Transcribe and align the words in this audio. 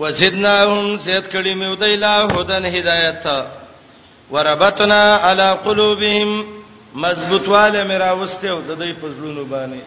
وزدناهم 0.00 0.96
زید 1.04 1.24
کړي 1.32 1.54
مې 1.54 1.66
ودای 1.72 1.96
لا 1.96 2.28
هدن 2.28 2.64
هدایت 2.64 3.26
وربطنا 4.32 5.02
علی 5.30 5.48
قلوبهم 5.64 6.44
مضبوطواله 6.94 7.84
مې 7.88 7.96
راوسته 8.04 8.48
او 8.50 8.60
د 8.60 8.78
دې 8.78 9.02
پزلونو 9.02 9.44
باندې 9.44 9.80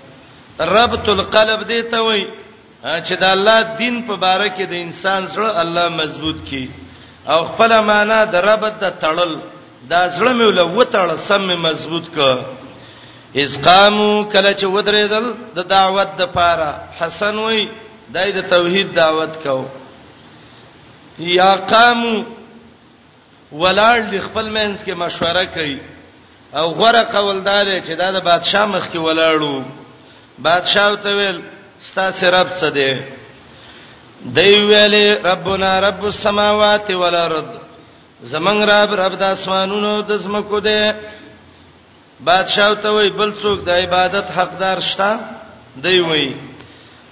ربط 0.62 1.10
القلب 1.10 1.68
دې 1.68 1.82
ته 1.92 2.02
وای 2.02 2.26
چې 3.06 3.14
د 3.22 3.24
الله 3.24 3.62
دین 3.78 4.04
په 4.08 4.16
باره 4.16 4.48
کې 4.50 4.64
د 4.70 4.74
انسان 4.74 5.28
سره 5.28 5.60
الله 5.62 5.90
مضبوط 5.90 6.44
کی 6.50 6.70
او 7.28 7.44
خپل 7.46 7.80
معنا 7.86 8.26
د 8.26 8.36
ربط 8.36 8.74
د 8.84 8.94
تړل 9.02 9.34
دا 9.90 10.02
زړه 10.18 10.32
مې 10.38 10.46
ول 10.48 10.60
وتړ 10.60 11.18
سم 11.28 11.42
مې 11.48 11.58
مضبوط 11.60 12.06
ک 12.16 12.20
اسقامو 13.44 14.10
کله 14.34 14.52
چې 14.60 14.66
ودرېدل 14.66 15.26
د 15.56 15.60
دعوت 15.70 16.10
د 16.18 16.22
پاره 16.38 16.70
حسن 17.00 17.38
وای 17.38 17.66
دای 18.14 18.32
د 18.32 18.40
توحید 18.52 18.94
دعوت 18.96 19.34
کو 19.44 19.66
یا 21.20 21.56
قام 21.70 22.24
ولاړ 23.52 24.00
د 24.12 24.16
خپل 24.28 24.50
مینس 24.50 24.84
کې 24.84 24.92
مشوره 24.94 25.46
کوي 25.56 25.78
او 26.54 26.68
غره 26.74 27.02
قوالدار 27.12 27.66
چې 27.82 27.92
دا 27.96 28.12
د 28.12 28.24
بادشاه 28.24 28.66
مخ 28.66 28.90
کې 28.92 28.98
ولاړو 28.98 29.64
بادشاه 30.40 30.96
ته 30.96 31.16
ویل 31.18 31.42
ستاسو 31.82 32.28
رب 32.32 32.48
څه 32.60 32.66
دی 32.66 33.02
دی 34.26 34.56
ویلې 34.66 35.26
ربنا 35.26 35.80
رب 35.82 36.06
السماوات 36.06 36.92
والارض 36.92 37.46
زمنګ 38.24 38.62
رب 38.70 38.94
رب 38.94 39.18
د 39.20 39.24
اسمانونو 39.24 40.02
د 40.02 40.18
زمکو 40.18 40.60
دی 40.60 40.92
بادشاه 42.20 42.74
ته 42.76 42.90
وی 42.92 43.10
بل 43.10 43.34
څوک 43.44 43.64
د 43.66 43.70
عبادت 43.70 44.32
حقدار 44.38 44.80
شته 44.80 45.18
دی 45.84 46.00
وی 46.00 46.28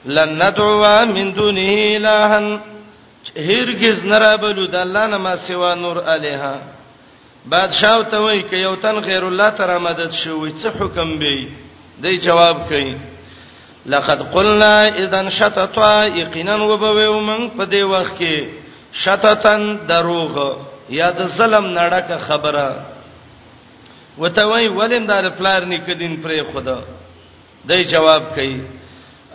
لن 0.05 0.29
ندعو 0.41 1.05
من 1.13 1.31
دونه 1.33 1.97
الهن 1.97 2.59
هرگز 3.35 4.05
نرابلو 4.05 4.65
د 4.67 4.75
الله 4.75 5.05
نه 5.07 5.17
ما 5.17 5.35
سوا 5.47 5.73
نور 5.75 5.97
الها 6.15 6.55
بادشاہ 7.49 8.01
ته 8.11 8.17
وای 8.19 8.41
ک 8.49 8.53
یو 8.53 8.75
تن 8.75 8.95
غیر 9.07 9.23
الله 9.25 9.49
تر 9.49 9.77
مدد 9.87 10.11
شوی 10.11 10.51
څه 10.51 10.67
حکم 10.79 11.17
به 11.19 11.35
دی 12.03 12.17
جواب 12.17 12.69
کئ 12.69 12.87
لقد 13.85 14.21
قلنا 14.33 14.83
اذا 14.85 15.29
شتتا 15.29 16.05
یقینا 16.07 16.55
وبو 16.57 17.19
من 17.19 17.49
په 17.49 17.65
دی 17.65 17.81
وخت 17.81 18.13
کې 18.17 18.47
شتتن 18.93 19.77
دروغ 19.87 20.57
یا 20.89 21.11
د 21.11 21.23
ظلم 21.27 21.65
نړه 21.77 22.17
خبره 22.27 22.85
وتوي 24.17 24.67
ولندار 24.67 25.29
پلار 25.29 25.61
نکدین 25.65 26.15
پر 26.21 26.31
خدا 26.53 26.77
دای 27.67 27.83
جواب 27.83 28.35
کئ 28.35 28.57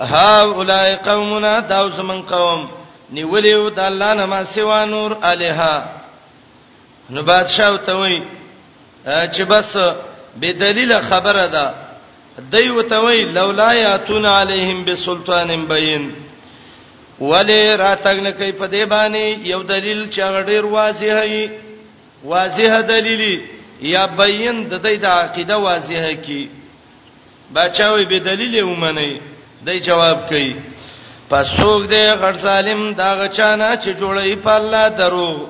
ها 0.00 0.40
اولای 0.46 0.96
قومنا 1.04 1.60
داوس 1.60 1.98
من 1.98 2.20
قوم 2.22 2.77
نیولې 3.16 3.52
او 3.54 3.68
د 3.76 3.78
الله 3.88 4.10
نه 4.14 4.24
ما 4.26 4.44
سوا 4.54 4.84
نور 4.94 5.10
الها 5.30 5.74
نو 7.10 7.20
بادشاہ 7.30 7.76
ته 7.86 7.94
وای 7.98 8.18
چې 9.34 9.42
بس 9.52 9.76
به 10.40 10.50
دلیل 10.64 10.92
خبره 11.10 11.46
ده 11.54 11.64
دوی 12.50 12.68
وته 12.70 12.98
وای 13.04 13.24
لولا 13.38 13.72
یاتون 13.72 14.26
علیهم 14.26 14.84
بسلطان 14.84 15.64
بین 15.70 16.12
ولی 17.20 17.76
راتګ 17.76 18.16
نه 18.26 18.30
کوي 18.30 18.52
په 18.52 18.66
دې 18.66 18.84
باندې 18.94 19.48
یو 19.52 19.62
دلیل 19.62 20.10
چې 20.10 20.20
غډیر 20.36 20.64
واضح 20.66 21.22
هي 21.22 21.50
واضح 22.24 22.80
دلیلی 22.88 23.34
یا 23.80 24.06
بین 24.06 24.68
د 24.68 24.74
دې 24.82 24.96
د 25.02 25.06
عقیده 25.06 25.56
واضحه 25.58 26.12
کی 26.12 26.48
بچاوي 27.54 28.04
به 28.04 28.18
دلیل 28.18 28.62
ومني 28.64 29.20
دای 29.66 29.80
جواب 29.80 30.26
کوي 30.28 30.54
پسوګ 31.28 31.80
دې 31.92 32.04
غړ 32.20 32.34
سالم 32.42 32.82
دا 33.00 33.10
غچانا 33.20 33.70
چې 33.82 33.90
جوړې 34.00 34.42
په 34.44 34.50
الله 34.50 34.88
درو 34.88 35.48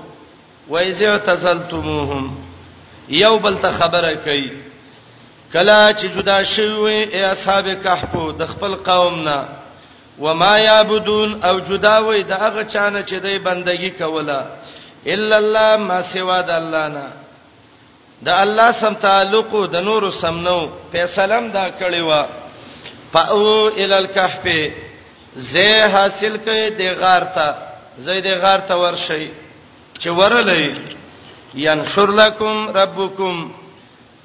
وایزه 0.72 1.18
تسلتموهم 1.28 2.24
یو 3.24 3.38
بل 3.44 3.54
ته 3.62 3.70
خبره 3.78 4.10
کوي 4.24 4.50
کلا 5.52 5.80
چې 5.98 6.06
جدا 6.16 6.38
شوی 6.54 6.98
اے 7.14 7.22
اصحاب 7.34 7.68
کهف 7.84 8.14
د 8.40 8.46
خپل 8.52 8.74
قوم 8.88 9.22
نه 9.24 9.48
وما 10.24 10.54
یعبدون 10.58 11.38
او 11.50 11.54
جدا 11.68 11.94
وې 12.00 12.20
دا 12.32 12.50
غچانا 12.56 13.02
چې 13.02 13.22
دې 13.24 13.38
بندگی 13.46 13.90
کوله 13.90 14.40
الا 15.14 15.36
الله 15.36 15.76
ما 15.84 16.02
سوا 16.02 16.40
د 16.50 16.50
الله 16.60 16.88
نه 16.96 17.08
د 18.26 18.34
الله 18.40 18.70
سم 18.80 18.94
تعلق 19.06 19.56
د 19.72 19.76
نور 19.90 20.10
سم 20.18 20.40
نو 20.50 20.58
فیصلم 20.92 21.48
دا 21.56 21.66
کړی 21.80 22.00
و 22.12 22.24
فاو 23.14 23.66
ال 23.68 23.92
الكهف 23.92 24.70
زه 25.38 25.86
حاصل 25.96 26.34
کړي 26.46 26.64
د 26.80 26.82
غار 27.00 27.24
ته 27.36 27.48
زید 28.06 28.26
غار 28.42 28.60
ته 28.68 28.74
ورشي 28.82 29.24
چې 30.00 30.08
ورلې 30.20 30.62
ينشر 31.54 32.10
لكم 32.22 32.54
ربكم 32.80 33.52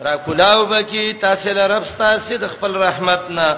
را 0.05 0.15
کولاو 0.25 0.65
بکی 0.65 1.13
تاسو 1.25 1.53
له 1.57 1.67
رب 1.73 1.83
تاسو 1.97 2.35
د 2.37 2.47
خپل 2.53 2.71
رحمتنا 2.85 3.57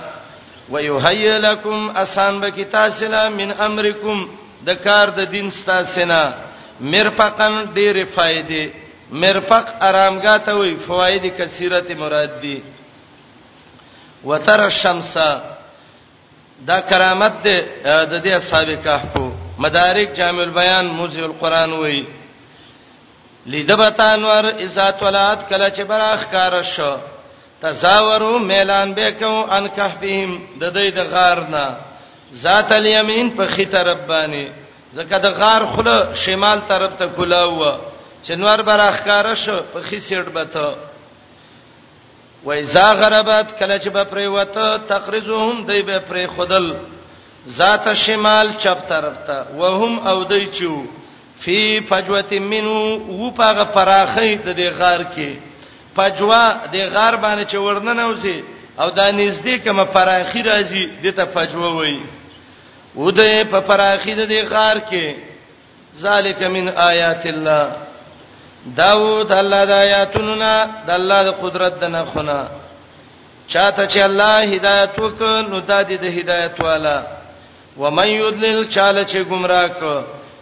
ويهيئ 0.70 1.38
لكم 1.48 1.92
اسان 1.98 2.40
بکی 2.40 2.64
تاسو 2.76 3.08
له 3.08 3.30
من 3.30 3.52
امرکم 3.60 4.28
د 4.68 4.84
کار 4.84 5.08
د 5.18 5.32
دین 5.32 5.50
تاسو 5.66 6.06
نه 6.06 6.34
مرفقن 6.82 7.56
ډېرې 7.76 8.06
فائدې 8.16 8.66
مرفق 9.12 9.66
آرامګاه 9.80 10.38
ته 10.46 10.54
وي 10.56 10.76
فوائد 10.88 11.24
کثیرت 11.38 11.92
مراد 11.92 12.42
دي 12.42 12.62
وتر 14.24 14.60
الشمسه 14.66 15.55
دا 16.70 16.78
کرامت 16.90 17.34
ده 17.46 17.58
د 18.12 18.14
دې 18.24 18.30
اصحاب 18.40 18.70
کهف 18.84 19.14
مدارک 19.64 20.08
جامع 20.20 20.42
البیان 20.46 20.86
موزی 20.98 21.22
القران 21.22 21.72
وای 21.74 22.02
لیدبتان 23.52 24.24
ور 24.30 24.46
ازات 24.64 24.98
ولات 25.04 25.40
کله 25.50 25.68
چې 25.76 25.82
براخ 25.90 26.22
کار 26.32 26.54
شو 26.74 26.96
تزاورو 27.62 28.34
میلان 28.50 28.90
بکو 28.98 29.34
ان 29.58 29.66
کهفهم 29.78 30.30
د 30.62 30.64
دې 30.76 30.88
د 30.98 31.00
غارنا 31.12 31.66
ذات 32.34 32.70
الیمین 32.72 33.28
په 33.38 33.46
خې 33.54 33.66
طرف 33.76 33.98
باندې 34.10 34.46
زکه 34.96 35.18
د 35.26 35.28
غار 35.40 35.62
خله 35.74 35.98
شمال 36.24 36.60
طرف 36.68 36.92
ته 37.00 37.06
کولا 37.08 37.44
و 37.48 37.62
چې 38.28 38.32
نور 38.42 38.60
براخ 38.68 38.98
کار 39.06 39.26
شو 39.44 39.58
په 39.74 39.80
خې 39.90 40.00
سیټ 40.10 40.26
بته 40.36 40.68
و 42.46 42.52
اذا 42.52 42.94
غربت 42.94 43.60
کله 43.60 43.78
چې 43.80 43.90
به 43.90 44.04
پرې 44.12 44.28
وته 44.38 44.78
تقرزهم 44.78 45.66
دی 45.66 45.82
به 45.82 46.00
پرې 46.10 46.28
خدل 46.38 46.74
ذات 47.50 47.94
شمال 47.94 48.52
چپ 48.58 48.88
طرف 48.90 49.18
ته 49.28 49.56
وهم 49.60 50.08
او 50.08 50.24
دی 50.24 50.46
چو 50.46 50.84
فی 51.40 51.80
فجوت 51.90 52.32
منو 52.34 52.98
و 53.14 53.30
پاغه 53.32 53.64
پراخې 53.64 54.48
د 54.48 54.58
دې 54.58 54.74
غار 54.80 55.00
کې 55.16 55.30
فجوا 55.96 56.54
د 56.74 56.90
غار 56.94 57.16
باندې 57.22 57.46
چې 57.52 57.56
ورننوځي 57.56 58.44
او 58.80 58.90
دا 58.90 59.08
نږدې 59.12 59.56
کومه 59.68 59.84
پراخي 59.84 60.42
راځي 60.44 60.84
دته 61.04 61.26
فجوا 61.34 61.70
وایي 61.74 62.02
و 62.96 63.12
دې 63.12 63.48
په 63.52 63.60
پراخي 63.60 64.16
د 64.16 64.30
دې 64.30 64.46
غار 64.52 64.78
کې 64.80 65.16
ذالک 65.98 66.44
من 66.44 66.70
آیات 66.76 67.26
الله 67.26 67.72
داوود 68.74 69.32
الله 69.32 69.66
د 69.66 69.72
آیاتونو 69.72 70.36
نه 70.36 70.54
د 70.88 70.90
الله 70.90 71.20
د 71.24 71.32
قدرت 71.44 71.84
نه 71.84 72.06
خونه 72.06 72.48
چاته 73.48 73.88
چې 73.88 74.00
الله 74.04 74.36
هدایت 74.56 75.00
وک 75.00 75.22
نو 75.22 75.60
د 75.62 75.72
دې 75.90 75.96
د 76.02 76.06
هدایت 76.18 76.60
والا 76.62 77.04
ومن 77.78 78.08
یضلل 78.08 78.68
چاله 78.70 79.04
چې 79.06 79.18
گمراه 79.30 79.68
کو 79.68 79.94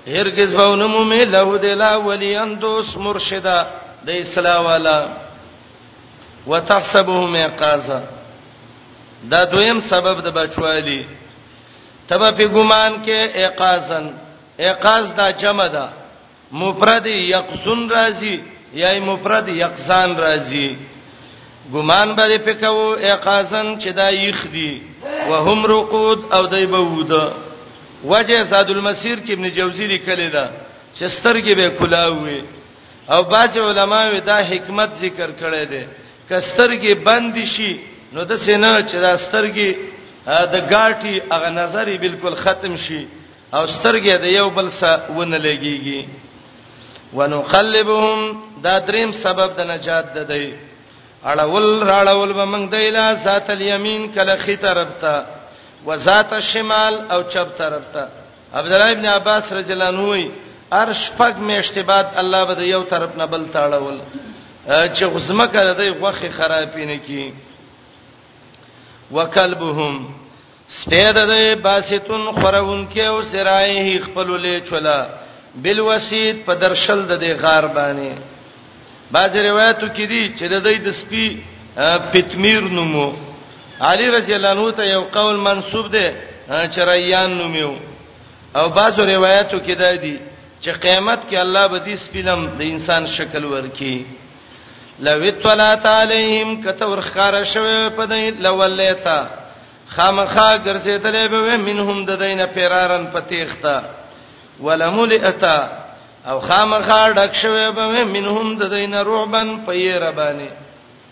هرگز 0.07 0.56
بونه 0.56 0.88
مومه 0.88 1.23
له 1.35 1.57
د 1.57 1.66
لا 1.66 1.97
ولی 1.97 2.35
اندوس 2.35 2.97
مرشدا 2.97 3.66
د 4.06 4.09
اسلام 4.09 4.66
والا 4.66 5.07
وتحسبهم 6.47 7.35
یقازا 7.35 8.00
دا 9.31 9.45
دویم 9.45 9.79
سبب 9.79 10.22
د 10.28 10.31
بچوالی 10.31 11.06
تبه 12.07 12.31
په 12.31 12.47
ګمان 12.56 13.03
کې 13.06 13.38
ایقازن 13.38 14.13
ایقاز 14.59 15.13
دا 15.15 15.31
جمع 15.31 15.68
ده 15.68 15.89
مفرد 16.61 17.07
یقصن 17.07 17.79
راځي 17.95 18.35
یا 18.81 18.89
مفرد 19.09 19.47
یقصان 19.50 20.09
راځي 20.25 20.67
ګمان 21.73 22.09
به 22.17 22.35
پکاو 22.47 22.95
اقاسن 23.13 23.67
چې 23.81 23.89
دا 24.00 24.07
یخ 24.11 24.41
دی 24.53 24.81
وهم 25.29 25.59
رقود 25.73 26.19
او 26.35 26.44
دای 26.53 26.65
بوده 26.65 27.23
وجه 28.11 28.44
زاد 28.51 28.69
المسیر 28.71 29.17
کې 29.25 29.31
ابن 29.33 29.50
جوزی 29.50 29.85
لیکلی 29.94 30.29
دا 30.35 30.45
چې 30.97 31.05
سترګې 31.17 31.53
به 31.59 31.69
کلاوي 31.79 32.41
او 33.13 33.21
باج 33.23 33.59
علماوی 33.59 34.19
دا 34.19 34.38
حکمت 34.50 34.89
ذکر 35.01 35.29
کړی 35.41 35.63
دی 35.71 35.83
کسترګې 36.29 36.94
بند 37.07 37.35
شي 37.53 37.71
نو 38.13 38.23
د 38.23 38.33
سینې 38.38 38.91
چې 38.91 38.95
دا 39.05 39.13
سترګې 39.25 39.69
د 40.53 40.55
گاټي 40.71 41.15
هغه 41.33 41.50
نظر 41.50 41.85
بالکل 42.03 42.33
ختم 42.44 42.73
شي 42.85 43.07
او 43.53 43.63
سترګې 43.67 44.13
د 44.23 44.25
یو 44.39 44.50
بل 44.50 44.67
سره 44.81 45.11
ونه 45.17 45.38
لګيږي 45.38 46.23
ونقلبهم 47.18 48.21
دا 48.63 48.75
دریم 48.88 49.12
سبب 49.24 49.51
د 49.57 49.62
نجات 49.71 50.07
ده 50.15 50.24
دی 50.24 50.45
اړول 51.31 51.68
راړول 51.92 52.31
به 52.39 52.45
موږ 52.45 52.65
دیلا 52.75 53.06
ذات 53.25 53.50
الیمین 53.50 54.07
کله 54.15 54.36
خې 54.45 54.56
طرف 54.65 54.88
ته 55.01 55.15
و 55.88 55.98
ذات 56.07 56.33
الشمال 56.33 56.98
او 57.12 57.21
چپ 57.33 57.50
طرف 57.57 57.83
ته 57.94 58.04
عبد 58.62 58.71
الله 58.71 58.92
ابن 58.98 59.06
عباس 59.18 59.51
رضی 59.60 59.74
الله 59.74 59.89
عنه 59.95 60.27
ارش 60.80 61.12
پګ 61.19 61.36
می 61.48 61.57
اشتباد 61.57 62.06
الله 62.24 62.45
به 62.56 62.68
یو 62.68 62.83
طرف 62.83 63.18
نه 63.18 63.25
بل 63.25 63.45
تاړول 63.56 64.00
چې 64.68 65.04
غزمه 65.15 65.48
کړه 65.54 65.77
دی 65.80 65.89
غوخه 65.89 66.31
خرابینه 66.31 66.98
کی 67.07 67.31
وکلبهم 69.12 70.07
سپید 70.69 71.18
د 71.31 71.62
باسیتون 71.63 72.31
خورون 72.42 72.88
کې 72.94 73.00
او 73.06 73.24
سرایه 73.33 74.00
خپل 74.01 74.27
له 74.45 74.60
چولا 74.69 75.00
بل 75.55 75.79
وسید 75.79 76.45
په 76.45 76.53
درشل 76.55 77.00
د 77.05 77.19
دې 77.23 77.31
غار 77.41 77.65
باندې 77.67 78.17
بعض 79.11 79.35
روایتو 79.38 79.88
کې 79.95 80.05
دي 80.11 80.31
چې 80.38 80.45
د 80.47 80.63
دې 80.63 80.77
د 80.85 80.91
سپی 80.91 81.44
پتمیر 82.13 82.61
نومو 82.77 83.09
علی 83.88 84.07
رضی 84.17 84.33
الله 84.35 84.51
عنه 84.51 84.71
ته 84.77 84.83
یو 84.85 85.01
قول 85.17 85.35
منسوب 85.50 85.89
ده 85.97 86.11
چې 86.50 86.79
ریان 86.89 87.38
نومیو 87.38 87.75
او 88.55 88.65
بعض 88.79 89.00
روایتو 89.00 89.59
کې 89.59 89.71
ده 89.71 89.95
دي 89.95 90.19
چې 90.61 90.71
قیامت 90.71 91.19
کې 91.29 91.35
الله 91.35 91.67
به 91.67 91.77
دې 91.79 91.95
سپیلم 91.95 92.47
د 92.57 92.61
انسان 92.71 93.05
شکل 93.05 93.45
ورکي 93.45 93.97
لو 95.00 95.17
اطلعت 95.29 95.85
علیهم 95.85 96.61
کتور 96.63 97.00
خار 97.13 97.44
شوه 97.44 97.89
په 97.97 98.05
دې 98.05 98.41
لولیتا 98.45 99.23
خامخا 99.95 100.51
ګرځیدلې 100.57 101.29
به 101.31 101.57
منهم 101.57 102.05
د 102.05 102.11
دینه 102.23 102.45
پیرارن 102.55 103.05
پتیخته 103.13 103.81
ولملئتا 104.61 105.55
او 106.29 106.39
خامخا 106.39 107.01
ډک 107.15 107.33
شوی 107.41 107.65
به 107.75 108.03
منهم 108.15 108.47
د 108.59 108.63
دین 108.75 108.94
رعبن 108.94 109.57
پیربانی 109.65 110.50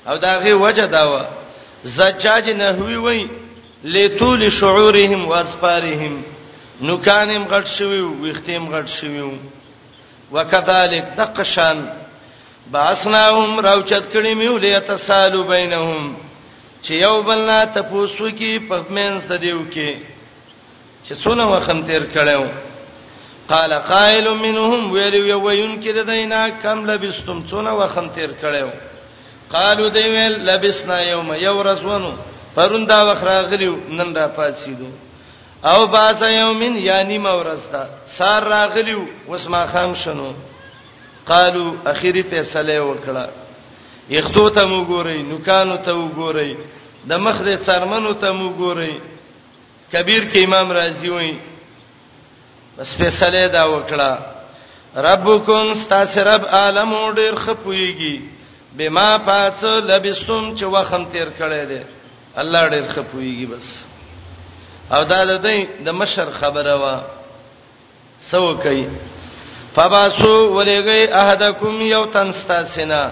او 0.06 0.18
داغه 0.18 0.54
وجه 0.56 0.86
داوا 0.86 1.22
زجاج 1.84 2.50
نحوی 2.50 2.96
وای 2.96 3.28
لتول 3.84 4.50
شعورهم 4.52 5.28
واسفارهم 5.28 6.24
نوکانم 6.82 7.44
غټ 7.52 7.66
شوی 7.78 8.00
وختیم 8.02 8.70
غټ 8.76 8.88
شوی 8.88 9.22
وکذالک 10.32 11.06
دقشان 11.18 11.78
باسناهم 12.72 13.60
راوچت 13.60 14.04
کړي 14.14 14.34
میو 14.36 14.58
لیتسالو 14.58 15.44
بینهم 15.44 16.16
چې 16.84 16.92
یو 16.92 17.22
بل 17.24 17.40
نه 17.46 17.66
تاسو 17.66 18.30
کې 18.32 18.70
په 18.70 18.86
مینځ 18.90 19.32
دیو 19.42 19.62
کې 19.72 19.96
چې 21.06 21.14
څونه 21.24 21.44
وخت 21.48 21.88
تیر 21.88 22.04
کړو 22.16 22.44
قال 23.50 23.74
قائل 23.74 24.32
منهم 24.34 24.92
ویل 24.92 25.14
یو 25.16 25.42
وینکر 25.50 26.02
دینا 26.04 26.48
کم 26.64 26.86
لبستم 26.92 27.44
څونه 27.50 27.72
وخم 27.74 28.08
تیر 28.14 28.32
کړو 28.42 28.70
قالو 29.52 29.90
دی 29.90 30.04
ویل 30.10 30.34
لبسنا 30.50 31.00
یوم 31.02 31.34
یو 31.40 31.62
رسونو 31.64 32.12
پرون 32.56 32.86
دا 32.90 33.12
وخرا 33.12 33.42
غلیو 33.42 33.76
نن 33.90 34.16
را 34.16 34.28
پاسیدو 34.28 34.88
او 35.64 35.88
باز 35.88 36.22
یومین 36.22 36.76
یعنی 36.78 37.18
مورستا 37.18 37.84
سار 38.06 38.44
راغلیو 38.44 39.00
وسما 39.30 39.66
خام 39.68 39.94
شنو 39.94 40.34
قالو 41.28 41.76
اخیری 41.86 42.24
فیصله 42.24 42.80
وکړه 42.80 43.30
یختو 44.10 44.50
ته 44.50 44.66
مو 44.66 44.86
ګورئ 44.86 45.18
نوکانو 45.32 45.76
ته 45.78 45.92
مو 45.94 46.08
ګورئ 46.18 46.54
د 47.10 47.14
مخ 47.26 47.42
د 47.42 47.56
سرمنو 47.66 48.14
ته 48.14 48.32
مو 48.32 48.50
ګورئ 48.58 48.94
کبیر 49.94 50.24
کې 50.34 50.40
امام 50.46 50.72
رازی 50.72 51.10
وایي 51.10 51.40
بس 52.82 52.96
فیصله 52.98 53.48
دا 53.48 53.64
وکړه 53.78 54.12
ربکم 55.10 55.64
استاسرب 55.76 56.46
عالم 56.46 56.94
ډیر 57.16 57.36
خپويږي 57.36 58.18
بما 58.78 59.18
پاتس 59.18 59.64
لبستم 59.64 60.56
چې 60.58 60.64
وخم 60.64 61.06
تیر 61.12 61.28
کړي 61.40 61.64
دي 61.72 61.82
الله 62.42 62.68
ډیر 62.70 62.84
خپويږي 62.96 63.46
بس 63.54 63.86
او 64.94 65.04
دا 65.04 65.26
د 65.26 65.44
دې 65.46 65.86
د 65.86 65.90
مشر 66.00 66.28
خبره 66.40 66.76
وا 66.76 66.96
سو 68.32 68.54
کوي 68.64 68.86
فباسو 69.76 70.54
ولېږي 70.56 71.14
احدکم 71.14 71.82
یو 71.82 72.06
تن 72.06 72.28
استاسینا 72.30 73.12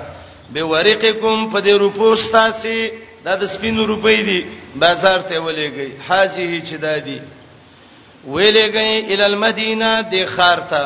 به 0.54 0.62
ورقکم 0.63 1.50
په 1.54 1.60
دې 1.62 1.69
روپو 1.86 2.12
استاسی 2.13 2.80
دا 3.25 3.36
د 3.36 3.45
سپینو 3.48 3.86
روپې 3.86 4.18
دي 4.27 4.42
بازار 4.75 5.19
ته 5.22 5.36
ولېږي 5.45 5.89
حاجی 6.10 6.62
چې 6.69 6.75
دادی 6.81 7.19
دا 7.19 7.38
ویلې 8.27 8.66
گئے 8.74 8.94
ال 9.16 9.21
المدینه 9.21 9.89
د 10.12 10.25
خار 10.36 10.60
ته 10.69 10.83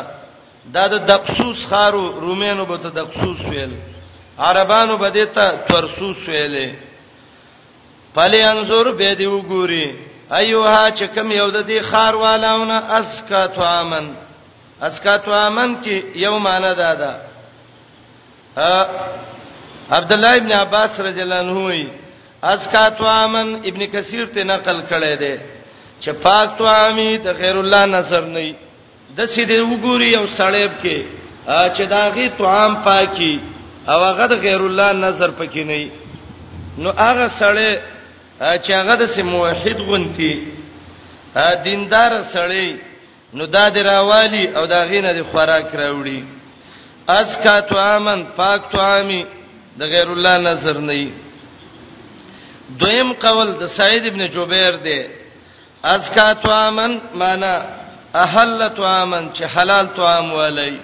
دا 0.74 0.88
د 0.88 1.06
دقسوس 1.12 1.66
خارو 1.70 2.06
رومینو 2.22 2.66
به 2.66 2.78
ته 2.78 2.90
دقسوس 2.90 3.40
ویل 3.50 3.74
عربانو 4.40 4.98
به 4.98 5.10
دته 5.10 5.58
ترسوس 5.68 6.30
ویلې 6.30 6.70
پلی 8.16 8.42
انزور 8.44 8.92
به 8.92 9.14
دی 9.16 9.26
وګوري 9.26 9.86
ایوها 10.34 10.92
چې 10.92 11.04
کوم 11.14 11.32
یو 11.32 11.50
د 11.52 11.62
دې 11.70 11.80
خار 11.82 12.16
والاونه 12.16 12.74
اسکا 13.00 13.48
توامن 13.48 14.14
اسکا 14.82 15.18
توامن 15.18 15.76
کې 15.84 16.02
یو 16.16 16.40
معنی 16.40 16.74
دا 16.76 16.94
ده 16.94 17.12
عبد 19.92 20.14
الله 20.14 20.36
ابن 20.36 20.52
عباس 20.52 21.00
رضی 21.00 21.22
الله 21.22 21.36
عنه 21.36 21.88
اسکا 22.44 22.90
توامن 22.90 23.56
ابن 23.56 23.86
کثیر 23.86 24.26
ته 24.26 24.44
نقل 24.44 24.82
کړی 24.90 25.18
دی 25.20 25.38
چې 26.04 26.12
پاک 26.26 26.48
تو 26.58 26.66
امي 26.86 27.10
د 27.26 27.28
خیر 27.40 27.58
الله 27.64 27.82
نصر 27.98 28.24
نه 28.36 28.42
د 29.18 29.20
سیدې 29.34 29.60
وګوري 29.72 30.12
او 30.20 30.26
سړیب 30.40 30.72
کې 30.84 31.00
چې 31.76 31.84
داغي 31.96 32.28
توام 32.40 32.72
پاکي 32.88 33.34
او 33.92 34.00
هغه 34.10 34.26
د 34.34 34.36
غیر 34.46 34.62
الله 34.68 34.90
نظر 35.06 35.30
پکې 35.40 35.64
نه 35.70 35.82
نو 36.84 36.90
هغه 37.06 37.28
سړی 37.42 37.72
چې 38.64 38.72
هغه 38.80 38.96
د 39.02 39.14
سیم 39.14 39.28
موحد 39.36 39.78
غونتی 39.88 40.34
دیندار 41.66 42.12
سړی 42.36 42.70
نو 43.38 43.44
دا 43.56 43.64
د 43.76 43.88
راوالی 43.90 44.44
او 44.58 44.64
دا 44.76 44.82
غینه 44.92 45.12
د 45.16 45.22
خوراک 45.32 45.68
راوړي 45.82 46.20
اس 47.20 47.32
کا 47.44 47.60
تو 47.70 47.78
امن 47.96 48.20
پاک 48.38 48.62
تو 48.72 48.80
امي 48.82 49.24
د 49.80 49.82
غیر 49.94 50.08
الله 50.14 50.36
نظر 50.52 50.78
نه 50.90 51.02
دویم 52.80 53.10
قول 53.24 53.48
د 53.62 53.64
سعید 53.80 54.04
ابن 54.08 54.22
جبیر 54.36 54.74
دی 54.86 55.00
ازکا 55.84 56.34
توامن 56.34 56.94
معنا 57.16 57.54
احل 58.24 58.60
توامن 58.76 59.24
چې 59.36 59.44
حلال 59.56 59.88
توام 59.96 60.34
ولای 60.34 60.76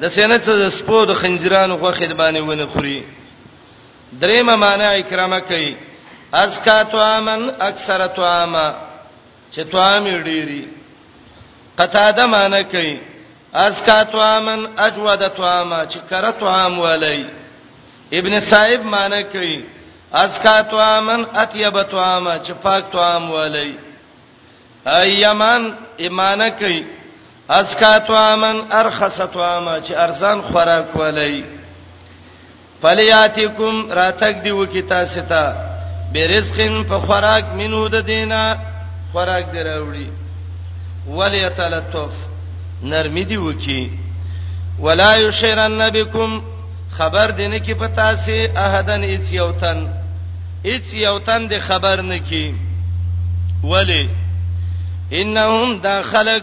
د 0.00 0.04
سینې 0.14 0.38
څخه 0.46 0.56
د 0.62 0.66
سپو 0.78 0.98
د 1.06 1.12
خنجرانو 1.20 1.78
خو 1.80 1.90
خدمانه 2.00 2.40
ونه 2.44 2.66
خوري 2.72 2.98
درېمه 4.22 4.54
معنا 4.64 4.88
اکرامه 4.92 5.40
کوي 5.50 5.72
ازکا 6.42 6.76
توامن 6.92 7.42
اکثر 7.70 8.06
توامه 8.06 8.66
چې 9.52 9.58
توام 9.72 10.04
ډيري 10.28 10.62
قطاده 11.78 12.26
معنا 12.26 12.62
کوي 12.62 12.96
ازکا 13.54 13.98
توامن 14.12 14.60
اجود 14.86 15.26
توامه 15.28 15.80
چې 15.92 15.98
کړه 16.10 16.30
توام 16.40 16.78
ولای 16.78 17.24
ابن 18.18 18.40
صاحب 18.40 18.80
معنا 18.94 19.22
کوي 19.22 19.64
ازکا 20.24 20.62
توامن 20.62 21.24
اطيب 21.34 21.82
توامه 21.82 22.34
چې 22.44 22.50
پاک 22.62 22.84
توام 22.92 23.30
ولای 23.30 23.72
ایمان 24.86 25.70
ایمانه 25.96 26.48
کوي 26.50 26.84
اسکاتو 27.50 28.14
امن 28.16 28.60
ارخصتو 28.72 29.42
اما 29.42 29.80
چې 29.80 29.92
ارزان 29.96 30.40
خوراک 30.42 30.96
ولای 30.96 31.42
فلیاتکم 32.82 33.92
راتک 33.92 34.42
دی 34.44 34.50
وکي 34.50 34.82
تاسو 34.82 35.20
ته 35.20 35.52
برزقین 36.12 36.84
په 36.88 36.98
خوراک 36.98 37.44
مینو 37.56 37.88
د 37.88 37.94
دینه 38.04 38.56
خوراک 39.12 39.44
دراوړي 39.54 40.08
ولیتلطف 41.08 42.12
نرمی 42.82 43.24
دی 43.24 43.36
وکي 43.36 43.90
ولا 44.78 45.16
یشرن 45.16 45.90
بكم 45.90 46.40
خبر 46.96 47.30
دینه 47.30 47.58
کې 47.58 47.70
پتا 47.78 48.16
سي 48.16 48.46
احدن 48.56 49.02
اچ 49.04 49.32
یوتن 49.32 49.78
اچ 50.64 50.94
یوتن 50.94 51.40
د 51.48 51.58
خبر 51.68 52.00
نه 52.02 52.18
کې 52.18 52.54
ولی 53.64 54.06
انهم 55.12 55.68
دا 55.82 56.02
خلق 56.02 56.42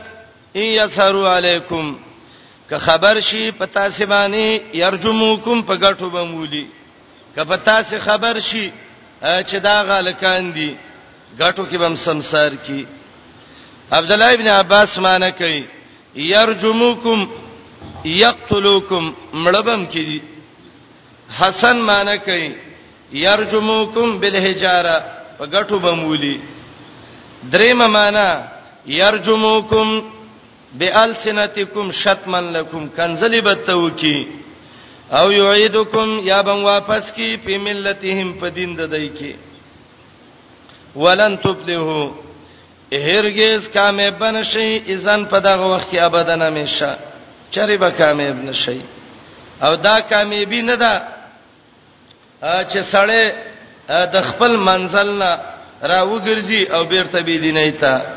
یسروا 0.55 1.35
علیکم 1.37 1.95
که 2.69 2.77
خبر 2.77 3.19
شي 3.19 3.51
پتا 3.51 3.89
سی 3.97 4.05
باندې 4.05 4.75
یرجموکم 4.75 5.61
په 5.61 5.75
غټو 5.77 6.09
بمولي 6.15 6.67
که 7.35 7.43
پتا 7.43 7.81
سی 7.83 7.97
خبر 7.99 8.39
شي 8.39 8.71
چې 9.23 9.55
دا 9.63 9.75
غلکان 9.87 10.51
دي 10.53 10.75
غټو 11.39 11.65
کې 11.71 11.75
بم 11.79 11.95
سمسار 11.95 12.51
کی 12.63 12.85
عبد 13.91 14.11
الله 14.11 14.33
ابن 14.33 14.47
عباس 14.47 14.97
معنی 14.99 15.31
کوي 15.37 15.63
یرجموکم 16.29 17.25
یقتلوکم 18.05 19.11
مړبم 19.45 19.85
کی 19.93 20.19
حسن 21.39 21.77
معنی 21.77 22.17
کوي 22.25 22.51
یرجموکم 23.23 24.19
بالحجاره 24.19 24.99
په 25.39 25.45
غټو 25.45 25.73
بمولي 25.79 26.35
دریم 27.53 27.87
معنی 27.97 28.27
يرجموکم 28.87 29.89
بالسنتکم 30.79 31.91
شتمن 31.91 32.43
لكم 32.53 32.87
کنزلی 32.97 33.41
بتوکی 33.41 34.17
او 35.19 35.31
یعیدکم 35.31 36.09
یا 36.29 36.41
بن 36.41 36.61
واپس 36.63 37.11
کی 37.13 37.37
په 37.37 37.57
ملتهم 37.57 38.31
په 38.39 38.49
دین 38.55 38.75
د 38.77 38.81
دای 38.91 39.07
کی 39.09 39.33
ولن 40.95 41.37
تبلهو 41.37 42.11
هرگز 42.91 43.69
کامیاب 43.73 44.23
نشي 44.25 44.77
اذن 44.93 45.25
په 45.25 45.39
دغه 45.39 45.67
وخت 45.73 45.89
کې 45.91 45.99
ابدان 46.01 46.41
همیشه 46.41 46.89
چری 47.51 47.77
به 47.77 47.89
کامیاب 47.91 48.37
نشي 48.45 48.79
او 49.61 49.75
دا 49.75 49.99
کامیابی 50.01 50.61
نه 50.61 50.75
ده 50.75 51.01
چې 52.43 52.79
سړی 52.91 53.23
د 54.13 54.21
خپل 54.29 54.55
منزل 54.57 55.09
نه 55.21 55.31
راوګرځي 55.83 56.71
او 56.75 56.83
بیرته 56.83 57.21
بي 57.21 57.37
دیني 57.37 57.71
ته 57.71 58.16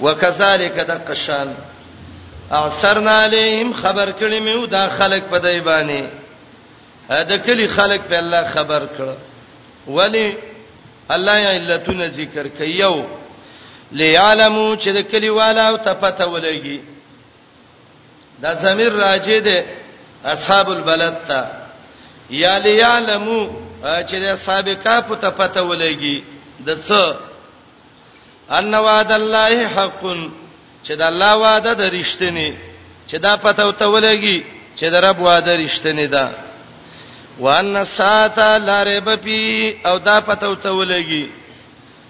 وکذالک 0.00 0.76
د 0.90 0.90
قشان 1.08 1.54
اعثرنا 2.58 3.14
علیهم 3.24 3.72
خبر 3.82 4.08
کړي 4.20 4.40
مې 4.46 4.68
دا 4.70 4.88
خلک 4.98 5.22
په 5.30 5.38
دای 5.38 5.60
باندې 5.60 6.02
دا 7.30 7.36
کلی 7.46 7.68
خلک 7.68 8.00
په 8.10 8.16
الله 8.22 8.42
خبر 8.54 8.82
کړه 8.98 9.16
ولی 9.86 10.36
الله 11.10 11.36
یا 11.40 11.50
علتونه 11.52 12.06
ذکر 12.08 12.48
کيو 12.48 13.04
ليعلمو 13.92 14.76
چې 14.76 14.88
د 14.98 15.00
کلی 15.10 15.28
والا 15.30 15.68
او 15.68 15.76
تپته 15.76 16.26
ولګي 16.26 16.80
دا 18.42 18.54
زمير 18.54 18.92
راځي 19.00 19.38
د 19.48 19.64
اصحاب 20.24 20.70
البلد 20.70 21.16
ته 21.28 21.44
یا 22.30 22.58
ليعلمو 22.58 23.40
چې 23.82 24.14
د 24.22 24.24
اصحاب 24.32 24.68
کاف 24.84 25.12
ته 25.20 25.30
پته 25.30 25.62
ولګي 25.68 26.24
د 26.66 26.78
څه 26.82 27.16
ان 28.50 28.74
وعد 28.74 29.12
الله 29.12 29.68
حق 29.76 30.02
چې 30.86 30.92
د 31.00 31.02
الله 31.02 31.34
وعده 31.36 31.72
د 31.74 31.82
رښتینی 31.98 32.50
چې 33.10 33.16
دا 33.26 33.36
پته 33.36 33.62
وتولېږي 33.68 34.38
چې 34.78 34.86
د 34.92 34.96
رب 35.06 35.18
وعده 35.20 35.52
رښتینی 35.64 36.06
ده 36.14 36.26
وان 37.40 37.84
ساعه 37.84 38.58
لارب 38.58 39.08
پی 39.24 39.40
او 39.90 39.98
دا 39.98 40.20
پته 40.20 40.46
وتولېږي 40.52 41.24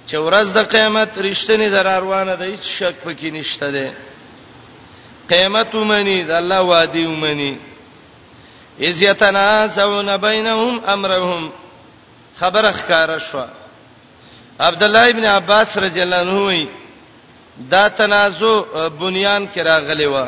چې 0.08 0.16
ورځ 0.16 0.48
د 0.54 0.58
قیامت 0.72 1.10
رښتینی 1.28 1.68
در 1.74 1.86
روانه 2.00 2.34
ده 2.36 2.44
هیڅ 2.52 2.64
شک 2.78 2.94
پکې 3.04 3.28
نشته 3.36 3.70
ده 3.70 3.86
قیامت 5.28 5.74
ومني 5.74 6.18
د 6.24 6.30
الله 6.30 6.60
وعده 6.62 7.08
ومني 7.08 7.56
اذ 8.80 9.02
یتنازعون 9.02 10.16
بینهم 10.16 10.74
امرهم 10.86 11.50
خبر 12.40 12.64
اخکار 12.74 13.18
شوه 13.18 13.46
عبد 14.60 14.82
الله 14.82 15.08
ابن 15.08 15.24
عباس 15.24 15.78
رضی 15.78 16.00
الله 16.02 16.16
عنه 16.16 16.68
دا 17.70 17.88
تنازع 17.88 18.88
بنیان 18.88 19.48
کې 19.54 19.58
راغلی 19.58 20.06
و 20.06 20.24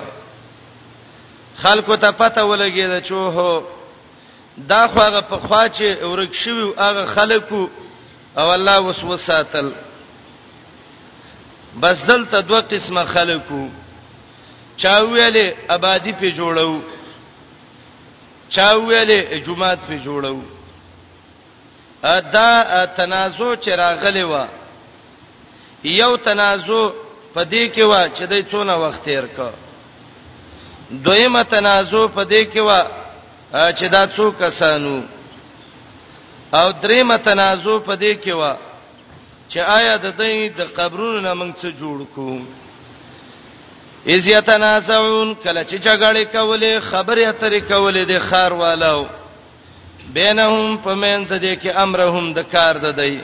خلکو 1.56 1.96
ته 1.96 2.10
پته 2.12 2.40
ولګید 2.42 3.02
چې 3.04 3.12
هو 3.12 3.62
دا 4.68 4.88
خو 4.88 4.98
هغه 5.00 5.20
په 5.20 5.36
خوا 5.36 5.68
چې 5.68 6.02
ورک 6.02 6.34
شوی 6.34 6.72
هغه 6.78 7.04
خلکو 7.06 7.68
او 8.38 8.50
الله 8.52 8.78
وسوساتل 8.80 9.72
بس 11.82 12.04
دلته 12.06 12.40
دوه 12.40 12.60
قسمه 12.60 13.04
خلکو 13.04 13.68
چا 14.76 15.00
ویلې 15.06 15.54
آبادی 15.70 16.12
په 16.12 16.30
جوړو 16.30 16.82
چا 18.48 18.72
ویلې 18.74 19.34
جمعات 19.46 19.78
په 19.88 19.98
جوړو 20.04 20.57
دا 22.02 22.84
تنازع 22.96 23.54
چې 23.56 23.68
راغلی 23.68 24.22
و 24.22 24.34
یو 25.84 26.16
تنازع 26.16 26.90
په 27.34 27.44
دې 27.44 27.64
کې 27.74 27.80
و 27.90 28.08
چې 28.14 28.22
دای 28.26 28.42
څونه 28.42 28.72
وخت 28.74 29.04
تیر 29.04 29.26
ک 29.36 29.38
دویمه 31.04 31.42
تنازع 31.44 32.06
په 32.16 32.24
دې 32.24 32.42
کې 32.54 32.58
و 32.58 32.84
چې 33.78 33.84
دا 33.90 34.06
څو 34.06 34.30
کسانو 34.40 35.02
او 36.54 36.72
دریمه 36.82 37.16
تنازع 37.18 37.78
په 37.86 37.94
دې 37.96 38.12
کې 38.24 38.32
و 38.34 38.56
چې 39.50 39.58
آیا 39.58 39.96
د 39.96 40.14
دې 40.16 40.50
د 40.58 40.60
قبرونو 40.78 41.20
نه 41.20 41.34
موږ 41.34 41.52
څه 41.60 41.68
جوړ 41.80 42.06
کوو 42.14 42.40
اذ 44.06 44.26
یتنازعون 44.26 45.34
کله 45.34 45.64
چې 45.64 45.74
جګړه 45.86 46.24
کولې 46.34 46.80
خبره 46.90 47.28
اترې 47.32 47.60
کولې 47.70 48.02
د 48.10 48.18
خار 48.28 48.52
والو 48.52 49.06
بینهم 50.14 50.76
پمنت 50.84 51.28
دې 51.32 51.56
کې 51.62 51.68
امرهم 51.76 52.32
د 52.32 52.38
کار 52.52 52.74
د 52.78 52.96
دی 52.96 53.20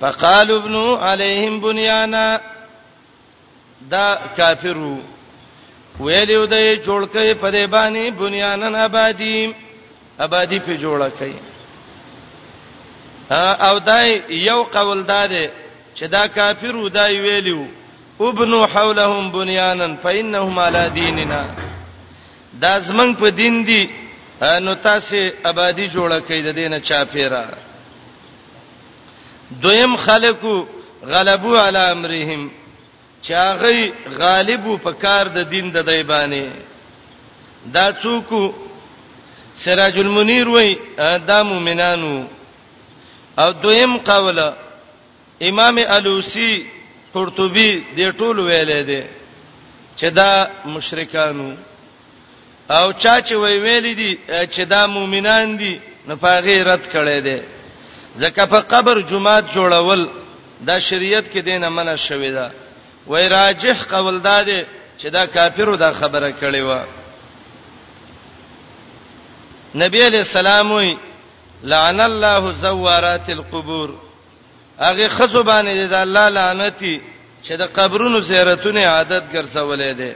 فقالوا 0.00 0.58
ابنوا 0.58 1.08
عليهم 1.10 1.60
بنيانا 1.60 2.40
دا 3.90 4.18
کافرو 4.36 4.98
ویلو 6.00 6.46
دې 6.46 6.84
جوړ 6.86 7.02
کړي 7.14 7.34
په 7.42 7.50
دې 7.50 7.66
باندې 7.72 8.12
بنیانن 8.18 8.74
آبادی 8.74 9.52
آبادی 10.20 10.58
په 10.60 10.76
جوړه 10.76 11.10
کړي 11.18 11.36
او 13.68 13.78
دای 13.78 14.22
یو 14.28 14.62
قول 14.62 15.02
دار 15.06 15.30
چې 15.96 16.02
دا 16.06 16.26
کافرو 16.26 16.88
دای 16.88 17.20
ویلو 17.20 17.66
ابنو 18.20 18.66
حولهم 18.66 19.30
بنيانا 19.30 19.96
فانهم 20.02 20.58
على 20.58 20.90
ديننا 20.94 21.44
دا 22.52 22.80
زمنګ 22.82 23.16
په 23.20 23.28
دین 23.30 23.64
دی 23.66 23.90
نو 24.42 24.74
تاسو 24.84 25.16
آبادی 25.50 25.86
جوړه 25.94 26.18
کړئ 26.26 26.40
د 26.46 26.54
دینه 26.58 26.78
چا 26.88 27.02
پیرا 27.12 27.44
دویم 29.62 29.96
خلکو 30.04 30.54
غلبو 31.12 31.52
علی 31.66 31.80
امرهم 31.94 32.48
چاغی 33.28 33.84
غالبو 34.20 34.76
په 34.84 34.92
کار 35.02 35.26
د 35.36 35.50
دین 35.50 35.70
د 35.74 35.78
دیبانه 35.90 36.42
دا 37.74 37.86
څوک 38.02 38.28
سراج 39.64 39.98
المنیر 39.98 40.48
وای 40.48 40.74
دا 41.28 41.42
مومنانو 41.52 42.16
او 43.38 43.52
دویم 43.64 43.96
قوله 44.10 44.48
امام 45.50 45.76
الوسی 45.96 46.52
قرطبی 47.14 47.70
دې 47.96 48.12
ټول 48.18 48.36
ویلې 48.40 48.80
دي 48.90 49.02
چې 49.96 50.06
دا 50.18 50.30
مشرکانو 50.64 51.50
او 52.78 52.92
چا 52.92 53.20
چې 53.20 53.32
وی 53.34 53.56
ویل 53.58 53.96
دي 53.96 54.18
چې 54.28 54.60
دا 54.60 54.86
مؤمنان 54.86 55.56
دي 55.56 55.80
نه 56.06 56.14
پاغي 56.14 56.62
رد 56.62 56.86
کړي 56.92 57.20
دي 57.20 57.42
ځکه 58.16 58.44
په 58.46 58.60
قبر 58.72 59.00
جمعات 59.00 59.44
جوړول 59.54 60.08
دا 60.60 60.78
شریعت 60.78 61.24
کې 61.32 61.38
دینه 61.38 61.68
منع 61.68 61.96
شوی 61.96 62.30
دا 62.30 62.50
وای 63.06 63.28
راجح 63.28 63.74
قول 63.90 64.20
دادې 64.22 64.64
چې 65.00 65.06
دا 65.06 65.26
کافرو 65.26 65.76
دا 65.76 65.92
خبره 65.92 66.30
کړې 66.40 66.62
و 66.70 66.84
نبی 69.74 70.02
علیہ 70.06 70.18
السلام 70.18 70.72
وی 70.72 70.96
لعن 71.62 72.00
الله 72.00 72.52
زوارات 72.54 73.30
القبور 73.30 73.94
هغه 74.78 75.08
خزبانه 75.08 75.72
دي 75.72 75.86
دا 75.86 76.02
الله 76.02 76.28
لعنتی 76.28 77.00
چې 77.44 77.52
د 77.52 77.62
قبرونو 77.62 78.20
زیارتونه 78.20 78.86
عادت 78.86 79.24
ګرځولې 79.32 79.94
دي 79.96 80.12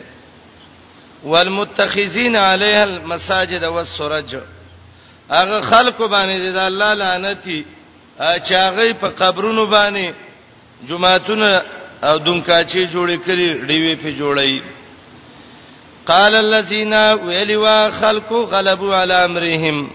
والمتخذین 1.25 2.37
علیها 2.37 2.83
المساجد 2.83 3.63
والسرج 3.65 4.37
هغه 5.31 5.61
خلق 5.61 5.99
باندې 5.99 6.49
د 6.57 6.59
الله 6.59 6.95
لعنتی 6.95 7.65
چې 8.19 8.53
هغه 8.53 8.93
په 9.03 9.07
قبرونو 9.09 9.67
باندې 9.67 10.13
جمعهتون 10.89 11.43
او 12.03 12.19
دمکاچی 12.19 12.87
جوړې 12.89 13.19
کړي 13.27 13.67
ډیوی 13.69 13.97
په 13.97 14.11
جوړې 14.21 14.63
قال 16.07 16.35
الذين 16.35 16.95
ولوا 17.27 17.91
خلق 17.91 18.33
غلبوا 18.33 18.97
على 18.97 19.15
امرهم 19.25 19.91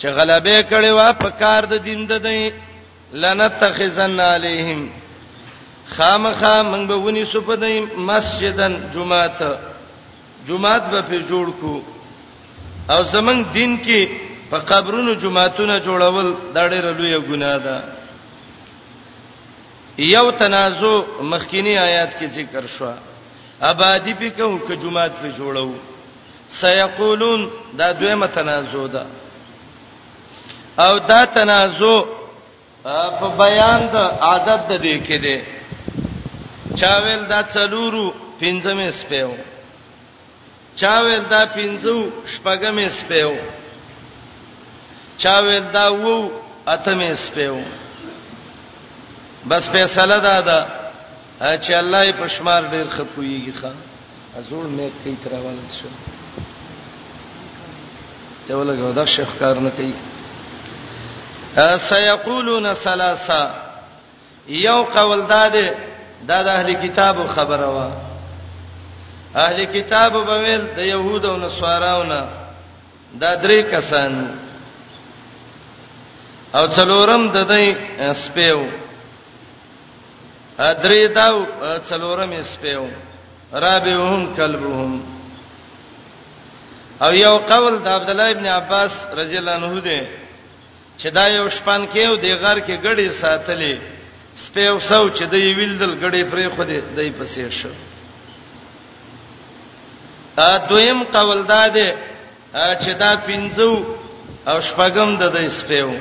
چې 0.00 0.04
غلبه 0.06 0.62
کړي 0.62 0.90
وا 0.90 1.12
په 1.12 1.30
کار 1.30 1.64
د 1.66 1.74
دین 1.84 2.06
د 2.06 2.12
دی 2.22 2.52
لنتخذن 3.12 4.20
عليهم 4.20 4.90
خامخا 5.96 6.62
موږ 6.62 6.86
به 6.88 6.94
ونی 6.94 7.24
سپدای 7.24 7.80
مسجدن 7.80 8.90
جمعه 8.94 9.69
جمعات 10.48 10.84
به 10.92 11.00
په 11.10 11.18
جوړ 11.28 11.46
کو 11.60 11.74
او 12.92 13.00
زمنګ 13.14 13.40
دین 13.56 13.72
کې 13.84 14.00
په 14.50 14.58
قبرونو 14.70 15.12
جمعاتونه 15.22 15.74
جوړول 15.86 16.28
دا 16.54 16.62
ډېر 16.72 16.84
لوی 16.98 17.20
ګناه 17.28 17.58
ده 17.66 17.76
یو 20.14 20.26
تنازع 20.42 20.96
مخکینی 21.32 21.74
آیات 21.88 22.10
کې 22.18 22.26
ذکر 22.36 22.66
شو 22.74 22.92
آبادی 23.72 24.14
په 24.20 24.28
کوم 24.36 24.58
کې 24.66 24.74
جمعات 24.82 25.12
په 25.22 25.28
جوړو 25.38 25.72
سيقولون 26.60 27.40
دا 27.78 27.92
دویمه 27.92 28.26
تنازع 28.26 28.86
ده 28.94 29.04
او 30.84 30.98
دا 30.98 31.24
تنازع 31.24 31.98
په 33.20 33.26
بیان 33.40 33.80
د 33.94 33.96
عادت 34.20 34.60
د 34.70 34.72
دې 34.84 34.96
کې 35.06 35.16
ده 35.24 35.38
چاویل 36.80 37.22
دا 37.28 37.40
څلورو 37.54 38.04
پنځمه 38.40 38.88
سپېو 39.00 39.30
چا 40.76 40.98
وې 41.04 41.18
دا 41.30 41.42
پینځو 41.54 41.96
شپګمې 42.34 42.88
سپېو 42.98 43.34
چا 45.22 45.34
وې 45.44 45.58
دا 45.74 45.86
وو 45.92 46.30
اتمې 46.66 47.10
سپېو 47.14 47.58
بس 49.48 49.68
فیصله 49.72 50.16
دا 50.28 50.40
ده 50.40 50.58
چې 51.64 51.72
الله 51.72 52.12
په 52.12 52.28
شمار 52.28 52.62
ډېر 52.72 52.86
خپويږي 52.96 53.52
خان 53.60 53.76
ازور 54.38 54.64
مې 54.66 54.86
کوي 55.02 55.14
تر 55.24 55.32
ول 55.32 55.58
شو 55.78 55.88
ته 58.46 58.54
ولګو 58.54 58.92
دا 58.94 59.04
شیخ 59.06 59.28
کار 59.38 59.54
نه 59.60 59.70
کوي 59.70 59.94
سيقولون 61.88 62.74
ثلاثه 62.74 63.50
یو 64.48 64.82
قول 64.82 65.22
داده 65.26 65.74
دا 66.28 66.42
د 66.42 66.48
اهل 66.48 66.72
کتابو 66.82 67.26
خبره 67.26 67.66
وه 67.76 68.09
اهل 69.38 69.64
کتاب 69.72 70.12
بویل 70.30 70.62
د 70.76 70.78
يهود 70.92 71.24
او 71.24 71.36
نصاراونه 71.36 72.20
دا 73.20 73.34
درې 73.36 73.58
کسان 73.72 74.12
او 76.58 76.64
څلورم 76.76 77.22
د 77.36 77.46
دې 77.52 77.64
سپیو 78.24 78.60
درې 80.58 81.06
دا 81.16 81.28
څلورم 81.88 82.32
سپیو 82.52 82.86
رابعهم 83.52 84.34
کلبهم 84.36 84.92
او 87.04 87.14
یو 87.14 87.36
قول 87.38 87.78
د 87.84 87.88
عبد 87.88 88.10
الله 88.10 88.30
ابن 88.30 88.46
عباس 88.46 89.06
رضی 89.18 89.38
الله 89.38 89.52
عنه 89.54 89.80
دی 89.80 90.00
چې 90.98 91.08
دا 91.12 91.26
یو 91.28 91.48
شپان 91.50 91.86
کې 91.92 91.98
او 92.06 92.16
د 92.16 92.24
غر 92.42 92.58
کې 92.66 92.76
غړي 92.84 93.08
ساتلې 93.22 93.74
سپیو 94.36 94.78
سو 94.80 95.08
چې 95.10 95.24
د 95.32 95.34
ویل 95.56 95.78
دل 95.78 95.92
غړي 96.02 96.22
پرې 96.30 96.46
خو 96.56 96.62
دی 96.64 96.80
دای 96.96 97.10
پسې 97.18 97.50
شو 97.50 97.70
دویم 100.68 101.02
قول 101.12 101.42
دا 101.48 101.66
دی 101.74 101.88
چې 102.54 102.92
دا 102.98 103.12
پنځو 103.16 103.72
او 104.48 104.58
شپږم 104.68 105.10
د 105.22 105.32
دې 105.34 105.46
سپېو 105.58 105.92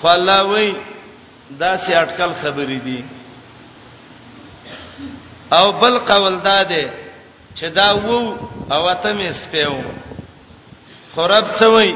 خو 0.00 0.06
الله 0.08 0.40
وای 0.50 0.72
دا 1.62 1.76
سي 1.84 1.94
اٹکل 1.94 2.30
خبرې 2.42 2.78
دي 2.86 3.04
او 5.56 5.66
بل 5.82 5.98
قول 6.10 6.36
دا 6.48 6.62
دی 6.64 6.84
چې 7.56 7.64
دا 7.78 7.88
وو 7.92 8.36
او 8.72 8.92
ته 9.02 9.12
مې 9.18 9.30
سپېو 9.42 9.80
خراب 11.16 11.44
سوی 11.58 11.94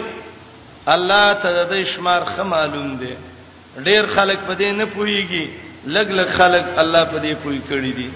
الله 0.87 1.33
ته 1.43 1.65
د 1.71 1.85
شمار 1.85 2.23
خه 2.25 2.43
معلوم 2.43 2.91
دی 2.97 3.15
ډیر 3.87 4.05
خلک 4.15 4.39
په 4.49 4.55
دې 4.55 4.71
نه 4.81 4.85
پويږي 4.87 5.45
لګ 5.95 6.07
لګ 6.19 6.29
خلک 6.39 6.65
الله 6.83 7.05
په 7.05 7.19
دې 7.25 7.35
پوي 7.43 7.61
کړی 7.71 7.93
دي 7.99 8.11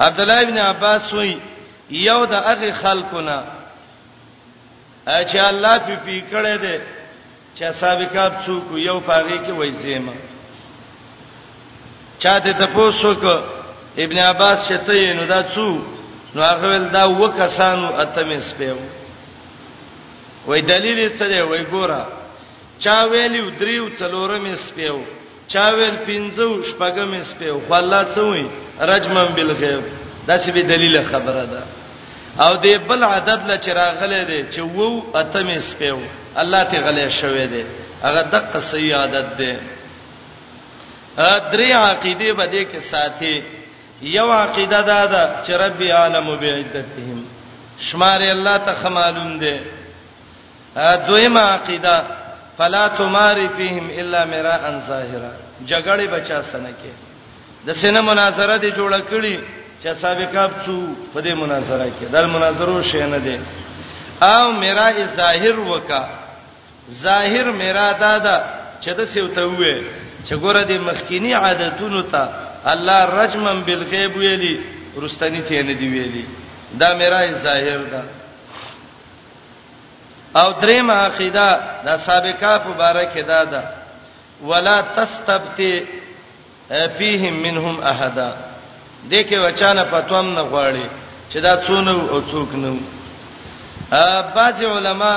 عبد 0.00 0.20
الله 0.20 0.40
ابن 0.42 0.58
عباس 0.58 1.12
وایي 1.14 1.36
یو 1.92 2.26
د 2.26 2.34
هغه 2.34 2.70
خلقونه 2.82 3.36
چې 5.30 5.36
الله 5.50 5.78
په 5.86 5.94
پی 6.04 6.18
کړه 6.32 6.54
دې 6.64 6.78
چې 7.56 7.72
سابقات 7.82 8.32
څوک 8.46 8.64
یو 8.88 9.00
پاغي 9.08 9.38
کې 9.44 9.52
وای 9.54 9.72
زیمه 9.82 10.14
چا 12.22 12.38
ته 12.44 12.52
تاسو 12.52 13.14
کو 13.22 13.34
ابن 14.04 14.18
عباس 14.32 14.58
شته 14.68 14.92
یې 15.02 15.08
نو 15.18 15.24
دا 15.32 15.40
څو 15.54 15.68
نو 16.34 16.40
هغه 16.50 16.66
ول 16.72 16.86
دا 16.96 17.04
وکسانو 17.08 17.88
اتمس 18.02 18.54
پیو 18.58 18.76
وای 20.46 20.60
دلیل 20.72 20.98
څه 21.18 21.22
دی 21.32 21.40
وای 21.40 21.64
ګوره 21.72 22.02
چا 22.82 22.96
ویلو 23.10 23.50
دریو 23.60 23.84
څلورم 23.98 24.44
سپیو 24.66 24.98
چا 25.52 25.64
ویل 25.76 25.96
پنځو 26.08 26.48
شپږم 26.68 27.12
سپیو 27.30 27.60
خو 27.68 27.72
الله 27.74 28.02
څه 28.14 28.18
وای 28.26 28.46
رجمن 28.90 29.28
بالغیب 29.36 29.82
دا 30.28 30.36
څه 30.42 30.50
به 30.54 30.62
دلیل 30.72 31.02
خبره 31.12 31.46
ده 31.52 31.62
او 32.40 32.56
دې 32.62 32.78
بل 32.88 33.04
عدد 33.04 33.40
ل 33.50 33.56
چراغله 33.56 34.22
دي 34.24 34.42
چې 34.52 34.58
وو 34.60 35.02
اتمې 35.14 35.58
سپیو 35.58 35.98
الله 36.42 36.62
ته 36.64 36.80
غلې 36.80 37.10
شوې 37.20 37.46
دي 37.46 37.64
هغه 38.02 38.22
دقه 38.22 38.60
صحیح 38.60 38.96
عادت 38.96 39.36
ده 39.38 39.56
درې 41.52 41.70
عقیده 41.72 42.32
به 42.32 42.46
دې 42.46 42.64
کې 42.72 42.80
ساتي 42.80 43.42
یو 44.02 44.32
عقیده 44.32 44.80
دا 44.80 45.06
ده 45.06 45.22
چې 45.46 45.50
رب 45.50 45.80
عالم 45.82 46.36
بعدتهم 46.36 47.24
شمار 47.78 48.20
الله 48.20 48.56
ته 48.58 48.74
خمالون 48.74 49.38
ده 49.38 49.60
دویمه 51.06 51.40
عقیده 51.40 52.04
فلا 52.58 52.88
تماری 52.88 53.48
فیهم 53.56 53.90
الا 53.98 54.24
مرا 54.24 54.56
ان 54.68 54.80
ظاهرا 54.80 55.32
جګړه 55.68 56.08
بچا 56.12 56.42
سنکه 56.42 56.92
د 57.66 57.72
سینه 57.72 58.00
مناظره 58.00 58.56
دي 58.56 58.70
جوړه 58.72 59.00
کړي 59.12 59.38
چې 59.82 59.94
سابقاب 60.00 60.50
څو 60.64 60.78
په 61.12 61.20
دې 61.26 61.34
مناظره 61.42 61.86
کې 61.98 62.06
دل 62.14 62.26
مناظرو 62.34 62.82
شې 62.90 63.02
نه 63.14 63.18
دي 63.26 63.38
او 64.30 64.52
میرا 64.62 64.86
ظاهر 65.18 65.56
وکا 65.70 66.02
ظاهر 67.06 67.46
میرا 67.62 67.86
دادا 68.00 68.36
چې 68.82 68.90
د 68.98 69.00
سیو 69.14 69.26
ته 69.34 69.42
وې 69.58 69.74
چې 70.26 70.34
ګوره 70.42 70.62
دې 70.70 70.78
مخکینی 70.88 71.32
عادتونو 71.34 72.02
ته 72.12 72.22
الله 72.72 72.98
رجمن 73.22 73.58
بالغیب 73.66 74.16
ویلي 74.16 74.54
رستنی 75.02 75.42
ته 75.50 75.62
نه 75.62 75.74
دی 75.74 75.88
ویلي 75.88 76.24
دا 76.80 76.88
میرا 76.94 77.20
ظاهر 77.46 77.80
ده 77.92 78.02
او 80.40 80.48
دریم 80.60 80.90
عقیده 80.90 81.48
دا 81.86 81.96
سابقه 82.06 82.58
په 82.58 82.70
باره 82.78 83.04
کې 83.14 83.20
دا 83.26 83.44
ده 83.44 83.62
ولا 84.44 84.80
تستبتی 84.94 85.74
فیهم 86.98 87.34
منهم 87.42 87.80
احدن 87.82 88.32
دې 89.10 89.22
کې 89.28 89.38
وچانه 89.44 89.82
پتوم 89.90 90.26
نه 90.34 90.42
غواړي 90.42 90.86
چې 91.30 91.38
دا 91.40 91.52
څونه 91.66 91.90
او 92.12 92.20
څوک 92.30 92.50
نه 92.54 92.70
ا 93.90 94.22
بعض 94.36 94.62
علما 94.62 95.14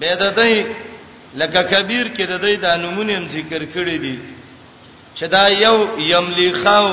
بددای 0.00 0.56
لکه 1.40 1.62
کبیر 1.62 2.06
کې 2.16 2.22
د 2.30 2.34
دې 2.42 2.54
د 2.64 2.66
نمونه 2.84 3.12
هم 3.18 3.24
ذکر 3.36 3.62
کړی 3.74 3.96
دي 4.04 4.16
چې 5.16 5.24
دا 5.26 5.48
یو 5.48 5.76
یملی 5.98 6.52
خاو 6.62 6.88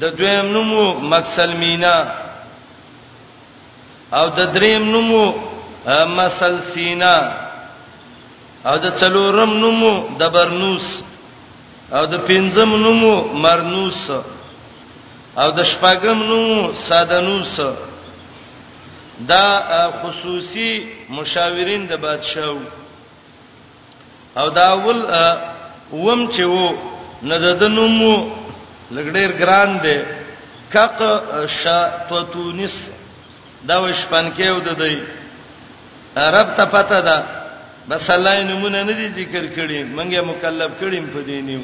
د 0.00 0.04
دویم 0.18 0.46
نومو 0.52 0.84
مکسل 1.10 1.52
مینا 1.56 1.96
او 4.12 4.26
د 4.28 4.40
دریم 4.52 4.84
نومو 4.90 5.24
مسل 6.16 6.54
سینا 6.74 7.16
او 8.68 8.76
د 8.78 8.90
څلورم 9.00 9.52
نومو 9.62 9.92
د 10.20 10.28
برنوس 10.34 11.02
او 11.92 12.06
د 12.06 12.14
پنځم 12.28 12.70
نومو 12.84 13.14
مرنوس 13.44 14.10
او 15.42 15.48
د 15.56 15.60
شپږم 15.72 16.18
نو 16.30 16.40
سادنوس 16.88 17.54
دا 19.30 19.44
خصوصي 20.00 20.70
مشاورین 21.16 21.84
د 21.90 22.00
بادشاہ 22.04 22.48
او 24.40 24.46
دا 24.60 24.68
ول 24.86 25.00
وم 25.92 26.28
چې 26.32 26.42
وو 26.42 26.76
نه 27.28 27.38
د 27.62 27.74
نومو 27.74 28.12
لګډیر 28.90 29.30
ګران 29.42 29.76
دی 29.84 29.98
کق 30.74 30.98
شا 31.58 31.78
توتونس 32.08 32.78
دا 33.68 33.76
وشپن 33.82 34.32
کې 34.36 34.48
ود 34.56 34.68
دی 34.82 35.02
عرب 36.26 36.56
ته 36.56 36.64
پته 36.74 37.00
ده 37.10 37.16
بس 37.88 38.10
الله 38.18 38.34
نمونه 38.50 38.82
نه 38.88 38.92
دي 38.92 39.08
ذکر 39.20 39.44
کړي 39.56 39.96
منګه 39.96 40.22
مکلف 40.34 40.70
کړي 40.80 41.12
په 41.12 41.18
دینیو 41.30 41.60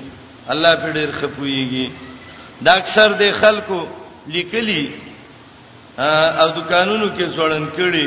الله 0.49 0.75
په 0.83 0.89
ډیر 0.99 1.13
خپويږي 1.21 1.87
دا 2.67 2.73
اکثر 2.81 3.09
د 3.23 3.33
خلکو 3.41 3.81
لیکلي 4.35 4.83
او 6.41 6.49
دکانونو 6.59 7.07
کې 7.17 7.25
ځوړن 7.37 7.65
کړي 7.79 8.07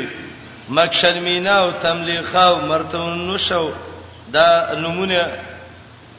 مکشل 0.76 1.16
مینا 1.26 1.54
او 1.64 1.70
تملیخا 1.84 2.44
او 2.52 2.56
مرتون 2.70 3.26
نشو 3.30 3.66
دا 4.36 4.46
نمونه 4.84 5.18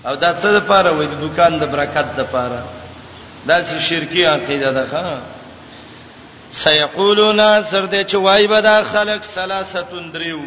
او 0.07 0.13
دا 0.23 0.29
څه 0.41 0.47
لپاره 0.57 0.89
وې 0.97 1.05
د 1.13 1.15
دکان 1.25 1.57
د 1.59 1.63
برکت 1.73 2.07
لپاره 2.21 2.59
دا 3.47 3.57
چې 3.63 3.79
شرکی 3.89 4.23
عقیده 4.35 4.71
ده 4.77 4.85
ښا 4.91 5.17
سيقولون 6.61 7.41
سر 7.71 7.83
دې 7.87 8.11
چې 8.11 8.15
وای 8.27 8.47
به 8.53 8.61
دا 8.61 8.77
خلک 8.93 9.23
ثلاثه 9.23 9.85
دریو 10.13 10.41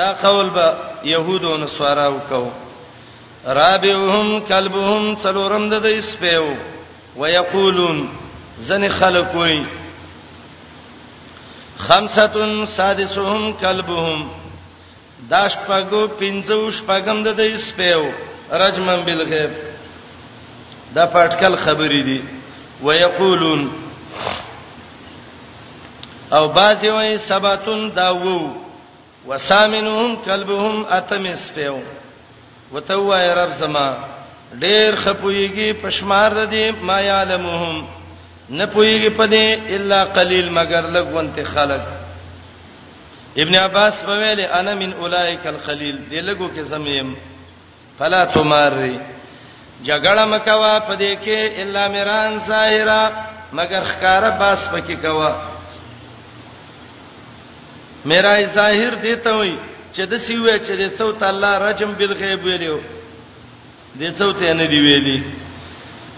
دا 0.00 0.12
قول 0.22 0.50
به 0.56 0.66
يهودو 1.04 1.56
نصاراو 1.62 2.18
کوو 2.28 2.50
رابعهم 3.54 4.40
کلبهم 4.48 5.04
څلورم 5.22 5.68
د 5.70 5.74
دې 5.82 6.00
سپیو 6.02 6.46
ويقولون 7.16 7.98
زن 8.58 8.88
خلق 8.88 9.34
وي 9.34 9.66
خمسه 11.88 12.64
سادسهم 12.66 13.52
کلبهم 13.60 14.20
داش 15.30 15.52
پګو 15.68 16.02
پنځو 16.20 16.58
شپګم 16.78 17.22
د 17.24 17.28
دې 17.36 17.56
سپیو 17.68 18.02
رجمن 18.62 19.02
بالغیب 19.06 19.50
دا 20.94 21.06
پټکل 21.14 21.56
خبرې 21.56 22.02
دي 22.08 22.22
ويقولون 22.82 23.70
او 26.32 26.48
بازي 26.48 26.90
وي 26.90 27.18
سباتون 27.18 27.90
دا 27.96 28.10
وو 28.10 28.50
وسامنهم 29.28 30.16
کلبهم 30.26 30.86
اتمس 30.90 31.50
پیو 31.54 31.78
وتوا 32.72 33.18
یا 33.20 33.34
رب 33.44 33.52
سما 33.58 33.88
ډېر 34.62 34.94
خپويږي 35.02 35.72
پشمار 35.82 36.30
د 36.38 36.46
دې 36.52 36.64
ما 36.88 36.98
یعلمهم 37.00 37.76
نه 38.58 38.66
پويږي 38.74 39.08
پدې 39.08 39.74
الا 39.76 40.04
قليل 40.16 40.50
مگر 40.58 40.86
لګونته 40.96 41.44
خلق 41.54 41.82
ابن 43.42 43.54
عباس 43.56 44.02
په 44.06 44.12
ویلي 44.20 44.44
انا 44.60 44.74
من 44.74 44.92
اولائک 44.98 45.46
الخلیل 45.46 45.98
دې 46.10 46.14
لګو 46.14 46.48
کې 46.56 46.60
زمیم 46.62 47.14
فلا 47.98 48.24
تماري 48.24 48.98
جګړه 49.86 50.24
مکوا 50.32 50.78
پدې 50.80 51.14
کې 51.24 51.62
الا 51.62 51.86
میران 51.88 52.38
ظاهرا 52.38 53.10
مگر 53.52 53.82
خکارا 53.90 54.28
باس 54.30 54.68
پکې 54.72 54.96
کوا 55.02 55.32
میرا 58.04 58.36
ظاهر 58.46 58.94
دیته 59.02 59.32
وي 59.38 59.54
چې 59.96 60.02
د 60.12 60.14
سیوې 60.28 60.56
چې 60.66 60.72
د 60.82 60.84
څو 60.98 61.06
تعالی 61.20 61.52
رجم 61.66 61.90
بالغیب 61.98 62.40
ویلو 62.46 62.76
د 64.00 64.02
څو 64.18 64.28
ته 64.40 64.52
نه 64.60 64.66
دی 64.72 64.80
ویلي 64.86 65.18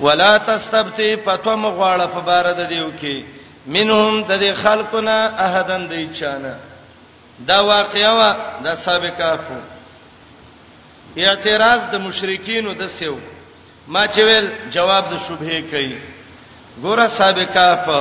ولا 0.07 0.31
تستبتی 0.49 1.11
پتو 1.29 1.55
مغواړه 1.65 2.07
په 2.15 2.21
بار 2.29 2.47
د 2.61 2.63
دیو 2.73 2.89
کې 3.01 3.17
منهم 3.75 4.25
د 4.29 4.33
دې 4.43 4.53
خلقنا 4.65 5.19
احدن 5.47 5.83
دی 5.91 6.05
چانه 6.21 6.55
دا 7.49 7.59
واقعیا 7.73 8.13
وا 8.19 8.31
د 8.65 8.77
سابقه 8.85 9.33
کو 9.49 9.59
اعتراض 11.25 11.81
د 11.93 12.01
مشرکینو 12.07 12.73
د 12.81 12.87
سیو 12.99 13.17
ما 13.89 14.09
چې 14.09 14.21
ویل 14.29 14.47
جواب 14.77 15.05
د 15.13 15.17
شوبه 15.27 15.61
کوي 15.73 15.93
ګوره 16.83 17.07
سابقه 17.21 17.69
په 17.87 17.99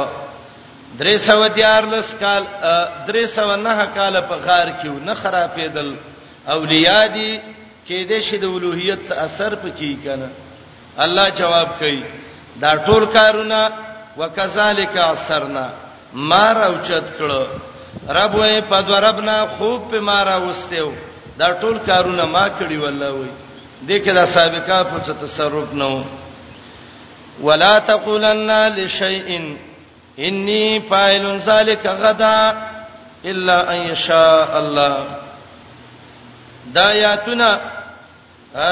درې 0.95 1.17
سو 1.25 1.47
دیار 1.55 1.83
لس 1.91 2.15
کال 2.19 2.43
درې 3.07 3.25
سو 3.35 3.55
نه 3.55 3.85
کال 3.93 4.15
په 4.29 4.35
غار 4.45 4.69
کې 4.81 4.87
نه 5.07 5.13
خرابېدل 5.21 5.89
اولیاء 6.55 7.07
دي 7.15 7.39
کې 7.87 7.97
دې 8.07 8.21
شې 8.27 8.35
د 8.41 8.45
اولوہیت 8.53 9.11
اثر 9.11 9.55
پکې 9.55 10.03
کنه 10.03 10.29
الله 11.05 11.29
جواب 11.39 11.67
کوي 11.79 12.03
دا 12.61 12.75
ټول 12.85 13.05
کارونه 13.17 13.59
وکذالک 14.19 14.97
اثرنا 14.97 15.69
ما 16.29 16.53
راوچت 16.59 17.03
کړه 17.19 17.47
رب 18.17 18.33
وې 18.33 18.63
په 18.71 18.81
دو 18.87 18.93
ربنا 19.07 19.35
خوب 19.57 19.91
په 19.91 19.99
ما 19.99 20.23
راوستیو 20.25 20.91
دا 21.37 21.51
ټول 21.61 21.79
کارونه 21.89 22.25
ما 22.25 22.47
کړی 22.59 22.75
والله 22.83 23.11
وې 23.11 23.31
دې 23.87 23.97
کې 24.05 24.11
دا 24.13 24.25
سابقہ 24.25 24.83
په 24.83 25.13
تصرف 25.25 25.73
نه 25.73 26.05
ولا 27.41 27.79
تقولن 27.79 28.47
لشیئن 28.75 29.55
انی 30.17 30.79
فاعل 30.89 31.25
ذلک 31.37 31.85
غدا 31.85 32.53
الا 33.25 33.71
ان 33.75 33.95
شاء 33.95 34.57
الله 34.59 34.97
دا 36.75 36.81
آیاتنا 36.91 37.59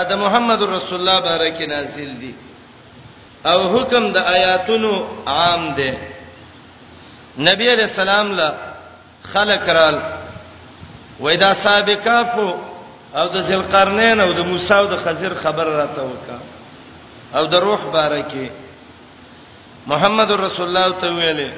د 0.10 0.14
محمد 0.24 0.62
رسول 0.64 1.00
الله 1.00 1.20
بارک 1.22 1.62
نازل 1.70 2.18
دي 2.20 2.36
او 3.46 3.78
حکم 3.80 4.12
د 4.12 4.18
آیاتونو 4.18 4.92
عام 5.28 5.74
دي 5.74 5.92
نبی 7.50 7.70
علیہ 7.74 7.84
السلام 7.84 8.32
لا 8.36 8.50
خلق 9.34 9.70
رال 9.70 9.98
وېدا 11.20 11.54
سابقہ 11.64 12.22
کو 12.36 12.48
او 13.16 13.28
د 13.34 13.42
ذل 13.42 13.62
قرنین 13.72 14.20
او 14.22 14.32
د 14.34 14.40
موسی 14.52 14.74
او 14.74 14.86
د 14.86 14.96
خضر 15.04 15.34
خبر 15.44 15.66
راته 15.68 16.02
وکا 16.04 16.38
او 17.40 17.46
د 17.46 17.56
روح 17.56 17.82
بارکه 17.94 18.50
محمد 19.92 20.32
رسول 20.32 20.66
الله 20.68 20.96
ته 21.02 21.08
ویلې 21.08 21.50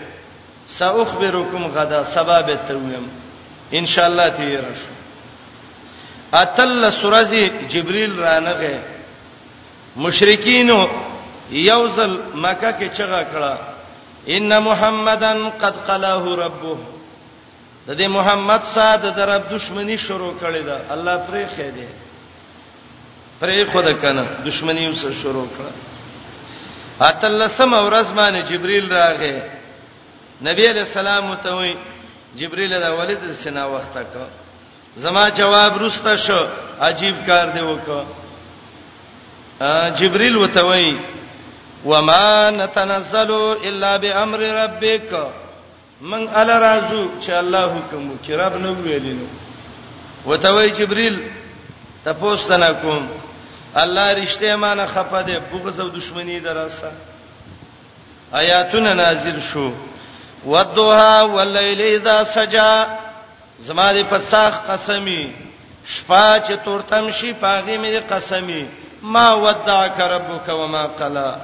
ساخبرکم 0.77 1.63
غدا 1.75 2.03
سبب 2.15 2.47
ته 2.67 2.73
ویم 2.75 3.05
ان 3.79 3.85
شاء 3.91 4.05
الله 4.07 4.29
تیر 4.37 4.63
شو 4.81 4.91
اتل 6.41 6.89
سورزی 7.01 7.47
جبريل 7.69 8.13
رانغه 8.23 8.75
مشرکینو 10.05 10.79
یوزل 11.51 12.13
مکه 12.35 12.71
کې 12.79 12.87
چغه 12.97 13.23
کړه 13.31 13.53
ان 14.35 14.57
محمدن 14.69 15.49
قد 15.63 15.75
قلاه 15.87 16.23
ربه 16.43 16.77
د 17.87 17.97
دې 17.97 18.07
محمد 18.17 18.61
ساده 18.75 19.09
د 19.09 19.19
رب 19.19 19.43
دښمنی 19.57 19.97
شروع 19.97 20.33
کړې 20.41 20.61
ده 20.67 20.93
الله 20.93 21.17
پرې 21.17 21.45
خېده 21.55 21.87
پرې 23.39 23.63
خود 23.71 23.91
کنه 24.01 24.25
دښمنی 24.45 24.91
وسه 24.91 25.11
شروع 25.11 25.47
کړه 25.57 25.71
اتلسم 27.05 27.73
اورز 27.73 28.11
باندې 28.17 28.41
جبريل 28.49 28.85
راغې 28.91 29.35
نبی 30.47 30.63
علیہ 30.71 30.81
السلام 30.87 31.33
ته 31.43 31.51
وی 31.57 31.73
جبريل 32.39 32.69
دا 32.81 32.89
ولید 32.99 33.19
سنا 33.43 33.65
وخته 33.73 34.01
کو 34.13 34.25
زما 35.03 35.27
جواب 35.39 35.77
روسته 35.77 36.15
شو 36.25 36.41
عجیب 36.89 37.15
کار 37.27 37.45
دی 37.55 37.61
وکړه 37.61 38.05
جبريل 39.99 40.37
وته 40.37 40.63
وی 40.69 40.97
وما 41.85 42.49
نتنزل 42.51 43.31
الا 43.67 43.97
بامر 43.97 44.39
ربك 44.39 45.27
من 46.01 46.27
الا 46.27 46.59
رازو 46.59 47.05
چې 47.21 47.29
الله 47.29 47.75
حکم 47.75 48.11
وکړ 48.11 48.31
رب 48.41 48.55
نو 48.63 48.73
ویلینو 48.73 49.27
وته 50.25 50.51
وی 50.57 50.69
جبريل 50.69 51.17
تاسو 52.05 52.35
تنه 52.47 52.71
کوم 52.81 53.07
الله 53.83 54.13
رښتیا 54.13 54.55
مانه 54.57 54.85
خپده 54.85 55.39
بغض 55.39 55.79
او 55.79 55.89
دښمنی 55.89 56.39
دراسه 56.39 56.91
آیاتونه 58.31 58.93
نازل 58.93 59.39
شو 59.39 59.73
ودوها 60.47 61.27
واللیل 61.27 61.81
اذا 61.97 62.23
سجا 62.23 62.87
زما 63.59 63.93
دې 63.93 64.03
په 64.09 64.17
ساخ 64.17 64.53
قسمی 64.69 65.33
شپه 65.85 66.39
چې 66.45 66.59
تورتم 66.65 67.11
شي 67.11 67.33
پاغي 67.33 67.77
مې 67.77 68.11
قسمی 68.13 68.67
ما 69.01 69.33
ودعک 69.33 69.99
ربک 70.01 70.47
وما 70.49 70.83
قلا 70.87 71.35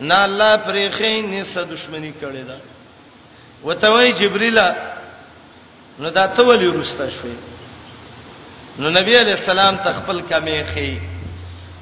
نه 0.00 0.24
الله 0.24 0.56
پرېخې 0.56 1.24
نه 1.24 1.44
څه 1.44 1.64
دښمنی 1.72 2.12
کړې 2.22 2.42
ده 2.50 2.58
وته 3.64 3.90
وای 3.90 4.12
جبرئیل 4.12 4.58
نو 5.98 6.08
دا 6.10 6.26
ته 6.26 6.42
ولې 6.42 6.74
روسته 6.76 7.10
شوې 7.10 7.36
نو 8.78 8.90
نبی 8.90 9.16
علی 9.18 9.30
السلام 9.32 9.76
تخپل 9.76 10.20
کمې 10.30 10.64
خې 10.74 11.09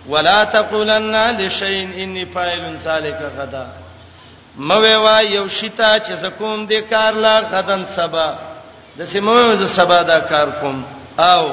ولا 0.09 0.45
تقولن 0.45 1.39
لشيء 1.41 2.03
اني 2.05 2.27
فاعل 2.27 2.77
ذلك 2.77 3.31
غدا 3.39 3.67
موي 4.57 4.95
وا 4.97 5.19
یو 5.21 5.49
شتا 5.49 5.99
چې 6.01 6.13
زکوم 6.13 6.69
دې 6.69 6.91
کار 6.91 7.13
لا 7.15 7.41
غدن 7.41 7.85
سبا 7.85 8.35
د 8.99 9.05
سیمو 9.05 9.53
ز 9.57 9.63
سبا 9.77 10.03
دا 10.03 10.19
کار 10.19 10.49
کوم 10.61 10.83
او 11.19 11.47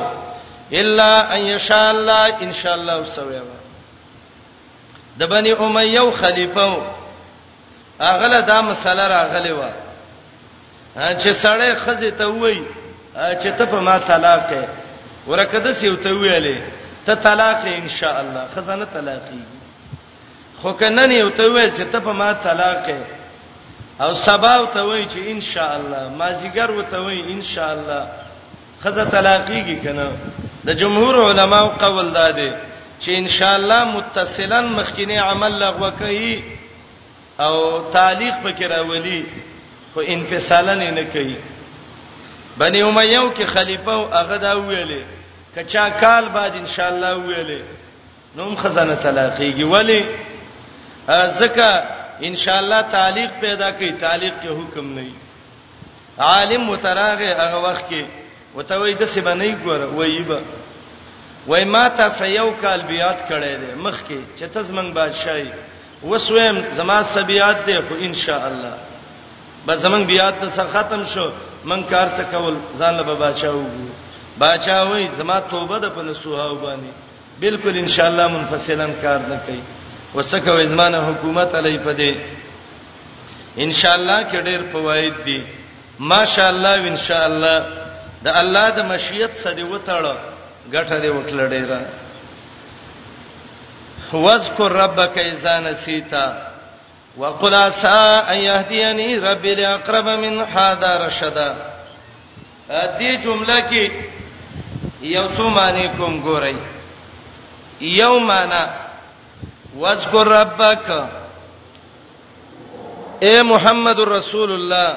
الا 0.73 1.33
ان 1.35 1.39
يشاء 1.41 1.91
الله 1.91 2.41
ان 2.41 2.53
شاء 2.53 2.75
الله 2.75 2.97
وسوي 2.99 3.41
د 5.17 5.23
بني 5.23 5.51
امیه 5.53 5.99
او 5.99 6.11
خلیفہ 6.11 6.75
اغله 8.01 8.39
دا 8.39 8.61
مسله 8.61 9.07
راغلی 9.07 9.51
و 9.51 9.61
چې 10.95 11.31
سړی 11.43 11.75
خزه 11.85 12.09
ته 12.09 12.25
وای 12.25 12.61
چې 13.15 13.47
ته 13.57 13.65
په 13.65 13.75
ما 13.79 13.97
طلاق 13.99 14.39
کې 14.49 14.65
ورکه 15.29 15.59
د 15.59 15.71
سیو 15.73 15.95
ته 15.95 16.09
ویلې 16.09 16.57
ته 17.05 17.13
طلاق 17.13 17.65
ان 17.65 17.89
شاء 17.89 18.21
الله 18.21 18.47
خزانه 18.55 18.85
طلاقي 18.93 19.41
خو 20.61 20.71
کنن 20.73 21.11
یو 21.11 21.29
ته 21.29 21.43
ویل 21.47 21.71
چې 21.77 21.91
ته 21.91 21.99
په 21.99 22.11
ما 22.13 22.33
طلاق 22.33 22.89
او 24.01 24.13
سبا 24.13 24.65
ته 24.73 24.81
وای 24.81 25.05
چې 25.09 25.17
ان 25.17 25.41
شاء 25.41 25.75
الله 25.75 26.09
مازیګر 26.19 26.71
وته 26.71 26.99
وای 27.01 27.31
ان 27.33 27.41
شاء 27.41 27.71
الله 27.73 28.07
خزه 28.83 29.05
طلاقيږي 29.09 29.75
کنه 29.83 30.11
د 30.65 30.69
جمهور 30.71 31.29
علماو 31.31 31.67
قول 31.67 32.11
داده 32.13 32.57
چې 33.01 33.09
ان 33.09 33.27
شاء 33.27 33.55
الله 33.55 33.83
متصلا 33.85 34.61
مخکینه 34.61 35.19
عمل 35.21 35.53
لغوه 35.59 35.89
کوي 35.89 36.43
او 37.39 37.55
تعلیق 37.93 38.35
پکې 38.43 38.63
راولي 38.63 39.25
خو 39.93 39.99
انفصالا 40.07 40.75
نه 40.75 41.03
کوي 41.03 41.35
بني 42.57 42.81
امیه 42.81 43.31
کې 43.37 43.43
خلیفہ 43.55 43.87
او 43.89 44.07
هغه 44.13 44.37
دا 44.37 44.53
ویلي 44.57 45.05
کچا 45.55 45.87
کال 46.01 46.25
بعد 46.33 46.53
ان 46.59 46.65
شاء 46.75 46.89
الله 46.91 47.13
ویلې 47.27 47.61
نوم 48.37 48.55
خزانه 48.63 48.95
تلاقیږي 48.95 49.63
ولی 49.63 50.05
زکه 51.39 51.69
ان 52.29 52.35
شاء 52.43 52.57
الله 52.59 52.81
تعلیق 52.95 53.31
پیدا 53.41 53.69
کوي 53.71 53.91
تعلیق 54.01 54.33
کې 54.41 54.47
حکم 54.47 54.87
نه 54.97 55.05
عالم 56.31 56.61
متراغه 56.71 57.29
هغه 57.43 57.57
وخت 57.69 57.85
کې 57.91 58.03
وتوي 58.55 58.93
د 58.93 59.05
څه 59.05 59.17
باندې 59.17 59.53
ګوره 59.63 59.85
وایبه 59.85 60.41
وای 61.47 61.65
ما 61.65 61.87
تاسو 61.87 62.25
یو 62.25 62.51
کال 62.61 62.81
بیات 62.87 63.19
کړی 63.31 63.51
دی 63.61 63.69
مخ 63.87 63.97
کې 64.07 64.19
چې 64.39 64.43
تاسو 64.53 64.73
منګ 64.73 64.93
بادشاہي 64.93 65.49
وسویم 66.03 66.61
زما 66.79 67.03
سبيات 67.15 67.57
دی 67.67 67.77
خو 67.89 67.95
ان 68.07 68.13
شاء 68.13 68.45
الله 68.47 68.73
به 69.65 69.75
زمنګ 69.77 70.05
بیات 70.05 70.35
څخه 70.49 70.67
ختم 70.71 71.05
شو 71.13 71.29
من 71.65 71.83
کار 71.83 72.07
څه 72.17 72.23
کول 72.35 72.55
ځان 72.79 72.93
له 72.97 73.03
بادشاہ 73.03 73.51
وګورم 73.51 74.04
بچاوي 74.39 75.09
زما 75.17 75.39
توبه 75.39 75.79
ده 75.79 75.89
په 75.89 76.01
نسوهاو 76.01 76.55
باندې 76.55 76.91
بالکل 77.41 77.77
ان 77.77 77.87
شاء 77.87 78.07
الله 78.09 78.27
منفصلن 78.27 78.93
کار 79.01 79.19
نه 79.19 79.39
کوي 79.45 79.61
وسکه 80.15 80.51
وزمانه 80.51 80.97
حکومت 81.09 81.55
علی 81.55 81.77
په 81.85 81.93
دې 81.99 82.15
ان 83.63 83.71
شاء 83.73 83.93
الله 83.95 84.23
کې 84.23 84.43
ډېر 84.43 84.71
فواید 84.73 85.13
دي 85.25 85.43
ماشاء 85.99 86.49
الله 86.49 86.75
ان 86.75 86.97
شاء 86.97 87.25
الله 87.25 87.59
د 88.23 88.27
الله 88.41 88.69
د 88.69 88.79
مشیت 88.91 89.31
سره 89.43 89.63
وتاړه 89.63 90.15
غټه 90.73 90.93
لري 90.95 91.09
وټل 91.09 91.49
ډېره 91.55 91.79
واذكر 94.13 94.71
ربك 94.71 95.17
اذا 95.17 95.59
نسيت 95.59 96.13
وقل 97.17 97.53
عسى 97.53 98.03
ان 98.31 98.35
يهديني 98.37 99.15
ربي 99.19 99.55
لاقرب 99.55 100.07
من 100.07 100.39
هذا 100.41 100.91
رشدا 101.05 101.49
دې 102.69 103.23
جمله 103.23 103.59
کې 103.71 104.13
یو 105.13 105.25
څو 105.37 105.45
معنی 105.57 105.85
کوم 105.97 106.13
ګورئ 106.25 106.55
یو 108.01 108.13
معنا 108.29 108.61
واذکر 109.81 110.25
ربک 110.39 110.87
اے 113.25 113.33
محمد 113.51 113.99
رسول 114.17 114.49
الله 114.59 114.89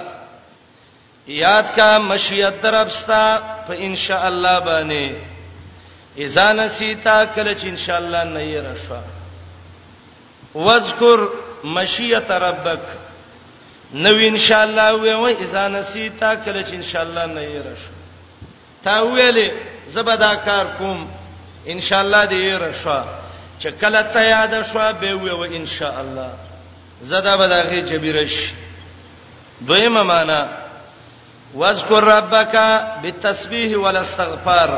یاد 1.41 1.67
کا 1.77 1.89
مشیت 2.11 2.55
دربستا 2.63 3.25
په 3.67 3.73
ان 3.87 3.95
شاء 4.07 4.25
الله 4.31 4.57
باندې 4.69 5.07
اذا 6.27 6.47
نسیتا 6.61 7.17
کله 7.35 7.53
چې 7.61 7.67
ان 7.73 7.77
شاء 7.85 7.99
الله 8.01 8.23
نه 8.25 8.41
یې 8.49 8.61
راشو 8.65 8.97
واذکر 10.67 11.19
مشیت 11.77 12.29
ربک 12.31 12.81
نو 14.05 14.11
ان 14.29 14.37
شاء 14.47 14.63
الله 14.67 14.89
وې 14.93 15.23
وې 15.23 15.43
اذا 15.47 15.65
نسیتا 15.81 16.31
کله 16.35 16.61
چې 16.69 16.75
ان 16.75 16.83
شاء 16.93 17.03
الله 17.07 17.25
نه 17.27 17.41
یې 17.51 17.61
راشو 17.69 17.93
تا 18.85 18.95
ویلې 19.03 19.49
زبدا 19.95 20.35
کار 20.35 20.67
کوم 20.79 21.07
ان 21.73 21.81
شاء 21.81 22.01
الله 22.01 22.27
دې 22.27 22.63
رښوا 22.63 23.03
چې 23.61 23.69
کله 23.81 24.03
ته 24.15 24.21
یاد 24.29 24.63
شوا 24.73 24.93
به 24.93 25.15
وې 25.15 25.31
و 25.33 25.41
ان 25.45 25.67
شاء 25.67 26.01
الله 26.01 26.31
زدا 27.03 27.37
بداغه 27.37 27.81
جبیرش 27.83 28.53
دویمه 29.67 30.03
معنا 30.03 30.49
واذکر 31.55 32.05
ربک 32.05 32.57
بالتسبیح 33.03 33.77
والاستغفار 33.79 34.71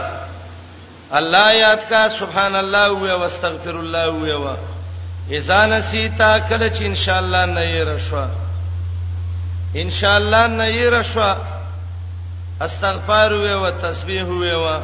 الله 1.12 1.52
یاد 1.54 1.88
کا 1.90 2.08
سبحان 2.08 2.54
الله 2.54 2.88
و 2.88 3.20
واستغفر 3.20 3.76
الله 3.78 4.34
و 4.34 4.56
اذا 5.30 5.66
نسیتا 5.66 6.38
کله 6.38 6.70
چې 6.74 6.82
ان 6.82 6.94
شاء 6.94 7.16
الله 7.18 7.44
نه 7.44 7.66
یې 7.72 7.84
رښوا 7.88 8.26
ان 9.76 9.90
شاء 9.90 10.14
الله 10.16 10.46
نه 10.46 10.70
یې 10.72 10.90
رښوا 10.94 11.36
استغفار 12.60 13.32
و 13.32 13.70
تسبیح 13.82 14.24
و 14.24 14.78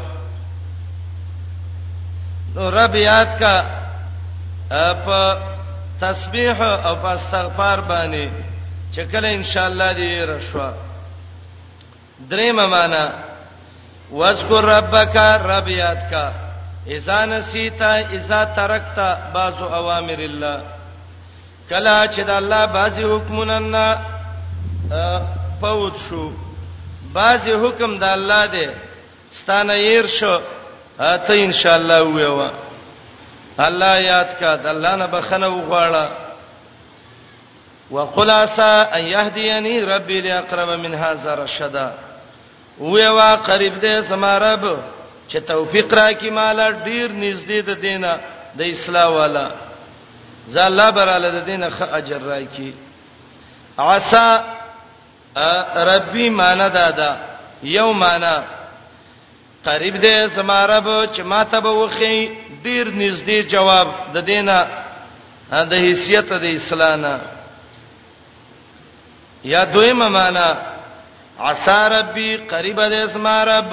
رب 2.56 2.94
یاد 2.96 3.38
کا 3.40 3.54
په 5.04 5.38
تسبیح 6.00 6.60
او 6.62 6.96
په 7.02 7.08
استغفار 7.08 7.80
باندې 7.80 8.30
چې 8.94 9.00
کله 9.12 9.28
ان 9.28 9.42
شاء 9.42 9.64
الله 9.66 9.92
دې 9.94 10.28
رشوا 10.28 10.70
درېم 12.30 12.56
معنا 12.68 13.12
واذکر 14.10 14.64
ربک 14.64 15.16
رب 15.50 15.68
یاد 15.68 16.10
کا 16.10 16.26
اذا 16.86 17.24
نسیت 17.26 17.82
اذا 17.82 18.44
ترکت 18.44 18.98
بعض 19.34 19.62
اوامر 19.62 20.18
الله 20.20 20.62
کله 21.70 22.06
چې 22.08 22.20
د 22.24 22.30
الله 22.30 22.66
بعضی 22.66 23.02
حکمونه 23.04 23.58
نه 23.58 23.98
پوت 25.60 25.96
شو 26.08 26.30
بعضی 27.12 27.52
حکم 27.52 27.98
د 27.98 28.04
الله 28.04 28.46
دی 28.46 28.68
ستانه 29.30 29.74
ير 29.78 30.06
شو 30.06 30.40
اته 31.00 31.44
ان 31.44 31.52
شاء 31.52 31.76
الله 31.76 32.02
ویوا 32.02 32.48
الله 33.60 33.98
یاد 34.00 34.38
کا 34.40 34.56
د 34.56 34.66
الله 34.66 34.96
نه 34.96 35.06
بخنه 35.06 35.48
وغواړه 35.48 36.06
وقل 37.90 38.30
عسى 38.30 38.86
ان 38.96 39.04
يهديني 39.04 39.84
ربي 39.84 40.20
لاقرب 40.20 40.68
من 40.68 40.94
هذا 40.94 41.34
رشدا 41.34 41.92
ویوا 42.80 43.34
قریب 43.34 43.80
دې 43.80 44.00
سمارب 44.04 44.76
چې 45.30 45.36
توفیق 45.46 45.94
راکې 45.94 46.24
مال 46.30 46.58
ډیر 46.84 47.12
نږدې 47.12 47.60
د 47.68 47.80
دینه 47.80 48.20
د 48.54 48.62
اسلام 48.62 49.12
والا 49.12 49.50
زاله 50.48 50.90
براله 50.90 51.30
د 51.30 51.44
دینه 51.44 51.68
خ 51.70 51.82
اجر 51.82 52.18
راکې 52.20 52.72
عسى 53.78 54.40
ربي 55.76 56.30
مان 56.30 56.58
دادا 56.74 57.16
یومانا 57.62 58.42
قریب 59.68 59.96
دې 60.02 60.14
سمارب 60.36 60.86
چې 61.14 61.20
ماته 61.32 61.58
به 61.66 61.72
وخی 61.82 62.16
ډیر 62.64 62.84
نږدې 63.02 63.38
جواب 63.52 63.88
د 64.14 64.16
دینه 64.30 64.58
د 65.70 65.72
حیثیت 65.86 66.28
د 66.44 66.46
اسلام 66.58 67.02
یا 69.52 69.60
دویمه 69.74 70.08
معنا 70.18 70.48
عسى 71.46 71.78
ربي 71.96 72.30
قریب 72.52 72.78
دې 72.92 73.02
سمارب 73.14 73.70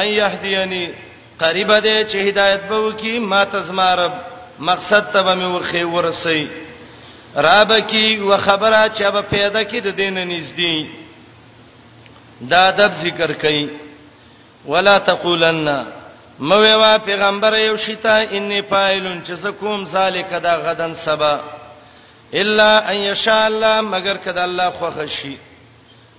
ان 0.00 0.06
يهديني 0.06 0.94
قریب 1.38 1.70
دې 1.84 1.98
چې 2.10 2.16
هدایت 2.28 2.60
به 2.68 2.78
وکي 2.86 3.14
ماته 3.18 3.60
سمارب 3.70 4.12
مقصد 4.68 5.04
ته 5.12 5.20
به 5.22 5.32
مې 5.40 5.44
ورخي 5.54 5.84
ورسي 5.84 6.44
رابکی 7.46 8.08
و 8.18 8.30
خبره 8.46 8.82
چې 8.94 9.04
به 9.14 9.22
پیدا 9.34 9.60
کید 9.70 9.86
دینه 9.96 10.22
نږدې 10.30 10.76
دا 12.52 12.60
ادب 12.74 12.90
ذکر 13.06 13.30
کئ 13.42 13.60
ولا 14.66 14.98
تقولن 14.98 15.68
مو 16.38 16.60
وا 16.80 16.96
پیغمبر 17.06 17.56
یو 17.58 17.76
شتا 17.76 18.16
انی 18.36 18.60
فاعلن 18.68 19.18
چې 19.26 19.32
زکوم 19.42 19.84
ذالک 19.92 20.32
دا 20.42 20.56
غدن 20.64 20.94
سبا 20.94 21.34
الا 22.34 22.88
ان 22.90 22.96
یشاء 22.96 23.46
الله 23.46 23.80
مگر 23.80 24.16
کده 24.16 24.42
الله 24.44 24.70
خوښ 24.80 25.04
شي 25.06 25.36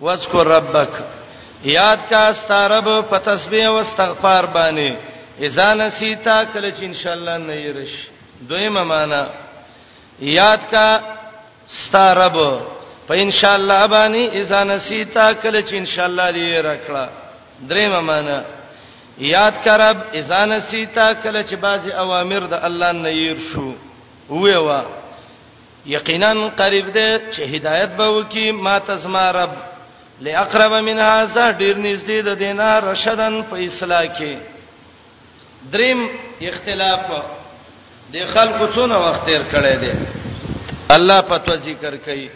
واذكر 0.01 0.47
ربک 0.47 0.89
یاد 1.65 1.97
کا 2.09 2.33
ستارب 2.33 3.09
په 3.09 3.17
تسبیح 3.17 3.67
او 3.67 3.77
استغفار 3.79 4.45
باندې 4.45 4.93
اذا 5.43 5.73
نسیتا 5.73 6.43
کله 6.45 6.71
چې 6.79 6.83
ان 6.83 6.93
شاء 6.93 7.13
الله 7.13 7.37
نه 7.37 7.53
یریش 7.55 8.07
دویمه 8.49 8.83
معنا 8.83 9.25
یاد 10.19 10.59
کا 10.71 10.99
ستارب 11.67 12.37
په 13.07 13.13
ان 13.21 13.31
شاء 13.31 13.55
الله 13.55 13.87
باندې 13.87 14.35
اذا 14.35 14.63
نسیتا 14.63 15.33
کله 15.33 15.61
چې 15.67 15.73
ان 15.73 15.85
شاء 15.85 16.05
الله 16.05 16.31
دې 16.31 16.65
راکړه 16.65 17.09
دریم 17.69 17.99
معنا 18.03 18.43
یاد 19.17 19.55
کرب 19.65 19.97
اذان 20.13 20.59
سیتا 20.69 21.11
کله 21.13 21.41
چې 21.43 21.53
بعضی 21.59 21.91
اوامر 21.91 22.39
د 22.51 22.65
الله 22.67 22.91
نه 22.91 23.09
ير 23.13 23.37
شو 23.51 23.69
وې 24.29 24.57
وا 24.67 24.81
یقینا 25.85 26.33
قریب 26.57 26.93
ده 26.93 27.19
چې 27.31 27.39
هدایت 27.55 27.89
به 27.89 28.07
وکي 28.09 28.51
ما 28.51 28.77
تسمع 28.79 29.31
رب 29.31 29.53
لاقرب 30.21 30.71
من 30.73 30.99
هذا 30.99 31.51
ډیر 31.51 31.75
نږدې 31.77 32.25
د 32.27 32.35
دینه 32.43 32.79
رشدن 32.91 33.41
په 33.49 33.55
اصلاح 33.65 34.05
کې 34.19 34.37
دریم 35.71 36.07
اختلاف 36.51 37.01
د 38.13 38.25
خلکو 38.33 38.67
څونه 38.73 38.95
وخت 39.05 39.25
تیر 39.25 39.43
کړي 39.51 39.75
دي 39.75 39.93
الله 40.95 41.21
په 41.21 41.37
تو 41.45 41.55
ذکر 41.69 41.95
کوي 42.05 42.29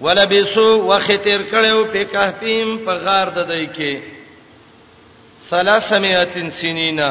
ولبسو 0.00 0.68
وختیر 0.86 1.42
کړو 1.50 1.84
په 1.92 2.04
کهفیم 2.12 2.76
په 2.86 2.94
غار 3.04 3.26
د 3.36 3.48
دای 3.50 3.66
کې 3.66 4.02
ثلاثمئه 5.50 6.50
سنینا 6.58 7.10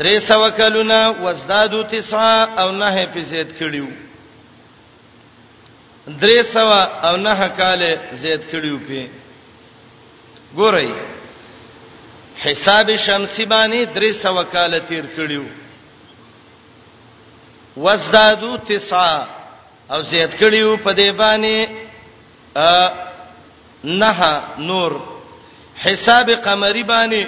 درې 0.00 0.18
سو 0.28 0.42
کلونه 0.56 0.98
وزدادو 1.24 1.82
تسع 1.82 2.46
او 2.62 2.72
نه 2.72 3.06
په 3.14 3.20
زیات 3.30 3.50
کړیو 3.60 3.88
درې 6.08 6.40
سو 6.52 6.70
او 7.08 7.16
نه 7.16 7.48
کال 7.56 7.82
زیات 8.12 8.42
کړیو 8.52 8.76
په 8.88 9.08
ګورئ 10.56 10.90
حساب 12.44 12.90
شمسی 13.06 13.44
باندې 13.44 13.82
درې 13.96 14.12
سو 14.12 14.44
کال 14.52 14.78
تیر 14.88 15.04
کړیو 15.16 15.44
وزدادو 17.76 18.56
تسع 18.56 19.22
او 19.90 20.02
زیات 20.02 20.32
کړیو 20.40 20.76
په 20.84 20.92
دی 20.92 21.10
باندې 21.22 21.79
ا 22.56 22.88
نه 23.84 24.42
نور 24.58 24.92
حساب 25.84 26.30
قمری 26.44 26.82
باندې 26.82 27.24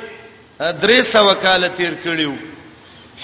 درې 0.61 1.03
سو 1.13 1.35
کال 1.43 1.65
تیر 1.77 1.95
کړیو 2.03 2.35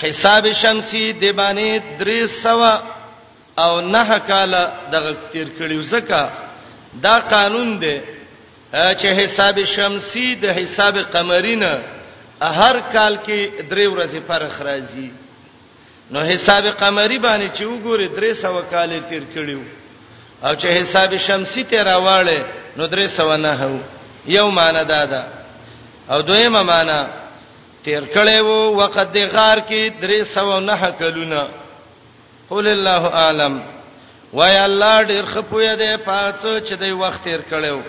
حساب 0.03 0.47
شمسی 0.61 1.13
دی 1.13 1.33
باندې 1.33 1.81
درې 1.99 2.27
سو 2.43 2.63
او 3.63 3.81
نه 3.81 4.19
کال 4.27 4.55
دغه 4.93 5.13
تیر 5.33 5.47
کړیو 5.59 5.83
زکه 5.83 6.31
دا 7.03 7.19
قانون 7.31 7.79
دی 7.81 8.01
چې 8.73 9.07
حساب 9.25 9.59
شمسی 9.65 10.35
د 10.35 10.47
حساب 10.49 10.99
قمری 11.13 11.57
نه 11.57 11.81
هر 12.41 12.81
کال 12.93 13.19
کې 13.27 13.69
درې 13.71 13.87
ورځې 13.93 14.21
فرق 14.29 14.63
راځي 14.63 15.11
نو 16.11 16.21
حساب 16.33 16.65
قمری 16.79 17.19
باندې 17.19 17.49
چې 17.57 17.65
وګوري 17.65 18.09
درې 18.09 18.33
سو 18.35 18.63
کال 18.71 19.01
تیر 19.11 19.23
کړیو 19.35 19.61
او 20.45 20.55
چې 20.55 20.67
حساب 20.81 21.15
شمسی 21.27 21.65
ته 21.71 21.83
راواله 21.85 22.39
نو 22.77 22.87
درې 22.89 23.07
سو 23.17 23.37
نه 23.37 23.53
هو 23.63 23.79
یو 24.35 24.51
مان 24.59 24.77
دادا 24.89 25.23
او 26.11 26.21
دویمه 26.21 26.63
معنا 26.63 27.07
تیر 27.85 28.03
کړي 28.15 28.41
وو 28.41 28.77
وقت 28.77 29.13
دی 29.15 29.25
غار 29.35 29.59
کې 29.61 30.01
درې 30.03 30.23
سو 30.25 30.61
نه 30.61 30.91
کلونه 31.01 31.49
قول 32.51 32.69
الله 32.69 33.09
عالم 33.23 33.61
وای 34.33 34.59
الله 34.59 35.03
ډیر 35.05 35.25
خپوی 35.35 35.77
دی 35.77 35.93
پاتو 36.05 36.59
چې 36.61 36.73
دی 36.81 36.91
وخت 36.93 37.25
تیر 37.25 37.41
کړو 37.51 37.83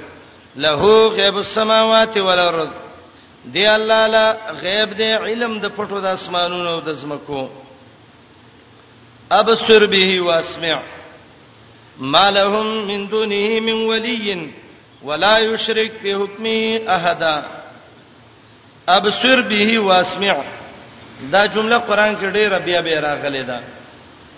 له 0.55 1.09
غیب 1.15 1.35
السماوات 1.37 2.17
والارض 2.17 2.69
دی 3.45 3.67
الله 3.67 4.07
لا 4.07 4.35
غیب 4.61 4.93
دی 4.97 5.11
علم 5.13 5.59
د 5.59 5.65
پټو 5.77 5.99
د 6.03 6.05
اسمانونو 6.05 6.69
او 6.69 6.79
د 6.79 6.91
زمکو 6.93 7.49
ابصر 9.31 9.85
به 9.85 10.21
واسمع 10.21 10.79
ما 11.99 12.31
لهم 12.31 12.87
من 12.87 13.07
دونه 13.09 13.59
من 13.59 13.73
ولي 13.87 14.49
ولا 15.03 15.37
يشرك 15.37 15.91
في 16.01 16.15
حكمه 16.15 16.81
احد 16.95 17.43
ابصر 18.89 19.41
به 19.41 19.79
واسمع 19.79 20.35
دا 21.31 21.45
جمله 21.45 21.77
قران 21.77 22.15
کې 22.17 22.33
ډیره 22.33 22.57
بیا 22.57 22.81
بیا 22.81 22.99
راغلې 23.01 23.43
ده 23.47 23.61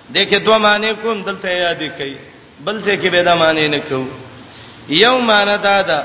دغه 0.10 0.38
دوه 0.38 0.58
معنی 0.58 0.93
کوم 1.04 1.24
دلته 1.24 1.50
یاد 1.50 1.84
کړئ 2.00 2.17
بل 2.65 2.84
څه 2.84 2.95
کې 3.02 3.08
به 3.08 3.24
دا 3.24 3.36
معنی 3.36 3.67
نه 3.67 3.78
کوم 3.78 4.10
یو 4.89 5.19
معنی 5.19 5.58
دا 5.58 5.82
ده 5.82 6.04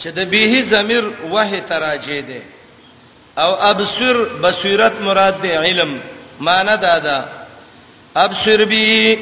چې 0.00 0.06
د 0.08 0.30
به 0.30 0.62
ضمیر 0.62 1.04
وه 1.30 1.60
تراجه 1.60 2.20
ده 2.20 2.42
او 3.38 3.54
ابصر 3.62 4.24
بصیرت 4.42 5.00
مراد 5.00 5.40
ده 5.42 5.58
علم 5.60 6.00
معنی 6.40 6.76
دا 6.76 6.98
ده 6.98 7.24
ابصر 8.16 8.64
به 8.64 9.18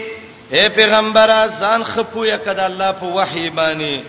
اے 0.50 0.68
پیغمبر 0.74 1.30
ځان 1.60 1.82
خپویا 1.84 2.36
کده 2.44 2.64
الله 2.66 2.92
په 3.00 3.06
وحی 3.06 3.50
باندې 3.50 4.00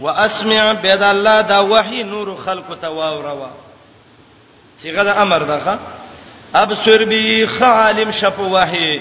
واسمع 0.00 0.72
بيد 0.72 1.02
الله 1.02 1.40
دا 1.42 1.58
وحی 1.60 2.02
نور 2.02 2.36
خلق 2.44 2.78
ته 2.80 2.88
واوروا 2.90 3.50
صيغه 4.82 5.02
د 5.02 5.08
امر 5.08 5.42
ده 5.42 5.78
ابصر 6.54 7.04
بي 7.04 7.46
خالم 7.46 8.10
شپ 8.10 8.38
وحی 8.38 8.98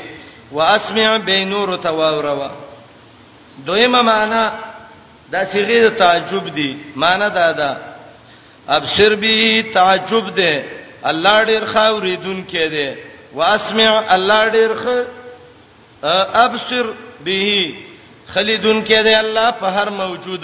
واسمع 0.52 1.18
بي 1.18 1.46
نور 1.46 1.78
ته 1.78 1.92
واوروا 1.92 2.50
دویمه 3.66 4.02
معنا 4.02 4.52
دا 5.32 5.44
صيغه 5.46 5.90
تعجب 5.90 6.48
دي 6.56 6.78
معنا 6.96 7.28
دا 7.28 7.52
ده 7.52 7.78
ابصر 8.70 9.16
بي 9.16 9.64
تعجب 9.64 10.36
ده 10.36 10.64
الله 11.06 11.44
ډیر 11.46 11.66
خاورې 11.66 12.18
دن 12.26 12.46
کې 12.52 12.68
ده 12.68 12.96
واسمع 13.36 14.14
الله 14.16 14.50
ډیر 14.50 14.76
خاورې 14.84 15.23
ابصر 16.04 16.86
به 17.26 17.70
خلیدون 18.28 18.86
کې 18.86 19.04
دی 19.04 19.14
الله 19.16 19.52
په 19.52 19.66
هر 19.66 19.90
موجود 19.90 20.44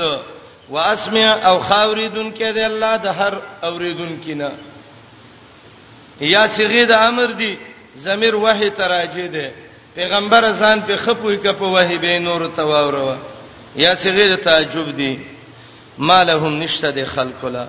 واسمع 0.69 1.27
او 1.49 1.59
خاوریدون 1.59 2.33
کې 2.35 2.53
دی 2.53 2.59
الله 2.61 2.97
د 2.97 3.05
هر 3.07 3.33
اوریدون 3.63 4.21
کې 4.25 4.29
نه 4.29 4.51
یا 6.21 6.47
صيغه 6.47 6.85
د 6.85 6.91
امر 6.91 7.25
دی 7.25 7.57
ضمیر 7.97 8.35
وحی 8.35 8.69
تراجه 8.69 9.27
دی 9.27 9.47
پیغمبر 9.95 10.53
ځان 10.59 10.79
په 10.87 10.95
خپوي 10.97 11.37
کپو 11.37 11.65
وحی 11.71 11.97
به 11.97 12.19
نور 12.19 12.47
تواورو 12.55 13.15
یا 13.75 13.95
صيغه 13.95 14.27
د 14.35 14.35
تعجب 14.35 14.95
دی 14.97 15.19
مالهم 15.97 16.55
نشته 16.59 16.91
د 16.91 17.05
خلق 17.05 17.45
لا 17.45 17.67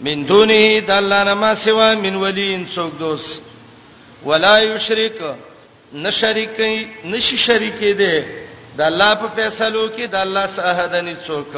من 0.00 0.22
دونه 0.24 0.80
د 0.80 0.90
الله 0.90 1.24
نه 1.24 1.34
ما 1.34 1.54
سوا 1.54 1.94
من 1.94 2.14
ولین 2.14 2.66
څوک 2.74 2.98
دوست 2.98 3.42
ولا 4.24 4.58
یشرک 4.62 5.18
نشریکې 5.92 7.04
نشي 7.04 7.36
شریکې 7.36 7.92
دي 7.98 8.24
د 8.76 8.80
الله 8.90 9.14
په 9.14 9.28
فیصلو 9.36 9.88
کې 9.88 10.06
د 10.10 10.14
الله 10.14 10.46
سہدنی 10.56 11.14
څوک 11.26 11.54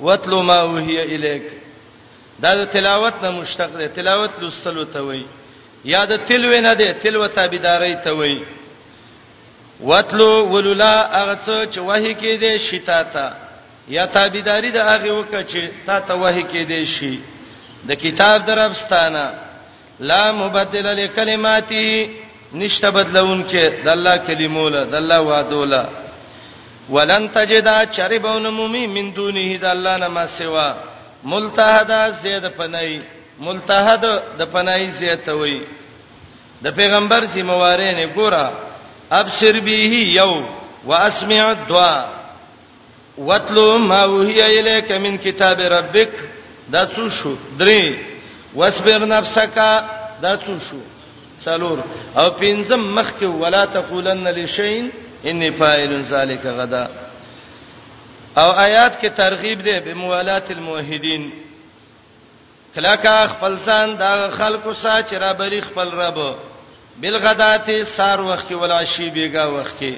وتلو 0.00 0.42
ما 0.42 0.62
وهي 0.62 1.00
الیک 1.02 1.42
دا 2.42 2.54
د 2.54 2.64
تلاوت 2.72 3.14
نه 3.22 3.30
مشتق 3.30 3.70
ده 3.78 3.86
تلاوت 3.86 4.30
لوستلو 4.40 4.84
ته 4.84 5.00
وای 5.02 5.24
یا 5.84 6.04
د 6.04 6.16
تلو 6.28 6.60
نه 6.60 6.74
ده 6.74 6.92
تلو 7.02 7.26
تابعداري 7.26 7.96
ته 8.04 8.12
وای 8.12 8.42
وتلو 9.80 10.46
ولولا 10.48 11.10
هغه 11.18 11.38
څه 11.46 11.74
چې 11.74 11.80
وਹੀ 11.80 12.14
کې 12.14 12.38
دي 12.40 12.58
شتا 12.58 13.02
تا 13.02 13.32
یا 13.88 14.06
تابعداري 14.06 14.70
د 14.70 14.76
هغه 14.76 15.10
وکړه 15.14 15.42
چې 15.50 15.68
تا 15.86 16.00
ته 16.00 16.14
وਹੀ 16.14 16.42
کې 16.42 16.62
دي 16.68 16.86
شي 16.86 17.18
د 17.88 17.92
کتاب 17.94 18.46
دربستانه 18.46 19.34
لا 20.00 20.32
مبدل 20.32 20.86
لکلماتي 20.96 22.23
نشته 22.60 22.88
بدلون 22.98 23.40
کې 23.50 23.64
د 23.84 23.88
الله 23.96 24.16
کلمو 24.26 24.66
له 24.74 24.82
د 24.92 24.94
الله 25.02 25.20
وعده 25.30 25.60
له 25.74 25.84
ولن 26.94 27.24
تجد 27.36 27.68
چربون 27.96 28.44
مومي 28.58 28.86
من 28.96 29.06
دونه 29.18 29.46
د 29.64 29.66
الله 29.74 29.94
نه 30.02 30.08
ما 30.16 30.26
سوا 30.38 30.68
ملتحد 31.32 31.92
زید 32.22 32.44
پنای 32.58 33.00
ملتحد 33.46 34.04
د 34.38 34.42
پنای 34.54 34.86
زید 34.98 35.28
وي 35.40 35.58
د 36.64 36.66
پیغمبر 36.78 37.26
سي 37.32 37.42
مواره 37.50 37.90
نه 37.98 38.06
ګوره 38.16 38.46
ابشر 39.10 39.60
به 39.66 39.76
یو 40.20 40.32
واسمع 40.88 41.42
الدعاء 41.52 42.02
واتلو 43.18 43.78
ما 43.78 44.02
وهي 44.14 44.40
اليك 44.60 44.88
من 44.92 45.18
كتاب 45.18 45.58
ربك 45.76 46.12
دا 46.72 46.86
څو 46.94 47.08
شو 47.10 47.34
درې 47.58 47.96
واصبر 48.54 49.00
نفسك 49.14 49.56
دا 50.24 50.36
څو 50.46 50.52
شو 50.68 50.80
څلور 51.46 51.78
او 52.20 52.26
پنځم 52.42 52.82
مخ 52.96 53.08
کې 53.18 53.26
ولا 53.42 53.64
تقولن 53.76 54.26
لشین 54.38 54.84
انی 55.28 55.48
فاعل 55.58 55.92
ذلک 56.12 56.44
غدا 56.58 56.84
او 58.40 58.48
آیات 58.66 58.92
کې 59.02 59.08
ترغیب 59.22 59.62
ده 59.68 59.76
به 59.84 59.94
موالات 60.02 60.50
الموحدین 60.56 61.22
کلاکا 62.74 63.16
خپل 63.34 63.52
ځان 63.66 63.88
دا 64.04 64.12
خلکو 64.38 64.72
سا 64.82 64.94
چې 65.02 65.12
را 65.24 65.32
بری 65.40 65.60
خپل 65.68 65.88
رب 66.00 66.18
بالغدات 67.02 67.68
سار 67.96 68.20
وخت 68.30 68.44
کې 68.48 68.52
ولا 68.62 68.80
شی 68.92 69.08
بیګا 69.10 69.44
وخت 69.58 69.74
کې 69.80 69.92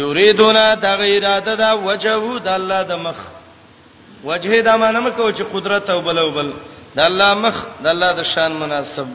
یریدونا 0.00 0.66
د 0.84 0.96
غیراده 1.02 1.54
دا 1.62 1.70
وجهو 1.86 2.34
د 2.46 2.48
الله 2.58 2.82
د 2.90 3.02
مخ 3.06 3.16
وجه 4.28 4.60
دا 4.68 4.76
مانم 4.82 5.08
کو 5.16 5.30
چې 5.30 5.42
قدرت 5.52 5.90
او 5.90 6.00
بلو 6.10 6.30
بل 6.36 6.52
د 6.94 7.00
الله 7.08 7.34
مخ 7.44 7.62
د 7.86 7.90
الله 7.94 8.12
د 8.18 8.22
شان 8.32 8.52
مناسب 8.62 9.08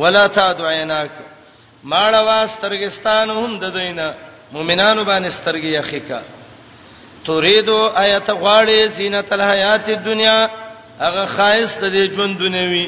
ولا 0.00 0.26
تعد 0.26 0.60
عیناک 0.72 1.12
ماړه 1.92 2.20
واسترګستان 2.30 3.26
هم 3.40 3.52
د 3.62 3.72
دوینه 3.76 4.06
مؤمنانو 4.54 5.02
باندې 5.10 5.30
سترګې 5.38 5.72
اخیکا 5.82 6.20
تريدو 7.28 7.76
آیت 8.04 8.26
غواړي 8.40 8.78
زینت 8.98 9.28
الحیات 9.36 9.86
الدنیا 9.96 10.38
هغه 11.04 11.24
خاص 11.36 11.72
د 11.96 11.96
ژوند 12.14 12.38
دنیوي 12.44 12.86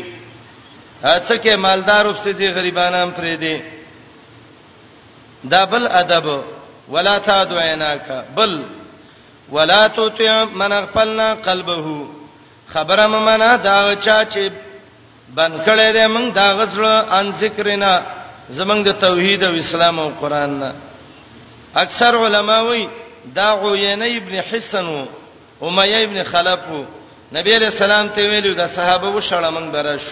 هڅه 1.05 1.35
کې 1.43 1.55
مالدار 1.67 2.05
او 2.09 2.15
سړي 2.25 2.49
غریبانان 2.59 3.11
پرې 3.17 3.37
دي 3.45 3.63
دا 5.55 5.63
بل 5.71 5.87
ادب 6.03 6.27
ولا 6.95 7.15
تعد 7.29 7.53
عیناک 7.65 8.07
بل 8.37 8.53
ولا 9.55 9.83
تطع 9.97 10.45
من 10.61 10.73
غفلنا 10.73 11.35
قلبه 11.35 12.07
خبره 12.75 13.07
ممنه 13.15 13.57
دا 13.65 13.77
چا 14.05 14.19
چې 14.31 14.51
بن 15.37 15.53
کړې 15.67 15.89
دې 15.97 16.07
موږ 16.15 16.33
دا 16.33 16.47
غسړ 16.59 16.83
ان 17.19 17.27
ذکرنا 17.41 17.93
زمنګ 18.57 18.81
د 18.85 18.91
توحید 19.01 19.45
او 19.49 19.55
اسلام 19.65 19.99
او 19.99 20.09
قران 20.21 20.53
نه 20.61 20.71
اکثر 21.77 22.13
علما 22.27 22.59
وی 22.69 22.89
دا 23.37 23.49
عینه 23.73 24.07
ابن 24.19 24.35
حسن 24.51 24.87
او 24.89 25.09
امیه 25.69 25.99
ابن 26.05 26.19
خلف 26.33 26.61
نبی 27.37 27.55
علیہ 27.57 27.71
السلام 27.75 28.09
ته 28.15 28.29
ویلو 28.31 28.55
دا 28.55 28.67
صحابه 28.67 29.09
و 29.09 29.21
شړه 29.21 29.51
موږ 29.57 29.67
برش 29.73 30.05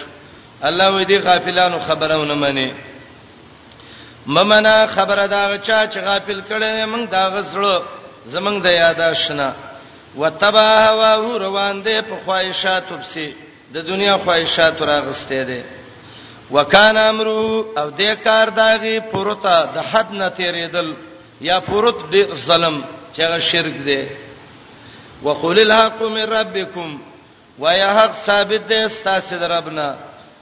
الله 0.63 1.03
دې 1.05 1.17
غافلانو 1.25 1.79
خبرونه 1.87 2.33
منی 2.33 2.71
ممنا 4.27 4.75
خبره 4.95 5.25
دا 5.27 5.57
چا 5.57 5.85
چې 5.91 5.97
غافل 5.97 6.41
کړي 6.49 6.89
موږ 6.93 7.05
دا 7.11 7.23
غسړو 7.35 7.81
زمنګ 8.33 8.61
د 8.63 8.65
یاداشنه 8.65 9.53
وتبا 10.15 10.69
هوا 10.87 11.37
روان 11.37 11.83
دي 11.83 12.01
په 12.01 12.15
خواهشاتوب 12.25 13.03
سي 13.03 13.33
د 13.73 13.77
دنیا 13.87 14.15
خواهشات 14.25 14.77
راغستې 14.81 15.39
دي 15.49 15.61
وکانا 16.55 17.03
امرو 17.09 17.43
او 17.79 17.87
دې 17.97 18.11
کار 18.23 18.47
داغي 18.61 18.97
پروتا 19.11 19.55
د 19.75 19.77
حد 19.89 20.07
نه 20.19 20.27
تیرېدل 20.39 20.87
یا 21.47 21.59
پروت 21.67 21.97
دې 22.13 22.23
ظلم 22.45 22.75
چې 23.15 23.19
هغه 23.25 23.39
شرک 23.51 23.75
دی 23.87 24.03
وقول 25.23 25.59
الحق 25.63 26.01
من 26.01 26.25
ربکم 26.37 26.89
ويا 27.61 27.89
حق 27.99 28.13
ثابت 28.25 28.61
دې 28.69 28.87
ستاسو 28.99 29.37
دربنا 29.43 29.89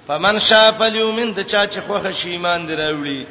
فمن 0.07 0.39
شاء 0.49 0.69
فليؤمن 0.77 1.33
د 1.33 1.41
چا 1.51 1.65
چې 1.71 1.79
خوخه 1.87 2.11
شي 2.11 2.29
ایمان 2.33 2.67
دراوړي 2.67 3.25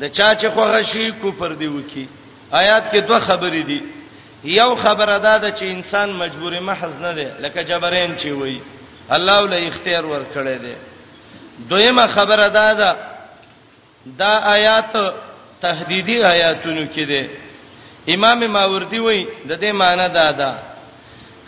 د 0.00 0.04
چا 0.16 0.34
چې 0.34 0.46
خوخه 0.54 0.82
شي 0.82 1.10
کفر 1.22 1.52
دی 1.52 1.66
وکی 1.76 2.06
آیات 2.52 2.90
کې 2.92 2.96
دوه 3.00 3.20
خبرې 3.28 3.62
دي 3.70 3.80
یو 4.44 4.74
خبره 4.74 5.14
ده 5.18 5.56
چې 5.56 5.62
انسان 5.76 6.10
مجبور 6.22 6.60
محض 6.60 7.00
نه 7.06 7.12
دی 7.12 7.28
لکه 7.46 7.62
جبرین 7.64 8.14
چې 8.18 8.26
وایي 8.30 8.60
الله 9.16 9.38
ولې 9.44 9.66
اختیار 9.68 10.04
ورکړی 10.06 10.56
دی 10.64 10.74
دویمه 11.70 12.06
خبره 12.16 12.48
دا 12.48 12.72
ده 12.80 12.96
دا 14.20 14.30
آیات 14.56 14.92
تهدیدی 15.62 16.16
آیاتونو 16.24 16.84
کې 16.94 17.00
دي 17.00 17.28
امام 18.14 18.46
ماوردی 18.52 18.98
وایي 19.00 19.26
د 19.48 19.60
دې 19.60 19.72
معنی 19.80 20.08
دا 20.14 20.30
ده 20.40 20.50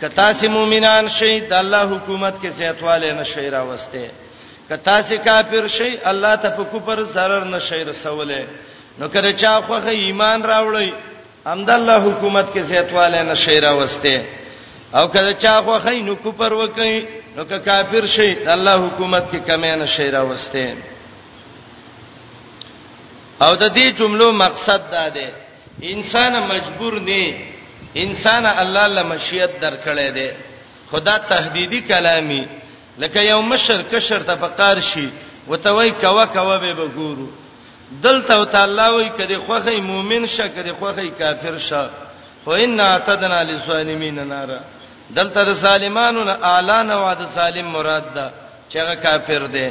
کتا 0.01 0.33
سي 0.33 0.47
مؤمنان 0.47 1.07
شي 1.07 1.39
د 1.39 1.53
الله 1.53 1.83
حکومت 1.95 2.33
کې 2.43 2.47
زیاتواله 2.47 3.13
نشي 3.21 3.49
راوسته 3.49 4.11
کتا 4.69 5.01
سي 5.01 5.17
کافر 5.17 5.67
شي 5.67 5.97
الله 6.05 6.35
ته 6.35 6.49
په 6.49 6.63
کوپر 6.63 7.03
zarar 7.15 7.43
نشي 7.43 7.83
رسوله 7.83 8.43
نو 8.99 9.07
کړه 9.07 9.33
چا 9.41 9.61
خوغه 9.61 9.89
ایمان 9.89 10.43
راوړی 10.43 10.93
امد 11.47 11.69
الله 11.69 11.97
حکومت 11.97 12.53
کې 12.53 12.59
زیاتواله 12.59 13.23
نشي 13.23 13.59
راوسته 13.59 14.25
او 14.95 15.07
کړه 15.13 15.37
چا 15.41 15.61
خوغه 15.61 16.01
نو 16.01 16.15
کوپر 16.15 16.53
وکړي 16.53 17.22
نو 17.37 17.43
که 17.49 17.59
کافر 17.59 18.05
شي 18.15 18.33
د 18.35 18.47
الله 18.47 18.75
حکومت 18.87 19.23
کې 19.31 19.39
کمی 19.47 19.75
نه 19.75 19.85
شي 19.95 20.09
راوسته 20.15 20.73
او 23.45 23.55
د 23.55 23.73
دې 23.77 23.87
جملو 23.99 24.31
مقصد 24.31 24.81
دا 24.91 25.07
دی 25.15 25.27
انسان 25.93 26.33
مجبور 26.51 26.93
نه 27.09 27.23
انسان 28.03 28.45
الله 28.45 28.87
له 28.97 29.03
مشیت 29.13 29.51
درکړې 29.61 30.11
دی 30.17 30.29
خدا 30.91 31.17
تهدیدی 31.31 31.81
کلامي 31.87 32.43
لکه 32.99 33.19
یو 33.21 33.41
مشر 33.53 33.81
کشر 33.95 34.23
ته 34.29 34.35
پکار 34.35 34.79
شي 34.89 35.09
وتوي 35.47 35.91
کوا 35.91 36.25
کوا 36.25 36.57
به 36.57 36.75
وګورو 36.75 37.27
دلته 38.05 38.43
تعالی 38.45 38.87
وای 38.93 39.09
کړي 39.17 39.37
خوخه 39.47 39.81
مؤمن 39.81 40.25
شه 40.37 40.49
کړي 40.55 40.71
خوخه 40.79 41.07
کافر 41.19 41.57
شه 41.57 41.89
خو 42.43 42.51
ان 42.51 42.79
اتدنا 42.79 43.43
للظالمین 43.43 44.15
نارا 44.27 44.59
دلته 45.09 45.43
د 45.43 45.53
سالمانو 45.65 46.23
نه 46.23 46.35
اعلان 46.53 46.87
او 46.91 47.03
د 47.21 47.23
سالم 47.35 47.67
مراد 47.75 48.05
ده 48.15 48.25
چې 48.69 48.75
هغه 48.81 48.95
کافر 49.05 49.43
دی 49.55 49.69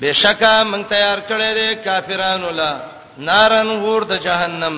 بشکا 0.00 0.54
مونږ 0.64 0.82
تیار 0.92 1.18
کړی 1.28 1.50
دی 1.58 1.68
کافرانو 1.86 2.48
لا 2.58 2.72
نارن 3.18 3.68
غور 3.82 4.02
د 4.12 4.14
جهنم 4.26 4.74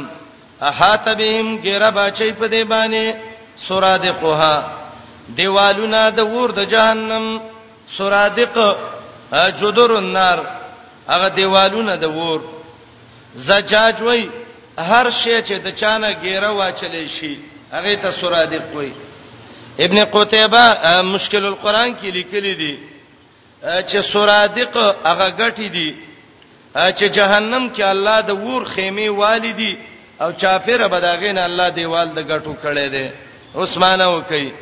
احاط 0.68 1.06
بهم 1.20 1.48
ګره 1.64 1.90
بچی 1.96 2.32
په 2.40 2.46
دی 2.52 2.62
باندې 2.72 3.04
سورادقها 3.68 4.56
دیوالونه 5.38 6.00
د 6.18 6.20
ور 6.32 6.50
د 6.60 6.62
جهنم 6.72 7.40
سورادق 7.96 8.56
جدر 9.60 9.90
النار 9.96 10.38
هغه 11.12 11.28
دیوالونه 11.28 11.96
د 11.96 12.04
ور 12.16 12.40
زجاج 13.34 14.02
وای 14.02 14.22
هر 14.88 15.06
شی 15.10 15.42
چې 15.48 15.52
د 15.64 15.68
چانه 15.80 16.10
ګیره 16.22 16.50
واچلې 16.58 17.06
شي 17.16 17.34
هغه 17.72 17.94
ته 18.02 18.10
سورادق 18.20 18.62
وای 18.74 18.92
ابن 19.84 19.98
قتيبه 20.04 20.66
مشکل 21.14 21.44
القرآن 21.46 21.92
کې 21.96 22.04
لیکلي 22.10 22.54
دي 22.54 22.76
چې 23.64 23.98
سورادق 24.12 24.76
هغه 25.04 25.28
غټي 25.38 25.68
دي 25.68 25.96
چې 26.76 27.04
جهنم 27.18 27.70
کې 27.76 27.80
الله 27.82 28.20
د 28.20 28.30
ور 28.30 28.64
خیمه 28.64 29.10
والدي 29.18 29.78
او 30.20 30.32
چاپیره 30.32 30.86
بداغین 30.86 31.38
الله 31.38 31.68
دیوال 31.68 32.08
د 32.14 32.18
غټو 32.30 32.54
کړي 32.64 32.88
دي 32.88 33.10
عثمانه 33.54 34.08
وکي 34.16 34.52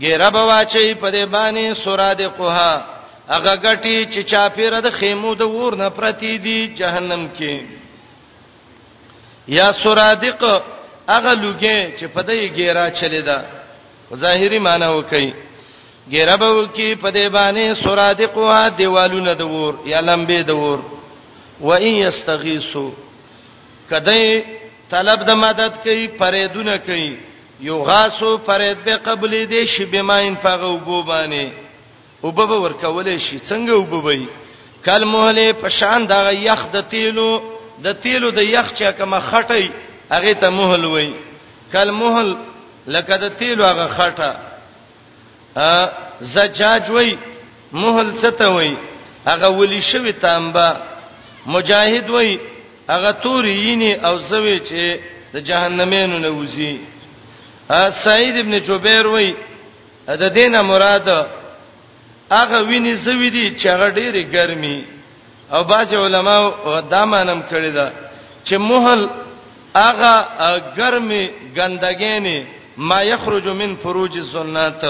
ګیره 0.00 0.28
بواچي 0.28 0.94
په 0.94 1.10
دې 1.10 1.26
باندې 1.26 1.84
سورادقها 1.84 2.86
هغه 3.28 3.56
غټي 3.64 4.06
چې 4.12 4.20
چاپیره 4.30 4.80
د 4.80 4.90
خیمو 4.90 5.34
د 5.34 5.42
ور 5.42 5.74
نه 5.76 5.88
پرتی 5.90 6.38
دي 6.38 6.58
جهنم 6.74 7.28
کې 7.38 7.64
یا 9.48 9.72
سورادق 9.72 10.42
هغه 11.08 11.32
لوګي 11.34 11.80
چې 11.98 12.04
په 12.14 12.22
دې 12.22 12.48
ګیره 12.58 12.88
چلیدا 12.90 13.40
ظاهری 14.14 14.58
معنی 14.58 14.84
وکي 14.86 15.30
ګیربو 16.10 16.66
کی 16.74 16.94
په 16.94 17.10
دې 17.10 17.28
باندې 17.32 17.82
سورادقوا 17.82 18.68
دیوالونه 18.78 19.32
د 19.34 19.42
ور 19.52 19.74
یا 19.90 20.00
لمبه 20.06 20.42
د 20.48 20.56
ور 20.60 20.78
و 21.60 21.72
ان 21.72 21.82
یستغیثو 22.04 22.90
کدی 23.90 24.40
طلب 24.94 25.24
د 25.28 25.36
مدد 25.42 25.76
کوي 25.84 26.06
پریدونه 26.22 26.76
کوي 26.88 27.10
یو 27.68 27.78
غاسو 27.90 28.36
پرید 28.50 28.84
به 28.84 28.96
قبول 29.06 29.36
دي 29.50 29.64
شی 29.76 29.84
بماین 29.92 30.34
پغه 30.42 30.66
وبو 30.66 31.02
باندې 31.02 31.46
وبو 32.22 32.60
ورکول 32.62 33.20
شي 33.20 33.38
څنګه 33.38 33.70
وبوي 33.72 34.26
کلمهله 34.84 35.52
پشان 35.62 36.06
د 36.12 36.30
یخ 36.48 36.66
د 36.72 36.88
تیلو 36.90 37.30
د 37.84 37.92
تیلو 38.02 38.30
د 38.30 38.38
یخ 38.50 38.74
چا 38.74 38.90
کما 38.92 39.20
خټي 39.20 39.70
هغه 40.12 40.32
ته 40.44 40.50
مهل 40.50 40.84
وای 40.84 41.12
کلمهل 41.72 42.36
لکه 42.94 43.14
د 43.22 43.26
تیلو 43.40 43.64
هغه 43.70 43.86
خټه 43.96 44.30
ا 45.70 45.70
زجاج 46.34 46.84
وای 46.96 47.10
مهل 47.82 48.08
څه 48.20 48.46
وای 48.56 48.70
هغه 49.30 49.48
ولي 49.58 49.80
شوی 49.90 50.12
تانبه 50.24 50.68
مجاهد 51.54 52.06
وای 52.14 52.30
هغه 52.92 53.10
تورینی 53.22 53.92
او 54.06 54.14
زوی 54.30 54.56
چې 54.68 54.82
د 55.34 55.36
جهنمینو 55.48 56.16
نه 56.24 56.30
وځي 56.38 56.72
ا 57.82 57.90
سعید 58.04 58.36
ابن 58.42 58.54
جبیر 58.66 59.06
وای 59.14 59.28
د 60.22 60.24
دینه 60.38 60.60
مراد 60.70 61.08
هغه 62.38 62.58
ویني 62.68 62.94
زوی 63.04 63.28
دي 63.34 63.44
چې 63.60 63.66
هغه 63.74 63.88
ډیره 63.98 64.24
ګرمي 64.34 64.78
او 65.54 65.62
باج 65.70 65.90
علماء 66.04 66.42
دا 66.92 67.04
مانم 67.04 67.40
کړی 67.50 67.70
دا 67.78 67.86
چې 68.46 68.54
مهل 68.70 69.00
هغه 69.84 70.12
ګرمي 70.78 71.24
ګندګینه 71.56 72.38
ما 72.76 73.02
یخرج 73.02 73.46
من 73.48 73.76
فروج 73.76 74.16
الزنات 74.18 74.84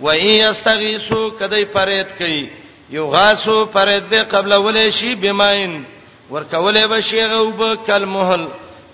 و 0.00 0.08
ان 0.08 0.26
یستغیثو 0.26 1.30
کدی 1.30 1.64
پرید 1.64 2.06
کوي 2.18 2.48
یو 2.90 3.06
غاسو 3.06 3.64
پرید 3.64 4.08
به 4.08 4.22
قبل 4.22 4.52
ولې 4.56 4.90
شی 4.94 5.14
بماین 5.14 5.84
ورکولې 6.30 6.86
به 6.88 7.00
شی 7.00 7.24
غوب 7.26 7.74
کل 7.86 8.04
مهل 8.04 8.46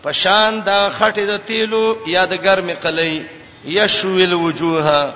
پشان 0.05 0.61
دا 0.63 0.91
خټې 0.99 1.19
د 1.27 1.37
تیلو 1.47 1.97
یا 2.07 2.25
د 2.27 2.35
ګرمې 2.43 2.73
قلې 2.85 3.23
یشویل 3.65 4.33
وجوها 4.35 5.15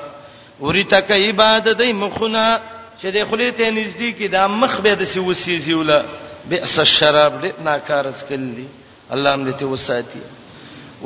ورته 0.60 1.00
کوي 1.00 1.30
عبادت 1.30 1.76
دی 1.78 1.92
مخونه 1.92 2.60
چې 3.00 3.06
د 3.14 3.26
خلې 3.30 3.50
ته 3.58 3.70
نږدې 3.70 4.14
کې 4.18 4.26
دا 4.30 4.48
مخ 4.48 4.80
به 4.80 4.94
د 4.94 5.04
سی 5.04 5.20
وسیزیوله 5.20 6.04
بئس 6.50 6.78
الشراب 6.78 7.40
دې 7.42 7.52
ناکارس 7.64 8.24
کړي 8.28 8.64
الله 9.10 9.36
دې 9.36 9.54
ته 9.58 9.64
وساتي 9.66 10.20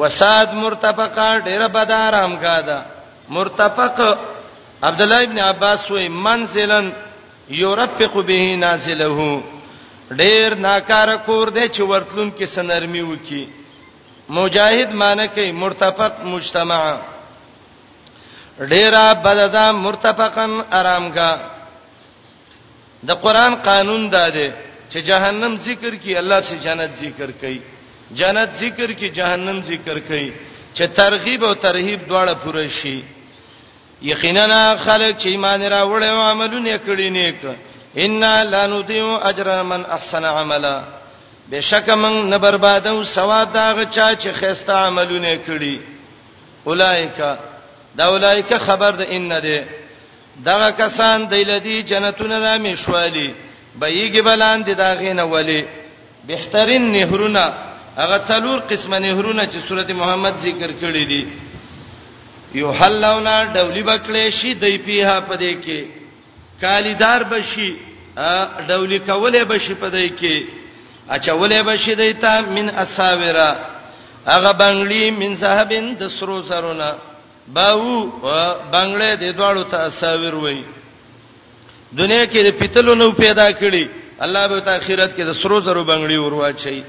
وساد 0.01 0.49
مرتفقا 0.65 1.29
ډیر 1.49 1.63
بدارام 1.77 2.33
کا 2.45 2.59
دا 2.69 2.79
مرتفق 3.37 3.97
عبد 4.89 5.01
الله 5.03 5.21
ابن 5.29 5.39
عباس 5.51 5.81
وې 5.93 6.07
منزلن 6.27 6.87
یورفق 7.63 8.15
به 8.31 8.43
نازله 8.65 9.19
ډیر 10.23 10.47
ناکار 10.67 11.09
کور 11.27 11.47
دی 11.57 11.67
چې 11.75 11.81
ورتلون 11.93 12.29
کې 12.39 12.45
سنرمي 12.57 13.03
وکي 13.11 13.45
مجاهد 14.39 14.89
معنی 15.03 15.27
کوي 15.35 15.51
مرتفق 15.53 16.13
مجتمع 16.33 16.81
ډیره 18.61 19.03
بددا 19.29 19.65
مرتفقن 19.87 20.53
آرامګه 20.71 21.33
د 23.09 23.11
قران 23.25 23.53
قانون 23.69 24.03
دا 24.13 24.27
دی 24.37 24.49
چې 24.91 24.97
جهنم 25.09 25.53
ذکر 25.69 25.93
کی 26.03 26.11
الله 26.17 26.39
چې 26.41 26.55
جنت 26.67 26.91
ذکر 27.01 27.29
کوي 27.41 27.61
جنت 28.15 28.53
ذکر 28.59 28.93
کی 28.99 29.09
جهنم 29.11 29.61
ذکر 29.67 29.99
کوي 29.99 30.33
چې 30.75 30.83
ترغیب 30.95 31.45
او 31.45 31.55
ترهیب 31.55 32.01
دواړه 32.09 32.33
پوره 32.45 32.69
شي 32.81 33.03
یقینا 34.03 34.77
خلک 34.85 35.19
چې 35.19 35.27
ایمان 35.27 35.63
راوړ 35.63 36.03
او 36.03 36.21
عملونه 36.21 36.77
کړی 36.79 37.09
نیک 37.11 37.37
ان 37.97 38.21
لا 38.25 38.67
نضيع 38.67 39.29
اجر 39.29 39.63
من 39.63 39.83
احسن 39.89 40.25
عملا 40.25 40.83
بشک 41.51 41.89
من 41.91 42.31
نه 42.31 42.37
بربادو 42.39 43.05
ثواب 43.05 43.53
دا 43.53 43.75
غچا 43.75 44.11
چې 44.15 44.29
خسته 44.35 44.73
عملونه 44.87 45.39
کړی 45.49 45.81
اولایکا 46.65 47.37
دا 47.99 48.05
اولایکا 48.05 48.59
خبر 48.59 48.91
ده 48.91 49.05
ان 49.11 49.29
ده 49.41 49.65
دا 50.45 50.71
کسان 50.71 51.29
دیلدی 51.31 51.83
جنتونه 51.83 52.39
را 52.39 52.59
میشوالی 52.59 53.35
بېګي 53.81 54.19
بلان 54.21 54.63
دي 54.63 54.75
دا 54.75 54.95
غینه 54.95 55.23
ولی 55.23 55.65
بهترین 56.27 56.93
نهرونه 56.93 57.53
هغه 58.03 58.19
څلور 58.31 58.59
قسمه 58.71 58.99
نهرونه 59.05 59.45
چې 59.53 59.59
سورته 59.69 59.93
محمد 60.01 60.35
ذکر 60.47 60.71
کړی 60.83 61.05
دي 61.11 61.23
یو 62.61 62.69
حلونا 62.79 63.37
ډولی 63.55 63.83
بکړې 63.91 64.25
شي 64.39 64.55
دای 64.63 64.77
پیها 64.87 65.17
پدې 65.29 65.53
کې 65.65 65.81
کالیدار 66.61 67.21
بشي 67.33 67.71
ډولی 68.71 68.99
کوله 69.09 69.45
بشي 69.53 69.75
پدې 69.83 70.07
کې 70.21 70.37
اچولې 71.15 71.61
بشي 71.69 71.95
دایتا 72.01 72.35
من 72.57 72.67
اساورا 72.85 73.51
هغه 74.27 74.53
بنگلی 74.63 75.11
من 75.21 75.37
صاحبین 75.43 75.87
د 76.01 76.09
سرو 76.19 76.39
سرونه 76.51 76.89
باو 77.57 77.87
بنگلې 78.73 79.17
د 79.23 79.25
دوړو 79.39 79.63
ته 79.71 79.77
اساور 79.87 80.35
وای 80.35 80.61
دنیا 82.01 82.25
کې 82.27 82.43
د 82.49 82.51
پیتلو 82.61 82.95
نو 83.01 83.13
پیدا 83.25 83.49
کړی 83.61 83.85
الله 84.25 84.43
به 84.49 84.61
ته 84.61 84.71
اخرت 84.77 85.17
کې 85.17 85.21
د 85.27 85.33
سرو 85.41 85.61
زرو 85.61 85.85
بنگړی 85.91 86.17
ورواچي 86.25 86.81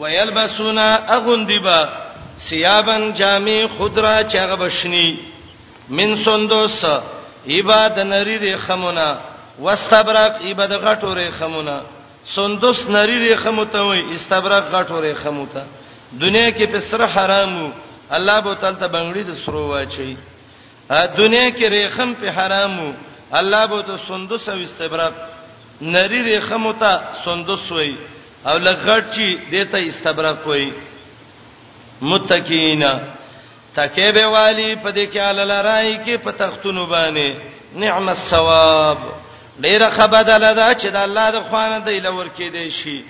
ويلبسونا 0.00 0.88
اغندبا 1.16 1.80
ثيابن 2.48 3.02
جامع 3.20 3.58
خضرا 3.78 4.16
چغه 4.32 4.54
بشنی 4.62 5.08
من 5.96 6.10
سندوس 6.24 6.80
عبادت 7.56 7.98
نری 8.12 8.36
ری 8.44 8.54
خمونه 8.64 9.08
واستبرق 9.64 10.32
عبادت 10.48 10.80
غټو 10.86 11.10
ری 11.20 11.28
خمونه 11.38 11.76
سندوس 12.36 12.80
نری 12.94 13.16
ری 13.24 13.34
خموته 13.42 13.80
وي 13.88 14.00
استبرق 14.16 14.64
غټو 14.74 14.96
ری 15.04 15.14
خموته 15.22 15.62
دنیا 16.22 16.48
کې 16.50 16.64
په 16.72 16.78
سره 16.90 17.04
حرامو 17.14 17.70
الله 18.10 18.40
به 18.40 18.54
تعالی 18.54 18.76
ته 18.80 18.88
بنگړی 18.94 19.22
د 19.30 19.36
سرو 19.44 19.68
واچي 19.70 20.16
دنیا 21.18 21.50
کې 21.56 21.64
ریخم 21.76 22.14
په 22.14 22.26
حرامو 22.38 22.92
الله 23.32 23.66
به 23.66 23.82
ته 23.82 23.96
سندوس 23.96 24.48
او 24.48 24.58
استبرق 24.68 25.12
نری 25.82 26.22
ریخم 26.22 26.72
ته 26.72 27.00
سندوس 27.24 27.72
وي 27.72 27.96
او 28.46 28.58
لغړ 28.58 29.00
چی 29.14 29.38
دته 29.52 29.78
استبرق 29.88 30.46
وای 30.46 30.70
متکینا 32.02 32.94
تکې 33.76 34.08
به 34.16 34.26
والی 34.34 34.74
په 34.76 34.90
دې 34.90 35.04
کې 35.12 35.18
علل 35.28 35.50
راي 35.64 35.96
کې 36.04 36.14
په 36.24 36.30
تختونو 36.32 36.86
باندې 36.86 37.34
نعم 37.74 38.08
الثواب 38.08 38.98
ډیره 39.60 39.90
خبردار 39.90 40.52
ده 40.54 40.74
چې 40.74 40.86
د 40.90 40.96
الله 40.96 41.30
د 41.30 41.40
خوانه 41.50 41.78
دی 41.86 42.00
لور 42.00 42.26
کې 42.38 42.42
دی 42.52 42.70
شي 42.70 43.04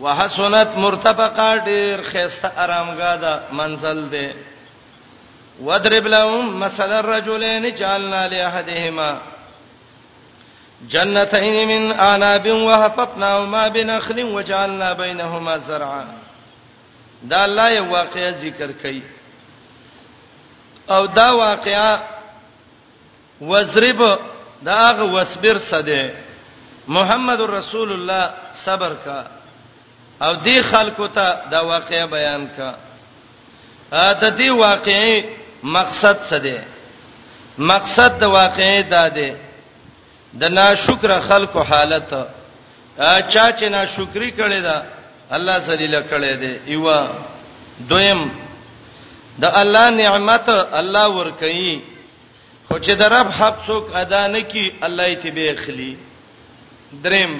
وحسنت 0.00 0.68
مرتفقا 0.78 1.56
ډیر 1.56 1.98
خسته 2.12 2.48
آرامګا 2.56 3.14
ده 3.20 3.40
منزل 3.52 4.08
ده 4.08 4.34
وضرب 5.62 6.06
لهم 6.06 6.56
مثل 6.58 6.92
الرجلين 6.92 7.74
جعلنا 7.74 8.26
لاحدهما 8.28 9.10
جنتين 10.88 11.68
من 11.68 11.92
اعناب 11.98 12.48
وحففناهما 12.50 13.68
بنخل 13.68 14.24
وجعلنا 14.24 14.92
بينهما 14.92 15.58
زرعا 15.58 16.04
دا 17.22 17.44
الله 17.44 17.68
یو 17.70 17.92
واقعي 17.92 18.30
ذکر 18.30 18.70
کړي 18.82 19.02
او 20.90 21.06
دا 21.06 21.30
واقعا 21.30 22.00
وزرب 23.40 24.18
دا 24.62 24.72
هغه 24.90 25.02
وصبر 25.02 25.58
سده 25.58 26.10
محمد 26.88 27.40
رسول 27.40 27.92
الله 27.92 28.32
صبر 28.52 28.92
کا 29.04 29.24
او 30.22 30.34
دی 30.34 30.62
خلکو 30.62 31.06
ته 31.06 31.50
دا 31.50 31.60
واقعي 31.64 32.06
بیان 32.06 32.48
کا 32.56 32.74
ا 33.92 34.12
ته 34.20 34.28
دی 34.30 34.50
واقعي 34.50 35.24
مقصد 35.62 36.20
سده 36.30 36.60
مقصد 37.58 38.18
د 38.18 38.22
واقعي 38.24 38.82
دا 38.82 39.08
ده 39.08 39.49
د 40.38 40.44
ناشکر 40.52 41.20
خلکو 41.28 41.62
حالت 41.70 42.14
چا 43.32 43.50
چې 43.52 43.64
ناشکری 43.76 44.30
کړي 44.30 44.60
دا 44.62 44.76
الله 45.36 45.58
ذلیل 45.58 45.94
کړي 46.10 46.34
دي 46.42 46.52
ایوا 46.74 46.98
دویم 47.90 48.30
د 49.42 49.44
الله 49.62 49.86
نعمت 49.90 50.48
الله 50.80 51.06
ور 51.16 51.30
کوي 51.42 51.74
خو 52.68 52.78
چې 52.78 52.90
د 52.96 53.02
رب 53.14 53.28
حق 53.38 53.56
څوک 53.66 53.84
ادا 54.02 54.26
نه 54.26 54.40
کی 54.40 54.72
الله 54.86 55.04
یې 55.08 55.16
تبه 55.16 55.50
اخلي 55.52 55.92
دریم 57.04 57.32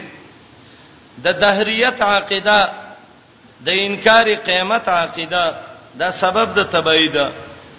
د 1.24 1.28
دهریت 1.42 2.02
عقیده 2.02 2.58
د 3.66 3.68
انکار 3.86 4.26
قیامت 4.44 4.88
عقیده 4.88 5.42
دا 6.00 6.10
سبب 6.22 6.54
د 6.58 6.62
تبعید 6.72 7.16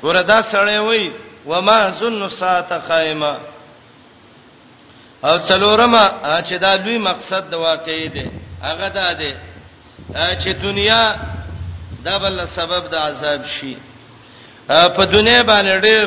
وردا 0.03 0.41
سره 0.41 0.80
وای 0.82 1.12
و 1.45 1.62
ما 1.62 1.80
ظن 1.99 2.30
ساعه 2.30 2.78
قائمه 2.88 3.38
او 5.24 5.38
څلورمه 5.48 6.04
چې 6.48 6.56
دا 6.66 6.74
لوی 6.84 6.98
مقصد 6.98 7.44
د 7.52 7.54
واقعي 7.54 8.08
دی 8.16 8.26
هغه 8.68 8.88
دا 9.00 9.08
دی 9.20 9.34
چې 10.42 10.50
دنیا 10.66 11.16
دا 12.06 12.16
بل 12.20 12.38
سبب 12.58 12.84
د 12.94 12.96
عذاب 12.96 13.42
شي 13.54 13.76
په 14.68 15.04
دنیا 15.14 15.42
باندې 15.50 15.78
ډېر 15.86 16.06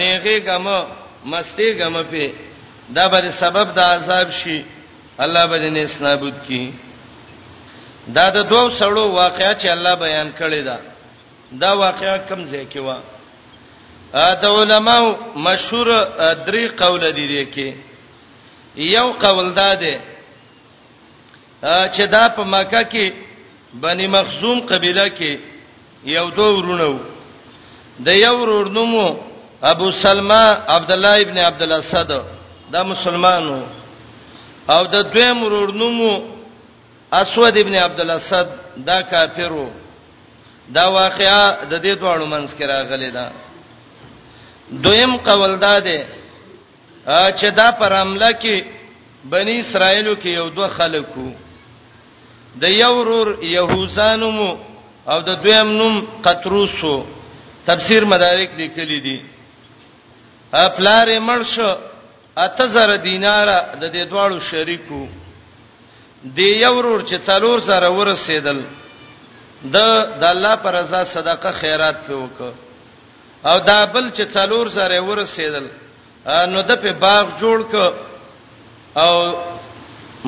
نیغه 0.00 0.36
غمو 0.46 0.78
مستی 1.32 1.68
غمو 1.78 2.02
په 2.12 2.26
دا 2.96 3.08
بل 3.08 3.24
سبب 3.32 3.66
د 3.78 3.80
عذاب 3.94 4.28
شي 4.38 4.58
الله 5.24 5.46
به 5.46 5.56
دې 5.62 5.70
نسنابود 5.78 6.34
کی 6.48 6.64
دا 8.16 8.26
د 8.36 8.38
دوو 8.50 8.76
سړو 8.80 9.04
واقعیا 9.22 9.52
چې 9.60 9.66
الله 9.66 9.94
بیان 9.94 10.28
کړی 10.40 10.60
دا 10.68 10.76
دا 11.62 11.70
واقعیا 11.84 12.16
کم 12.28 12.40
ځای 12.50 12.66
کې 12.72 12.78
و 12.86 12.88
ا 14.28 14.34
د 14.42 14.44
علماء 14.58 15.02
مشهور 15.46 15.88
درې 16.46 16.64
قول 16.82 17.04
دي 17.16 17.26
دي 17.32 17.46
کې 17.54 17.68
یو 18.76 19.12
قول 19.12 19.54
داده 19.54 20.00
چې 21.64 22.02
دا 22.10 22.28
په 22.28 22.44
مکه 22.44 22.82
کې 22.92 23.12
بني 23.74 24.06
مخزوم 24.08 24.60
قبيله 24.60 25.08
کې 25.18 25.38
یو 26.04 26.30
دوه 26.30 26.54
ورونو 26.58 26.98
د 28.06 28.08
یو 28.08 28.36
ورور 28.40 28.66
نومو 28.68 29.08
ابو 29.62 29.90
سلمہ 29.90 30.44
عبد 30.68 30.90
الله 30.92 31.20
ابن 31.20 31.38
عبد 31.38 31.62
الاسد 31.62 32.10
دا 32.72 32.82
مسلمانو 32.82 33.62
او 34.72 34.82
د 34.86 34.96
دویم 35.12 35.42
ورور 35.42 35.72
نومو 35.74 36.12
اسود 37.12 37.58
ابن 37.58 37.74
عبد 37.78 38.00
الاسد 38.00 38.48
دا 38.76 39.02
کافرو 39.02 39.70
دا 40.68 40.86
واقعا 40.88 41.50
د 41.70 41.82
دې 41.82 41.98
دوه 42.00 42.14
اړو 42.16 42.26
منځ 42.28 42.50
کې 42.58 42.62
راغلي 42.64 43.10
ده 43.10 43.32
دویم 44.70 45.16
قول 45.16 45.56
داده 45.58 46.06
چې 47.06 47.50
دا 47.54 47.70
پرامله 47.72 48.32
کې 48.32 48.64
بنی 49.24 49.58
اسرائیلو 49.60 50.14
کې 50.14 50.28
یو 50.28 50.48
دوه 50.48 50.68
خلکو 50.68 51.26
د 52.60 52.64
یو 52.64 53.04
رور 53.04 53.28
يهوزانمو 53.42 54.50
او 55.08 55.20
د 55.20 55.42
دویم 55.44 55.70
نوم 55.78 56.08
قطروسو 56.22 57.04
تفسیر 57.66 58.04
مدارک 58.04 58.50
لیکلی 58.56 59.00
دي 59.00 59.18
خپلار 60.52 61.08
مرش 61.20 61.58
اته 62.38 62.66
زر 62.68 62.96
دینار 62.96 63.46
د 63.80 63.90
دې 63.92 64.08
دواړو 64.10 64.40
شریکو 64.40 65.06
د 66.24 66.38
یو 66.38 66.80
رور 66.82 67.00
چې 67.00 67.20
څلور 67.26 67.58
زره 67.60 67.88
ورسېدل 67.88 68.62
د 69.64 69.76
د 70.20 70.24
الله 70.24 70.56
پر 70.56 70.72
رضا 70.80 71.04
صدقه 71.04 71.52
خیرات 71.52 72.06
په 72.06 72.14
وک 72.14 72.40
او 73.46 73.58
دا 73.58 73.84
بل 73.84 74.10
چې 74.10 74.24
څلور 74.34 74.68
زره 74.68 75.00
ورسېدل 75.04 75.66
نو 76.52 76.58
د 76.68 76.72
په 76.82 76.90
باغ 77.04 77.24
جوړ 77.42 77.58
ک 77.72 77.74
او 79.02 79.14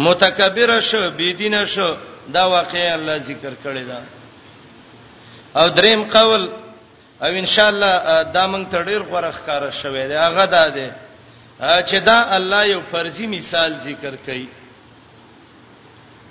متکبر 0.07 0.71
شو 0.89 1.01
بيدین 1.19 1.57
شو 1.75 1.89
دا 2.35 2.45
واقعي 2.57 2.89
الله 2.95 3.17
ذکر 3.29 3.53
کړی 3.65 3.85
دا 3.91 4.01
او 5.59 5.65
دریم 5.79 6.01
قول 6.17 6.43
او 7.25 7.31
ان 7.41 7.47
شاء 7.55 7.69
الله 7.73 8.23
دا 8.37 8.45
مونږ 8.53 8.65
تړیر 8.75 9.03
غوړخ 9.11 9.37
کار 9.47 9.63
شوې 9.81 10.05
دا 10.11 10.19
هغه 10.29 10.45
دا 10.57 10.65
دی 10.77 10.89
چې 11.89 11.97
دا 12.11 12.17
الله 12.37 12.65
یو 12.65 12.81
فرضي 12.93 13.27
مثال 13.27 13.77
ذکر 13.89 14.13
کړي 14.27 14.47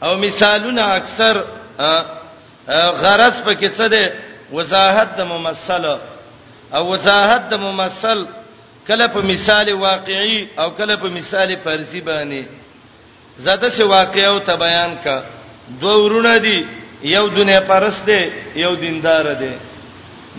او 0.03 0.17
مثالونه 0.17 0.83
اکثر 0.99 1.35
غرض 3.01 3.41
په 3.41 3.53
کې 3.59 3.69
څه 3.77 3.85
دی 3.93 4.05
وضاحت 4.55 5.15
د 5.17 5.21
ممثل 5.33 5.85
او 6.75 6.83
وضاحت 6.91 7.43
د 7.49 7.53
ممثل 7.67 8.27
کله 8.87 9.07
په 9.13 9.21
مثال 9.21 9.67
واقعي 9.73 10.39
او 10.59 10.67
کله 10.77 10.95
په 11.01 11.09
مثال 11.09 11.49
فرضي 11.63 12.01
باندې 12.01 12.43
زده 13.37 13.69
سي 13.75 13.83
واقع 13.83 14.23
او 14.29 14.39
ته 14.39 14.55
بیان 14.65 14.91
کا 15.03 15.15
دوه 15.81 16.03
ورونه 16.03 16.37
دي 16.37 16.59
یو 17.03 17.27
دنیا 17.27 17.59
پرست 17.69 18.05
دی 18.07 18.21
یو 18.55 18.75
دیندار 18.75 19.25
دی 19.41 19.51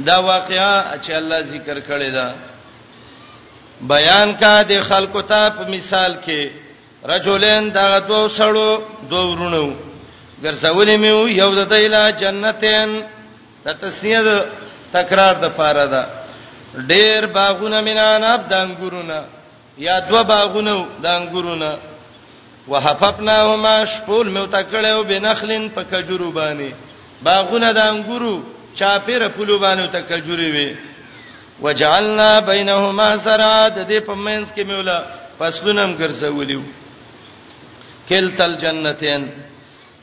دا 0.06 0.18
واقعا 0.22 0.98
چې 1.02 1.10
الله 1.10 1.40
ذکر 1.42 1.76
کړی 1.88 2.10
دا 2.18 2.28
بیان 3.80 4.28
کا 4.40 4.62
د 4.62 4.82
خلکو 4.90 5.22
ته 5.22 5.50
په 5.50 5.68
مثال 5.70 6.18
کې 6.26 6.40
رجلین 7.10 7.72
دا 7.74 7.98
دوه 7.98 8.28
سړو 8.38 8.70
دوه 9.10 9.24
ورونو 9.32 9.74
ګرځولې 10.44 10.96
مې 11.02 11.12
یو 11.42 11.50
د 11.54 11.60
تیلا 11.70 12.10
جنتین 12.10 12.90
د 13.64 13.66
تسنید 13.80 14.26
تکرار 14.92 15.34
د 15.42 15.46
پاره 15.58 15.86
ده 15.94 16.02
ډېر 16.90 17.26
باغونه 17.34 17.80
میناناب 17.80 18.40
د 18.50 18.52
انګورونه 18.52 19.18
یا 19.86 19.98
دو 20.08 20.24
باغونه 20.24 20.72
د 21.04 21.06
انګورونه 21.18 21.76
وحففناهما 22.70 23.76
شپول 23.84 24.26
مې 24.30 24.38
وتکړیو 24.40 25.02
بنخلن 25.10 25.68
په 25.68 25.82
کجورو 25.84 26.30
باندې 26.32 26.68
باغونه 27.22 27.72
د 27.72 27.78
انګورو 27.92 28.34
چاپیره 28.78 29.28
پلو 29.28 29.58
باندې 29.58 29.86
تکجوري 29.92 30.50
وي 30.50 30.76
وجعلنا 31.62 32.40
بینهما 32.40 33.08
سرا 33.24 33.68
د 33.68 33.88
دې 33.90 33.98
پمنس 34.06 34.52
کې 34.52 34.62
مولا 34.70 35.02
فصلونم 35.38 35.96
ګرځولیو 36.00 36.60
کلتل 38.08 38.56
جنتین 38.56 39.28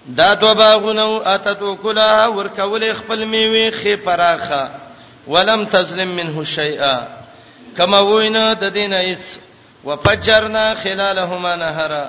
دا 0.06 0.34
دو 0.34 0.54
باغونه 0.56 1.04
اتتو 1.26 1.76
کلا 1.76 2.28
ورکول 2.38 2.84
خپل 3.00 3.26
میوه 3.26 3.72
خې 3.72 4.06
پراخه 4.06 4.64
ولم 5.28 5.66
تظلم 5.66 6.08
منه 6.16 6.44
شيئا 6.56 6.96
کما 7.78 8.00
وینا 8.10 8.44
د 8.62 8.64
دینه 8.78 9.00
ایس 9.08 9.24
وفجرنا 9.88 10.66
خلالهما 10.84 11.54
نهرا 11.64 12.06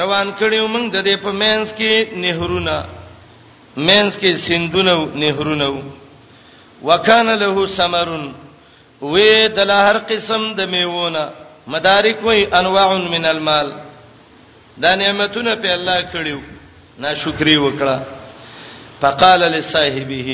روان 0.00 0.28
کړیو 0.40 0.66
موږ 0.74 0.84
د 0.94 0.98
دې 1.06 1.16
په 1.24 1.30
مینس 1.42 1.66
کې 1.78 1.92
نهرونه 2.24 2.76
مینس 3.88 4.12
کې 4.22 4.30
سندونه 4.46 4.94
نهرونه 5.22 5.68
وکانه 6.88 7.34
له 7.42 7.66
ثمرون 7.76 8.24
وې 9.12 9.34
د 9.68 9.70
هر 9.86 9.96
قسم 10.10 10.42
د 10.58 10.60
میوونه 10.72 11.24
مدارک 11.72 12.18
وې 12.26 12.38
انواع 12.60 12.90
من 13.14 13.24
المال 13.32 13.68
دا 14.82 14.94
نعمتونه 14.96 15.52
په 15.62 15.68
الله 15.76 15.98
کړیو 16.12 16.38
ناشکری 17.04 17.56
وکړه 17.64 17.96
فقال 19.00 19.40
لصاحبه 19.54 20.30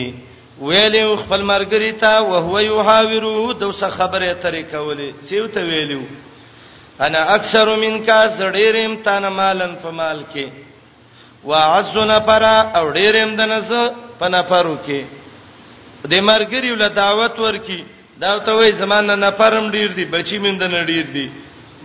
ویلې 0.67 1.05
خپل 1.23 1.41
مرګري 1.53 1.93
ته 2.01 2.13
او 2.21 2.29
هو 2.47 2.57
یحاوره 2.71 3.37
د 3.61 3.63
وسه 3.71 3.89
خبره 3.99 4.33
ترې 4.43 4.65
کولې 4.73 5.09
سیو 5.29 5.47
ته 5.55 5.61
ویلو 5.71 6.03
انا 7.05 7.21
اکثر 7.37 7.67
منکا 7.85 8.19
زړیرم 8.41 8.93
تان 9.07 9.25
مالن 9.37 9.73
په 9.85 9.91
مال 10.01 10.19
کې 10.35 10.47
واعز 11.51 11.97
نفر 12.13 12.43
او 12.79 12.85
ډیرم 12.97 13.31
دنس 13.37 13.71
په 14.19 14.27
نفرو 14.35 14.75
کې 14.89 15.01
د 16.15 16.21
مرګري 16.29 16.71
ول 16.75 16.85
دعوت 17.01 17.39
ورکي 17.47 17.81
دا 18.21 18.39
ته 18.39 18.53
وې 18.53 18.73
زمانه 18.83 19.15
نفرم 19.23 19.71
ډیر 19.77 19.89
دي 20.01 20.05
بچی 20.17 20.39
مم 20.49 20.59
دن 20.65 20.77
ډیر 20.93 21.07
دي 21.15 21.27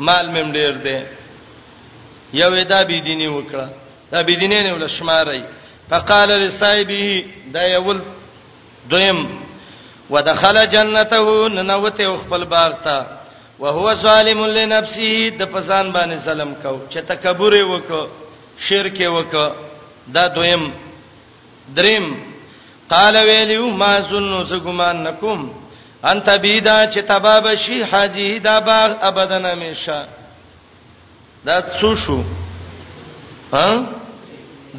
مال 0.09 0.27
مم 0.35 0.51
ډیر 0.57 0.71
دي 0.89 0.97
یو 2.43 2.51
دا 2.75 2.83
بي 2.83 2.99
ديني 3.07 3.27
وکړه 3.27 3.67
دا 4.11 4.21
بي 4.21 4.35
ديني 4.35 4.61
نه 4.67 4.73
ول 4.75 4.89
شماري 4.99 5.41
فقال 5.89 6.29
لصاحبه 6.29 7.23
دا 7.55 7.63
یول 7.75 7.99
دویم 8.89 9.19
ودخل 10.11 10.57
جنته 10.75 11.47
ننوته 11.49 12.17
خپل 12.17 12.43
باغ 12.53 12.73
ته 12.83 12.97
وهو 13.59 13.93
ظالم 13.93 14.45
لنفسه 14.45 15.29
د 15.39 15.51
پسان 15.51 15.91
باندې 15.93 16.17
ظلم 16.27 16.53
کو 16.61 16.75
چې 16.91 16.99
تکبر 17.11 17.53
وکړو 17.71 18.07
شرک 18.67 18.97
وکړو 19.01 19.55
دا 20.15 20.27
دویم 20.37 20.69
دریم 21.77 22.05
قال 22.89 23.15
ویلو 23.29 23.69
ما 23.81 23.93
سنو 24.09 24.43
سګمان 24.45 25.03
نکوم 25.03 25.41
انت 26.11 26.29
بيدا 26.41 26.77
چې 26.91 26.99
تباب 27.11 27.47
شي 27.65 27.83
حاجی 27.91 28.29
دا 28.39 28.59
باغ 28.69 28.91
ابدن 29.09 29.45
همیشه 29.45 29.97
دا 31.45 31.59
څو 31.79 31.95
شو 32.03 32.21
ها 33.53 33.67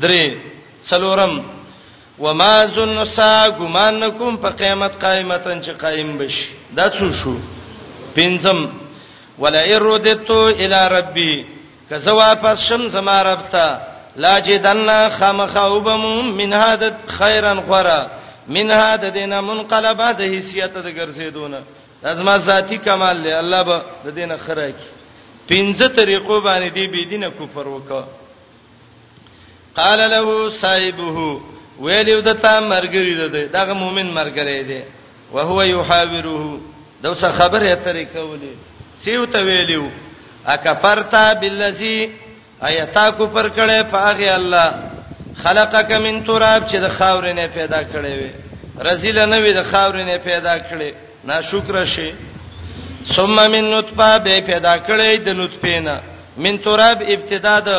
درې 0.01 0.37
څلورم 0.89 1.35
وما 2.19 2.55
ظن 2.75 2.99
سا 3.17 3.49
ګمان 3.59 3.95
نکوم 4.01 4.37
په 4.43 4.49
قیامت 4.61 4.93
قائمتن 5.03 5.63
چې 5.63 5.71
قائم 5.83 6.17
بشي 6.19 6.49
دا 6.77 6.89
څو 6.91 7.07
شو 7.21 7.37
پنځم 8.15 8.61
ولا 9.39 9.61
اردتو 9.75 10.41
الی 10.49 10.81
ربی 10.99 11.33
که 11.89 11.99
زه 12.05 12.11
واپس 12.13 12.59
شم 12.69 12.89
زما 12.97 13.19
رب 13.25 13.43
ته 13.53 13.79
لا 14.17 14.39
جدن 14.39 14.89
خامخوبم 15.19 16.05
من 16.37 16.53
هذا 16.53 16.95
خيرا 17.07 17.53
غرا 17.69 18.07
من 18.49 18.71
هذا 18.71 19.09
دین 19.09 19.39
منقلبه 19.41 20.13
د 20.13 20.21
حیثیت 20.23 20.73
د 20.75 20.87
ګرځیدونه 20.97 21.59
ازما 22.05 22.39
ذاتی 22.39 22.79
کمال 22.79 23.23
له 23.23 23.39
الله 23.41 23.63
به 23.63 23.83
د 24.05 24.11
دینه 24.15 24.37
خره 24.47 24.71
کی 24.73 24.89
پنځه 25.49 25.89
طریقو 25.97 26.41
باندې 26.41 26.73
دی 26.75 26.87
بی 26.87 27.05
دینه 27.11 27.31
کفر 27.31 27.67
وکا 27.69 28.05
قال 29.77 29.99
له 30.11 30.51
صاحبه 30.51 31.41
ویل 31.85 32.09
یو 32.09 32.21
دته 32.21 32.59
مرګري 32.61 33.15
ده 33.29 33.47
دغه 33.47 33.73
مؤمن 33.73 34.07
مرګري 34.11 34.63
ده 34.63 34.83
او 35.33 35.39
هو 35.39 35.63
یحاوره 35.63 36.59
دا 37.03 37.15
څه 37.15 37.29
خبره 37.39 37.67
اترې 37.73 38.07
کولې 38.15 38.53
سیو 39.05 39.25
ته 39.27 39.39
ویلو 39.45 39.89
اکفرتا 40.47 41.33
بالذی 41.41 41.99
ایتا 42.67 43.11
کو 43.11 43.27
پر 43.27 43.49
کړه 43.57 43.83
پاغه 43.93 44.29
الله 44.37 44.69
خلقک 45.43 45.91
من 46.07 46.23
تراب 46.27 46.67
چې 46.71 46.77
د 46.77 46.89
خاور 46.99 47.33
نه 47.33 47.47
پیدا 47.47 47.81
کړي 47.85 48.15
وي 48.21 48.31
رزیل 48.87 49.19
نه 49.29 49.39
وي 49.39 49.53
د 49.53 49.63
خاور 49.71 49.97
نه 50.03 50.17
پیدا 50.25 50.59
کړي 50.59 50.91
ناشکر 51.25 51.87
شي 51.87 52.13
ثم 53.17 53.37
من 53.53 53.65
نطفه 53.71 54.19
به 54.19 54.41
پیدا 54.41 54.79
کړي 54.79 55.17
د 55.27 55.29
نطفه 55.29 55.79
نه 55.81 56.01
من 56.37 56.59
تراب 56.59 57.03
ابتدا 57.09 57.61
د 57.61 57.71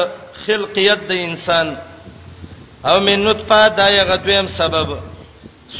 خلقیت 0.45 0.99
د 1.07 1.11
انسان 1.11 1.75
او 2.85 2.99
من 2.99 3.23
نطفه 3.23 3.67
دا 3.67 3.89
یغتویم 3.91 4.47
سبب 4.47 4.99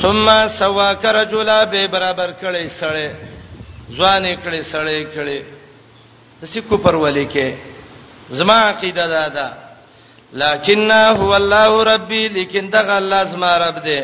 ثم 0.02 0.48
سواک 0.48 1.06
رجلا 1.06 1.66
به 1.66 1.88
برابر 1.88 2.32
کړي 2.42 2.68
سړی 2.80 3.10
ځوان 3.96 4.36
کړي 4.36 4.62
سړی 4.64 5.06
کړي 5.16 5.40
دسی 6.42 6.62
کو 6.62 6.78
پر 6.78 6.96
ولې 6.96 7.28
کې 7.32 7.56
زما 8.30 8.54
عقیده 8.70 9.08
دا 9.08 9.28
ده 9.30 9.50
لکن 10.34 10.92
هو 10.92 11.34
الله 11.36 11.84
ربي 11.84 12.28
لیکن 12.28 12.70
دا 12.70 12.98
الله 12.98 13.24
زما 13.24 13.58
رب 13.58 13.84
دی 13.84 14.04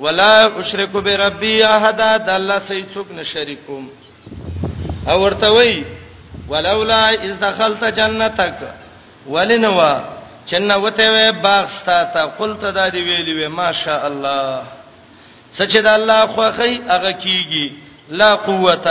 ولا 0.00 0.58
اشرک 0.58 0.90
بربي 0.90 1.64
احد 1.64 1.96
دا 1.96 2.36
الله 2.36 2.58
سي 2.58 2.84
څوک 2.94 3.10
نه 3.12 3.22
شریکوم 3.22 3.88
او 5.08 5.20
ورته 5.22 5.50
وی 5.52 5.84
ولولا 6.48 7.10
اذ 7.10 7.38
دخلت 7.38 7.84
جنتك 7.84 8.58
ولنوا 9.28 10.14
چنه 10.50 10.76
وته 10.76 11.06
وې 11.16 11.42
باغ 11.42 11.66
ستا 11.66 12.04
ته 12.14 12.22
قلت 12.38 12.60
دا 12.64 12.88
دی 12.88 13.00
ویلې 13.08 13.34
وې 13.38 13.48
ماشاء 13.60 14.02
الله 14.10 14.62
سچ 15.58 15.72
د 15.76 15.86
الله 15.98 16.20
خوخی 16.26 16.74
هغه 16.92 17.12
کیږي 17.22 17.66
لا 18.18 18.30
قوت 18.46 18.86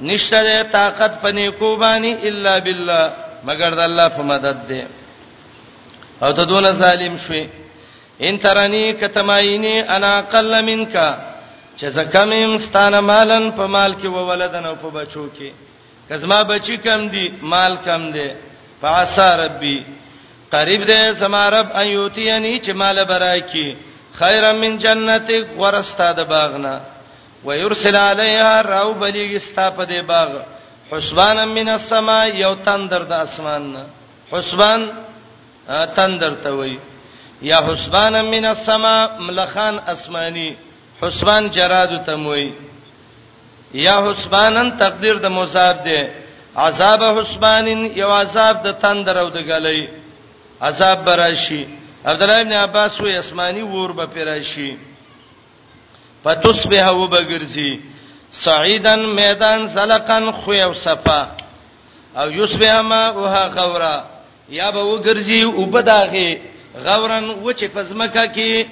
نشته 0.00 0.62
طاقت 0.62 1.12
پني 1.22 1.46
کوبانی 1.58 2.12
الا 2.28 2.58
بالله 2.58 3.04
مگر 3.44 3.70
د 3.74 3.78
الله 3.80 4.08
په 4.08 4.22
مدد 4.22 4.58
دی 4.68 4.82
او 6.22 6.32
ته 6.32 6.44
دون 6.44 6.72
ظالم 6.72 7.16
شوي 7.16 7.48
ان 8.20 8.38
ترانی 8.38 8.92
کتماینی 8.92 9.80
انا 9.80 10.20
قل 10.22 10.62
منکا 10.64 11.16
چې 11.78 11.84
زکمم 11.86 12.58
ستانه 12.58 13.00
مالن 13.00 13.50
په 13.52 13.66
مال 13.66 13.92
کې 13.94 14.04
وولدن 14.06 14.64
او 14.66 14.74
په 14.76 14.90
بچو 14.90 15.24
کې 15.38 15.50
کزما 16.08 16.42
بچی 16.44 16.76
کم 16.76 17.08
دی 17.08 17.28
مال 17.42 17.76
کم 17.84 18.12
دی 18.12 18.28
فعسى 18.82 19.28
ربي 19.44 19.78
قریب 20.54 20.82
دې 20.90 21.02
سمارب 21.22 21.66
ایوتینی 21.80 22.54
چې 22.64 22.72
مال 22.80 22.98
براکی 23.12 23.68
خیر 24.18 24.44
من 24.62 24.72
جنتک 24.84 25.46
ورستا 25.60 26.08
د 26.18 26.28
باغنا 26.32 26.74
ويرسل 27.46 27.96
علیها 27.96 28.60
راو 28.68 28.88
بلیغ 29.02 29.30
استاپه 29.36 29.84
دې 29.90 30.00
باغ 30.12 30.30
حسبان 30.92 31.48
من 31.48 31.68
السما 31.74 32.18
یو 32.42 32.54
تندر 32.64 33.02
د 33.12 33.12
اسمان 33.26 33.76
حسبان 34.32 34.80
تندر 36.00 36.34
ته 36.46 36.50
وای 36.56 36.74
یا 37.50 37.58
حسبان 37.68 38.20
من 38.34 38.44
السما 38.54 38.96
ملخان 39.26 39.78
اسماني 39.94 40.48
حسبان 41.02 41.48
جراد 41.58 41.92
ته 42.10 42.14
وای 42.28 42.50
یا 43.86 43.96
حسبانن 44.10 44.68
تقدیر 44.82 45.16
د 45.26 45.34
مصاب 45.38 45.76
ده 45.84 46.00
عذاب 46.66 47.02
حسبانن 47.18 47.80
یو 48.02 48.10
عذاب 48.18 48.56
د 48.68 48.78
تندر 48.82 49.16
او 49.24 49.28
د 49.38 49.48
غلې 49.52 49.99
عذاب 50.62 51.04
براشي 51.04 51.66
عبد 52.06 52.22
الله 52.22 52.40
ابن 52.40 52.52
عباس 52.52 53.00
وې 53.00 53.14
اسماني 53.22 53.62
ور 53.62 53.92
به 53.92 54.04
پیراشي 54.06 54.76
فتصبح 56.24 56.88
وبغرزي 56.88 57.80
صعيدن 58.32 58.98
ميدان 58.98 59.68
سلقن 59.68 60.30
خو 60.32 60.52
او 60.52 60.72
صفا 60.74 61.36
او 62.16 62.30
يصبح 62.30 62.74
ما 62.80 63.08
اوها 63.08 63.46
غورا 63.48 64.04
یا 64.48 64.70
به 64.70 64.84
وګرځي 64.84 65.42
او 65.42 65.64
بداغه 65.64 66.36
غورن 66.84 67.30
وچه 67.44 67.68
پزمکه 67.74 68.24
کې 68.34 68.66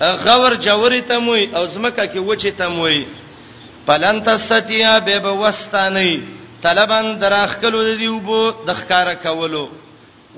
غور 0.00 0.52
جوړی 0.56 1.02
تموي 1.08 1.56
او 1.56 1.66
زمکه 1.66 2.06
کې 2.06 2.16
وچه 2.16 2.50
تموي 2.50 3.06
پلن 3.86 4.22
تستیا 4.22 4.98
به 4.98 5.18
به 5.18 5.30
وستانی 5.30 6.20
طلبان 6.62 7.18
دراخ 7.20 7.56
کلو 7.60 7.94
دی 7.96 8.06
وبو 8.08 8.50
د 8.66 8.74
ښکارا 8.76 9.14
کولو 9.22 9.66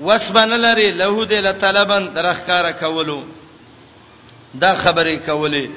وسبن 0.01 0.49
لري 0.49 0.91
له 0.91 1.25
دې 1.25 1.33
لطلبن 1.39 2.09
درخکار 2.15 2.71
کولو 2.79 3.23
دا 4.53 4.75
خبرې 4.75 5.17
کولې 5.27 5.67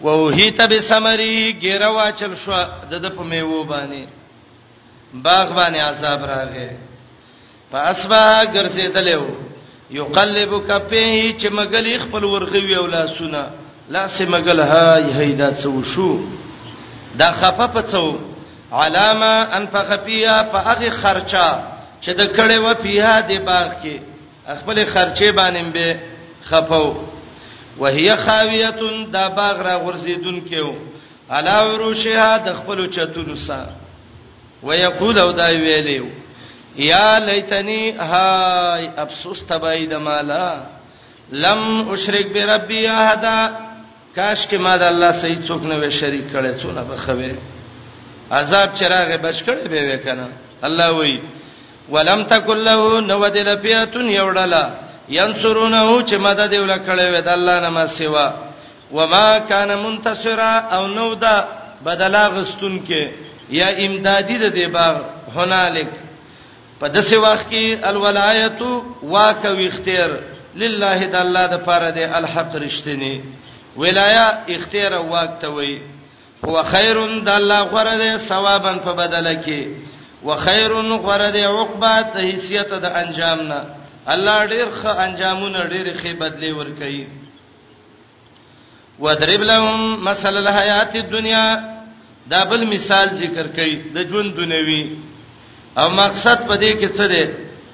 ووهیت 0.00 0.60
بسمری 0.70 1.52
ګیره 1.60 1.86
واچل 1.96 2.34
شو 2.44 2.52
د 2.90 2.94
د 3.04 3.14
په 3.16 3.22
میوه 3.30 3.64
باندې 3.64 4.08
باغ 5.14 5.48
باندې 5.54 5.78
عذاب 5.88 6.24
راغې 6.24 6.68
فاسبا 7.72 8.44
ګرځیدلې 8.44 9.14
وو 9.14 9.34
یقلب 9.90 10.52
کفه 10.66 11.32
چې 11.40 11.48
مګلی 11.48 11.98
خپل 11.98 12.24
ورغوي 12.24 12.76
او 12.76 12.86
لاسونه 12.86 13.50
لاس 13.88 14.20
مګل 14.22 14.60
هاي 14.60 15.12
هيدا 15.12 15.50
څو 15.62 15.82
شو 15.94 16.10
دا 17.18 17.32
خفه 17.32 17.66
پڅو 17.74 18.18
علامه 18.72 19.32
انفخ 19.58 19.92
فيها 19.96 20.42
فاغ 20.52 20.88
خرچا 21.02 21.48
چې 22.00 22.10
د 22.14 22.22
کړه 22.36 22.58
و 22.66 22.74
پیه 22.74 23.20
د 23.30 23.44
باغ 23.46 23.68
کې 23.82 23.96
خپل 24.60 24.84
خرچه 24.92 25.32
باندې 25.32 25.64
به 25.74 25.96
خفاو 26.44 26.94
وهي 27.78 28.16
خاویه 28.16 28.70
د 29.14 29.16
باغ 29.38 29.56
را 29.66 29.76
غرزیدون 29.84 30.38
کېو 30.50 30.70
علا 31.30 31.58
وروشه 31.68 32.28
د 32.46 32.52
خپل 32.54 32.90
چتونو 32.90 33.36
سره 33.36 33.74
ويقول 34.62 35.18
او 35.18 35.32
دا 35.32 35.46
ویلیو 35.50 36.04
یا 36.78 37.18
لیتنی 37.18 37.90
های 37.90 38.86
افسوس 38.96 39.42
تبای 39.48 39.86
د 39.86 39.94
مالا 39.94 40.60
لم 41.32 41.90
اشرک 41.92 42.26
بربی 42.32 42.86
احد 42.86 43.26
کاش 44.14 44.46
کې 44.48 44.54
ما 44.58 44.76
د 44.76 44.82
الله 44.82 45.12
صحیح 45.12 45.38
څوک 45.48 45.62
نه 45.64 45.90
شریک 45.90 46.26
کړي 46.32 46.60
څونه 46.62 46.82
بخوي 46.90 47.32
عذاب 48.32 48.74
چراغ 48.74 49.08
بچ 49.16 49.42
کړي 49.42 49.68
به 49.68 49.94
وکنه 49.94 50.28
الله 50.62 50.90
وایي 50.92 51.20
ولم 51.88 52.22
تکل 52.24 52.64
له 52.64 53.00
نو 53.00 53.20
دل 53.34 53.48
فیاتن 53.62 54.06
یوړلا 54.18 54.64
ینصرونه 55.16 55.82
چې 56.08 56.16
مدد 56.26 56.52
ولکړې 56.62 57.06
و 57.16 57.20
د 57.26 57.28
الله 57.28 57.56
نما 57.66 57.86
سیوا 57.86 58.26
وما 58.96 59.28
کان 59.50 59.70
منتصرا 59.84 60.52
او 60.76 60.86
نو 60.86 61.14
دا 61.14 61.36
بدلا 61.84 62.24
غستون 62.28 62.74
کې 62.86 63.02
یا 63.50 63.68
امدادی 63.86 64.38
د 64.38 64.44
دی 64.54 64.66
باغ 64.66 64.96
هنالک 65.36 65.90
په 66.80 66.86
دسه 66.88 67.18
وخت 67.20 67.46
کې 67.52 67.86
الولایت 67.90 68.60
واکو 69.02 69.52
اختیار 69.68 70.10
لله 70.62 70.98
د 71.12 71.16
الله 71.24 71.46
د 71.46 71.56
پاره 71.66 71.90
دی 71.90 72.04
الحق 72.04 72.52
رښتینی 72.64 73.20
ولایا 73.76 74.26
اختیار 74.56 74.92
واک 75.10 75.30
ته 75.40 75.48
وای 75.48 75.78
هو 76.44 76.62
خیر 76.62 76.96
د 77.26 77.28
الله 77.28 77.60
غره 77.62 77.96
دی 78.02 78.18
ثوابن 78.28 78.76
په 78.84 78.92
بدله 78.92 79.34
کې 79.44 79.60
وخير 80.26 80.72
غرد 81.06 81.36
عقبات 81.36 82.10
حیثیت 82.26 82.70
د 82.84 82.86
انجام 83.02 83.38
نه 83.50 83.60
الله 84.14 84.36
ډیر 84.52 84.66
ښه 84.80 84.90
انجامونه 85.06 85.60
ډیر 85.72 85.86
ښه 86.00 86.10
بدلی 86.22 86.50
ورکړي 86.58 87.02
وضرب 89.04 89.42
لهم 89.50 89.78
مثل 90.08 90.32
الحیات 90.42 90.92
الدنیا 91.04 91.46
دا 92.30 92.40
بل 92.50 92.62
مثال 92.74 93.06
ذکر 93.22 93.46
کړي 93.56 93.74
د 93.96 93.98
ژوند 94.10 94.28
دنیوي 94.40 94.82
او 95.80 95.88
مقصد 96.02 96.38
پدې 96.48 96.70
کې 96.80 96.88
څه 96.98 97.04
دی 97.14 97.24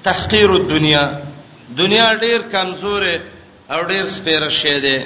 تحقیر 0.09 0.49
الدنیا 0.59 1.03
دنیا 1.81 2.07
ډیر 2.23 2.39
کمزوره 2.53 3.15
او 3.71 3.79
ډیر 3.91 4.05
سپیره 4.17 4.49
شې 4.59 4.75
ده 4.85 4.99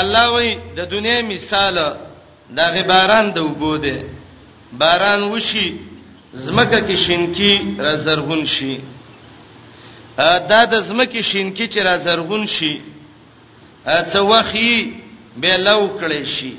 الله 0.00 0.24
وی 0.34 0.48
د 0.76 0.78
دنیا 0.94 1.18
مثال 1.32 1.74
دا 2.58 2.64
غباران 2.76 3.26
د 3.36 3.38
وګو 3.40 3.74
ده 3.86 3.96
باران 4.78 5.22
وشي 5.32 5.68
زمکه 6.44 6.80
کې 6.86 6.96
شینکی 7.04 7.54
را 7.84 7.92
زرغون 8.04 8.44
شي 8.54 8.74
دا 10.48 10.60
د 10.72 10.74
زمکه 10.88 11.22
شینکی 11.30 11.66
چې 11.72 11.78
را 11.88 11.96
زرغون 12.04 12.46
شي 12.54 12.74
څه 13.86 14.18
وخی 14.18 14.92
به 15.42 15.56
لو 15.68 15.82
کړي 16.00 16.24
شي 16.36 16.52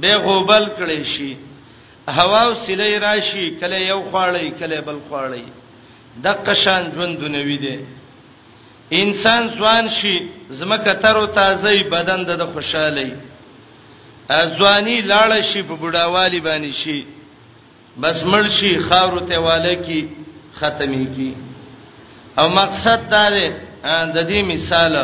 به 0.00 0.16
غوبل 0.24 0.64
کړي 0.78 1.02
شي 1.12 1.36
هوا 2.16 2.42
او 2.46 2.54
سلې 2.54 2.98
راشي 3.06 3.46
کله 3.60 3.78
یو 3.80 4.00
خواړی 4.10 4.50
کله 4.60 4.80
بل 4.86 4.98
خواړی 5.08 5.42
د 6.24 6.26
قشان 6.46 6.82
ژوندونه 6.94 7.40
وي 7.48 7.56
دي 7.64 7.76
انسان 9.02 9.50
ځوان 9.58 9.88
شي 9.88 10.16
زمکه 10.50 10.92
تر 10.94 11.16
او 11.16 11.26
تازه 11.26 11.82
بدن 11.94 12.20
د 12.24 12.44
خوشحالي 12.52 13.10
ځواني 14.56 14.98
لاړ 15.10 15.30
شي 15.50 15.60
په 15.68 15.74
بډاوالي 15.80 16.40
باندې 16.46 16.72
شي 16.80 16.98
بس 17.98 18.22
مرشي 18.24 18.78
خاور 18.78 19.18
ته 19.28 19.38
واله 19.40 19.74
کی 19.74 20.00
ختمي 20.60 21.04
کی 21.16 21.34
او 22.38 22.48
مقصد 22.48 22.98
دا 23.10 23.28
دی 23.34 23.46
د 24.14 24.18
دې 24.28 24.40
مثال 24.52 24.94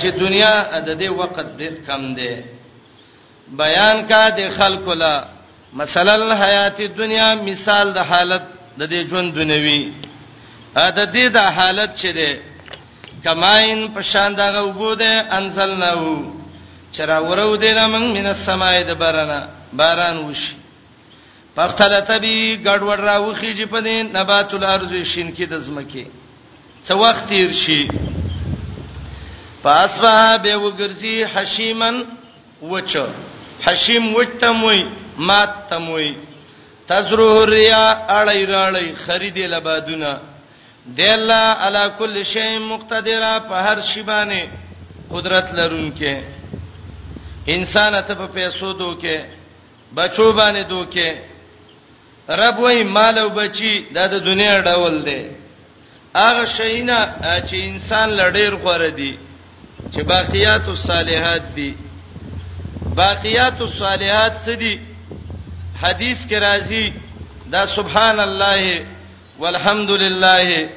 چې 0.00 0.08
دنیا 0.20 0.54
د 0.86 0.90
دې 1.00 1.08
وخت 1.20 1.46
ډېر 1.60 1.72
کم 1.86 2.02
دی 2.14 2.32
بیان 3.62 3.96
کا 4.08 4.28
د 4.36 4.40
خلکو 4.58 4.92
لا 5.02 5.14
مثلا 5.80 6.14
الحیات 6.24 6.80
الدنیا 6.80 7.28
مثال 7.48 7.86
د 7.92 7.98
حالت 8.10 8.42
د 8.80 8.82
دې 8.92 9.00
ژوند 9.10 9.28
دنیوي 9.40 9.82
ا 10.76 10.86
د 10.98 11.00
دې 11.14 11.24
د 11.36 11.38
حالت 11.56 11.90
چې 12.00 12.10
دی 12.18 12.30
کماین 13.24 13.80
په 13.94 14.00
شان 14.10 14.30
دا 14.36 14.46
وګوده 14.64 15.12
انزلناو 15.38 16.14
چر 16.92 17.10
اورو 17.10 17.56
دینه 17.56 17.86
من 17.86 18.04
من 18.16 18.26
السماء 18.26 18.76
د 18.88 18.92
بارنا 19.02 19.40
باران 19.72 20.16
وشي 20.18 20.56
فختلط 21.56 22.10
بی 22.24 22.32
ګډوډ 22.66 23.00
راوخی 23.10 23.52
چې 23.58 23.64
په 23.72 23.78
دین 23.86 24.04
نبات 24.16 24.50
الارض 24.54 24.92
شین 25.12 25.28
کې 25.36 25.44
د 25.52 25.54
زمکه 25.66 26.04
څو 26.86 26.94
وخت 27.02 27.24
تیر 27.30 27.50
شي 27.62 27.80
پاسوا 29.64 30.18
به 30.44 30.54
وګرځي 30.64 31.16
حشیمن 31.34 31.96
وچ 32.72 32.92
حشیم 33.66 34.04
وټموي 34.16 34.82
مات 35.28 35.52
تموي 35.70 36.10
تزرو 36.88 37.44
ریا 37.52 37.84
اړی 38.18 38.40
راړی 38.54 38.88
خریدې 39.06 39.44
لبادونه 39.54 40.10
دلا 41.00 41.44
علی 41.66 41.84
کل 41.98 42.22
شی 42.32 42.58
مقتدر 42.72 43.22
په 43.48 43.56
هر 43.66 43.78
شی 43.92 44.02
باندې 44.02 44.40
قدرت 45.12 45.46
لرونکې 45.58 46.12
انسان 47.54 47.92
ته 48.06 48.14
په 48.20 48.26
پیسو 48.36 48.72
دوکې 48.82 49.16
بچو 49.94 50.26
باندې 50.32 50.64
دوکې 50.72 51.10
رب 52.30 52.58
وای 52.58 52.84
مال 52.84 53.18
او 53.18 53.30
بچی 53.30 53.86
دا 53.94 54.06
د 54.06 54.14
دنیا 54.24 54.60
ډول 54.60 55.04
دی 55.04 55.30
هغه 56.14 56.44
شینا 56.56 57.00
چې 57.48 57.54
انسان 57.70 58.08
لړیر 58.10 58.52
غوړه 58.54 58.90
دی 58.96 59.18
چې 59.92 60.00
باقیات 60.02 60.68
الصالحات 60.68 61.54
دی 61.56 61.74
باقیات 62.94 63.60
الصالحات 63.60 64.32
څه 64.46 64.50
دی 64.58 64.80
حدیث 65.82 66.18
کې 66.28 66.38
راځي 66.38 66.92
دا 67.52 67.66
سبحان 67.66 68.20
الله 68.20 68.86
والحمد 69.38 69.90
لله 69.90 70.68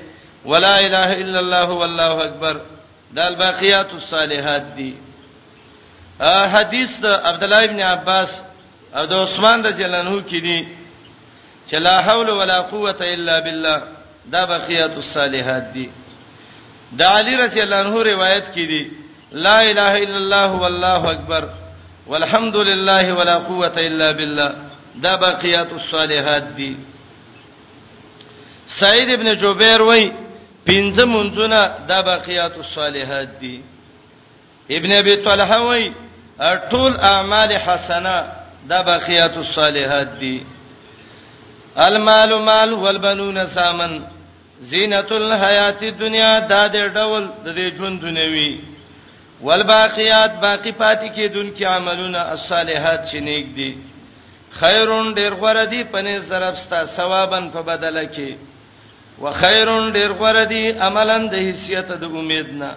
ولا 0.46 0.76
اله 0.80 1.14
الا 1.22 1.40
الله 1.40 1.70
والله 1.72 2.24
اکبر 2.28 2.62
دا 3.16 3.26
الباقیات 3.28 3.94
الصالحات 3.94 4.64
دی 4.78 4.94
حدیث 6.56 6.90
د 7.00 7.06
عبد 7.06 7.44
الله 7.44 7.64
ابن 7.64 7.80
عباس 7.82 8.42
او 8.96 9.06
د 9.06 9.14
عثمان 9.14 9.66
رضی 9.66 9.84
الله 9.86 9.98
عنه 10.00 10.22
کې 10.30 10.42
دی 10.48 10.60
چې 11.70 11.76
لا 11.80 12.02
حول 12.02 12.30
ولا 12.30 12.60
قوت 12.60 13.02
الا 13.02 13.40
بالله 13.40 13.82
دا 14.26 14.46
بقیات 14.46 14.92
الصالحات 15.02 15.64
دي 15.74 15.90
دا 17.00 17.06
علی 17.18 17.36
رضی 17.46 17.62
الله 17.64 17.78
عنه 17.80 18.02
روایت 18.04 18.46
کړي 18.56 18.68
دي 18.74 18.92
لا 19.32 19.62
اله 19.62 19.98
الا 19.98 20.18
الله 20.18 20.52
والله 20.62 21.12
اکبر 21.12 21.50
والحمد 22.08 22.56
لله 22.56 23.14
ولا 23.14 23.38
قوت 23.40 23.78
الا 23.78 24.12
بالله 24.12 24.56
دا 24.96 25.16
بقیات 25.18 25.72
الصالحات 25.74 26.44
دي 26.58 26.78
سعید 28.80 29.10
ابن 29.10 29.34
جبیر 29.36 29.82
وای 29.82 30.12
پنځه 30.70 31.04
منځونه 31.06 31.72
دا 31.88 32.02
بقیات 32.02 32.58
الصالحات 32.58 33.28
دي 33.42 33.62
ابن 34.72 34.98
ابي 34.98 35.16
طلحه 35.16 35.60
وای 35.66 35.92
ټول 36.72 37.00
اعمال 37.02 37.52
حسنه 37.58 38.28
دا 38.70 38.82
بقیات 38.84 39.38
الصالحات 39.38 40.10
دي 40.20 40.46
المال 41.78 42.40
مال 42.42 42.74
والبنون 42.74 43.46
سامن 43.48 44.00
زینت 44.62 45.12
الحیات 45.12 45.84
الدنیا 45.84 46.40
دا 46.40 46.68
دې 46.68 46.94
ډول 46.98 47.28
د 47.46 47.56
دې 47.56 47.78
ژوند 47.78 48.02
دنیوي 48.02 48.60
والباقیات 49.42 50.32
باقی 50.42 50.72
پاتې 50.72 51.08
کېدون 51.16 51.54
کې 51.58 51.64
عملونه 51.64 52.20
الصالحات 52.32 53.06
چې 53.12 53.16
نیک 53.22 53.56
دي 53.56 53.76
خیرون 54.52 55.14
ډیر 55.14 55.34
غوړه 55.34 55.64
دي 55.66 55.84
پنه 55.84 56.20
زربستا 56.20 56.86
ثوابن 56.86 57.50
په 57.50 57.62
بدله 57.62 58.06
کې 58.16 58.36
وخیرون 59.20 59.94
ډیر 59.94 60.12
غوړه 60.12 60.44
دي 60.50 60.72
عملن 60.80 61.28
د 61.30 61.36
حیثیت 61.36 61.88
د 61.92 62.04
امید 62.04 62.54
نه 62.54 62.72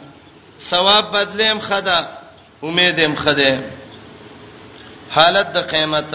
ثواب 0.61 1.11
بدلیم 1.17 1.59
خدا 1.61 2.01
امیدم 2.63 3.15
خده 3.15 3.61
حالت 5.15 5.53
د 5.53 5.59
قیامت 5.71 6.15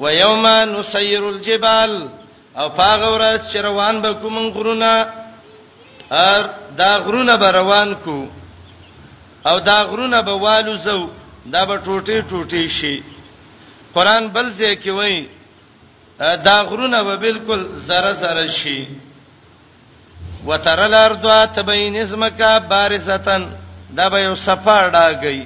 و 0.00 0.12
یوم 0.14 0.46
نسیر 0.46 1.22
الجبال 1.24 1.92
او 2.56 2.68
فاغور 2.76 3.20
چې 3.50 3.56
روان 3.62 4.02
به 4.02 4.12
کوم 4.14 4.50
غرونه 4.50 5.06
ار 6.10 6.42
دا 6.78 6.98
غرونه 6.98 7.36
به 7.36 7.50
روان 7.52 7.94
کو 7.94 8.26
او 9.46 9.60
دا 9.60 9.84
غرونه 9.84 10.22
به 10.22 10.32
والو 10.32 10.76
زو 10.76 11.08
دا 11.52 11.64
به 11.66 11.78
ټوټي 11.84 12.18
ټوټي 12.30 12.68
شي 12.68 13.02
قران 13.94 14.28
بل 14.28 14.52
ځای 14.52 14.76
کې 14.82 14.88
وایي 14.90 15.28
دا 16.18 16.62
غرونه 16.70 17.02
به 17.02 17.16
بالکل 17.16 17.62
زره 17.76 18.12
زره 18.12 18.46
شي 18.48 18.86
وتر 20.46 20.80
الارض 20.80 21.26
تبین 21.54 21.96
اسمکا 21.96 22.58
بارزتن 22.58 23.42
دا 23.96 24.08
به 24.08 24.18
یو 24.20 24.34
صفاړه 24.36 25.20
گئی 25.22 25.42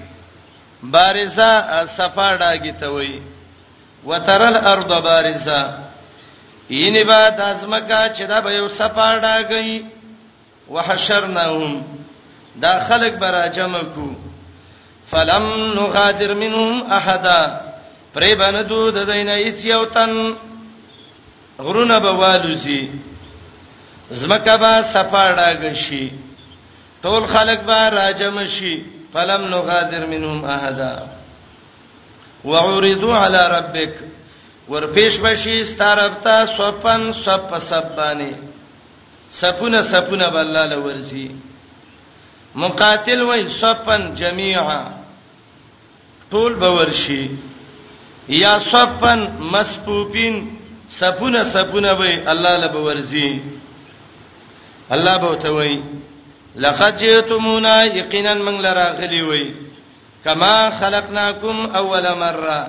بارزه 0.83 1.51
صفاړه 1.99 2.57
گی 2.63 2.73
ته 2.73 2.89
وایي 2.89 3.32
وترل 4.07 4.57
ارض 4.57 5.03
بارزه 5.03 5.61
ینه 6.71 7.05
با 7.05 7.29
د 7.31 7.41
ازمکه 7.41 8.11
چې 8.17 8.23
دا 8.31 8.41
به 8.41 8.51
یو 8.53 8.69
سپاړه 8.69 9.35
گئی 9.51 9.85
وحشرناهم 10.75 11.73
دا 12.63 12.75
خلق 12.89 13.15
برا 13.23 13.47
جمع 13.49 13.83
کو 13.95 14.07
فلم 15.11 15.45
نغادر 15.79 16.35
منهم 16.35 16.93
احدا 16.93 17.61
پرې 18.15 18.31
باندې 18.41 18.69
دود 18.69 18.97
دینه 19.11 19.35
هیڅ 19.45 19.59
یو 19.65 19.85
تن 19.85 20.11
غرونه 21.59 21.99
به 22.01 22.13
والوسی 22.13 22.91
زمکه 24.11 24.57
به 24.57 24.83
سپاړه 24.93 25.49
گشي 25.65 26.11
ټول 27.03 27.23
خلق 27.35 27.61
به 27.69 27.89
راجم 27.91 28.47
شي 28.47 28.85
فلم 29.13 29.43
نغادر 29.55 30.07
منهم 30.07 30.45
احدا 30.45 30.95
وعرضوا 32.45 33.15
على 33.15 33.57
ربك 33.59 33.95
ورپیش 34.69 35.19
بشي 35.23 35.63
ستاربتا 35.65 36.35
سوپن 36.57 37.11
سپ 37.13 37.55
سبانی 37.69 38.31
سپونه 39.41 39.81
سپونه 39.83 40.29
بلاله 40.29 40.79
ورزي 40.79 41.31
مقاتل 42.55 43.23
وای 43.23 43.47
سپن 43.49 44.15
جميعا 44.21 44.83
ټول 46.31 46.55
به 46.61 46.71
ورشي 46.71 47.27
یا 48.29 48.57
سپن 48.71 49.19
مسپوپین 49.55 50.39
سپونه 51.01 51.43
سپونه 51.55 51.93
وای 51.93 52.25
الله 52.33 52.53
له 52.65 52.73
به 52.73 52.79
ورزي 52.79 53.41
الله 54.93 55.17
به 55.19 55.35
توي 55.35 55.83
لقد 56.57 56.97
جئتمونا 56.99 57.83
یقینا 57.85 58.35
من 58.35 58.63
لراغلی 58.63 59.21
وای 59.21 59.72
کما 60.25 60.57
خلقناکم 60.81 61.57
اول 61.81 62.07
مره 62.23 62.61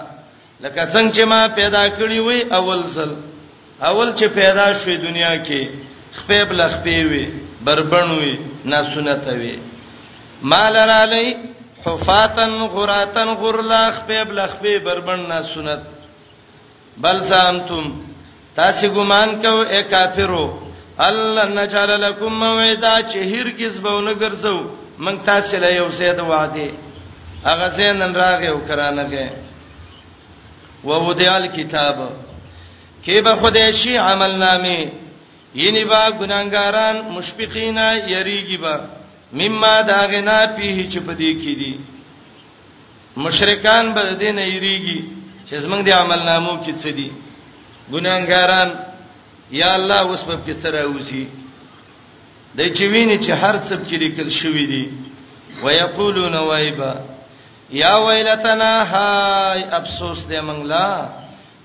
لکه 0.64 0.84
څنګه 0.94 1.14
چې 1.16 1.24
ما 1.32 1.42
پیدا 1.60 1.84
کړی 1.98 2.20
وي 2.28 2.40
اول 2.60 2.82
ځل 2.96 3.12
اول 3.90 4.10
چې 4.20 4.26
پیدا 4.40 4.68
شوې 4.80 4.96
دنیا 5.08 5.34
کې 5.48 5.62
خپې 6.20 6.40
بل 6.50 6.60
خپې 6.76 6.98
وي 7.12 7.26
بربن 7.66 8.10
وي 8.22 8.34
ناسنت 8.72 9.24
وي 9.42 9.54
مال 10.52 10.74
را 10.76 11.02
لې 11.14 11.28
حفاتن 11.86 12.54
غراتن 12.76 13.30
غرلا 13.42 13.84
خپې 13.98 14.20
بل 14.30 14.40
خپې 14.54 14.74
بربن 14.86 15.20
ناسنت 15.30 15.82
بل 17.04 17.26
سامتم 17.34 17.86
تاسو 18.56 18.88
ګمان 18.96 19.30
کوو 19.44 19.62
اے 19.74 19.82
کافرو 19.84 20.46
الله 21.10 21.46
نجعل 21.60 22.02
لكم 22.02 22.32
موعدا 22.46 22.96
چې 23.02 23.18
هرگز 23.34 23.80
به 23.84 23.92
ونګرځو 23.98 24.58
مونږ 25.00 25.18
تاسو 25.26 25.58
له 25.64 25.70
یو 25.76 25.88
څه 25.92 26.14
د 26.18 26.22
وعده 26.34 26.70
هغه 27.48 27.68
زینن 27.78 28.14
راغه 28.22 28.48
او 28.54 28.60
کرانه 28.68 29.04
کې 29.12 29.26
و 30.88 30.92
ودیال 31.08 31.46
کتاب 31.58 31.98
کې 33.04 33.16
به 33.26 33.34
خدای 33.42 33.74
شي 33.82 33.98
عمل 33.98 34.34
نامه 34.46 34.80
یني 35.62 35.84
با 35.92 36.02
ګناګاران 36.20 36.96
مشفقین 37.16 37.78
یریږي 38.14 38.58
با 38.64 38.74
مما 39.40 39.76
داغنا 39.92 40.40
پیه 40.56 40.78
چې 40.92 41.00
پدې 41.08 41.32
کې 41.42 41.54
دي 41.62 41.76
مشرکان 43.26 43.94
به 43.94 44.04
دین 44.24 44.38
یریږي 44.56 45.00
چې 45.48 45.54
زمنګ 45.64 45.82
دي 45.86 45.92
عمل 45.92 46.22
نامو 46.30 46.54
کې 46.64 46.74
څه 46.82 46.90
دي 46.98 47.10
ګناګاران 47.94 48.70
یا 49.62 49.70
الله 49.78 50.00
اوس 50.02 50.22
په 50.28 50.36
کې 50.46 50.54
سره 50.64 50.82
اوسي 50.92 51.28
د 52.58 52.62
چوینه 52.78 53.16
چې 53.24 53.30
هر 53.44 53.56
څه 53.68 53.76
کې 53.88 53.94
لیکل 54.04 54.30
شوی 54.30 54.66
دي 54.72 54.84
ويقولون 55.64 56.34
وایبا 56.36 56.94
یا 57.70 57.96
ویلتنا 58.06 58.84
هاي 58.84 59.64
افسوس 59.64 60.26
دې 60.30 60.42
منګلا 60.42 61.08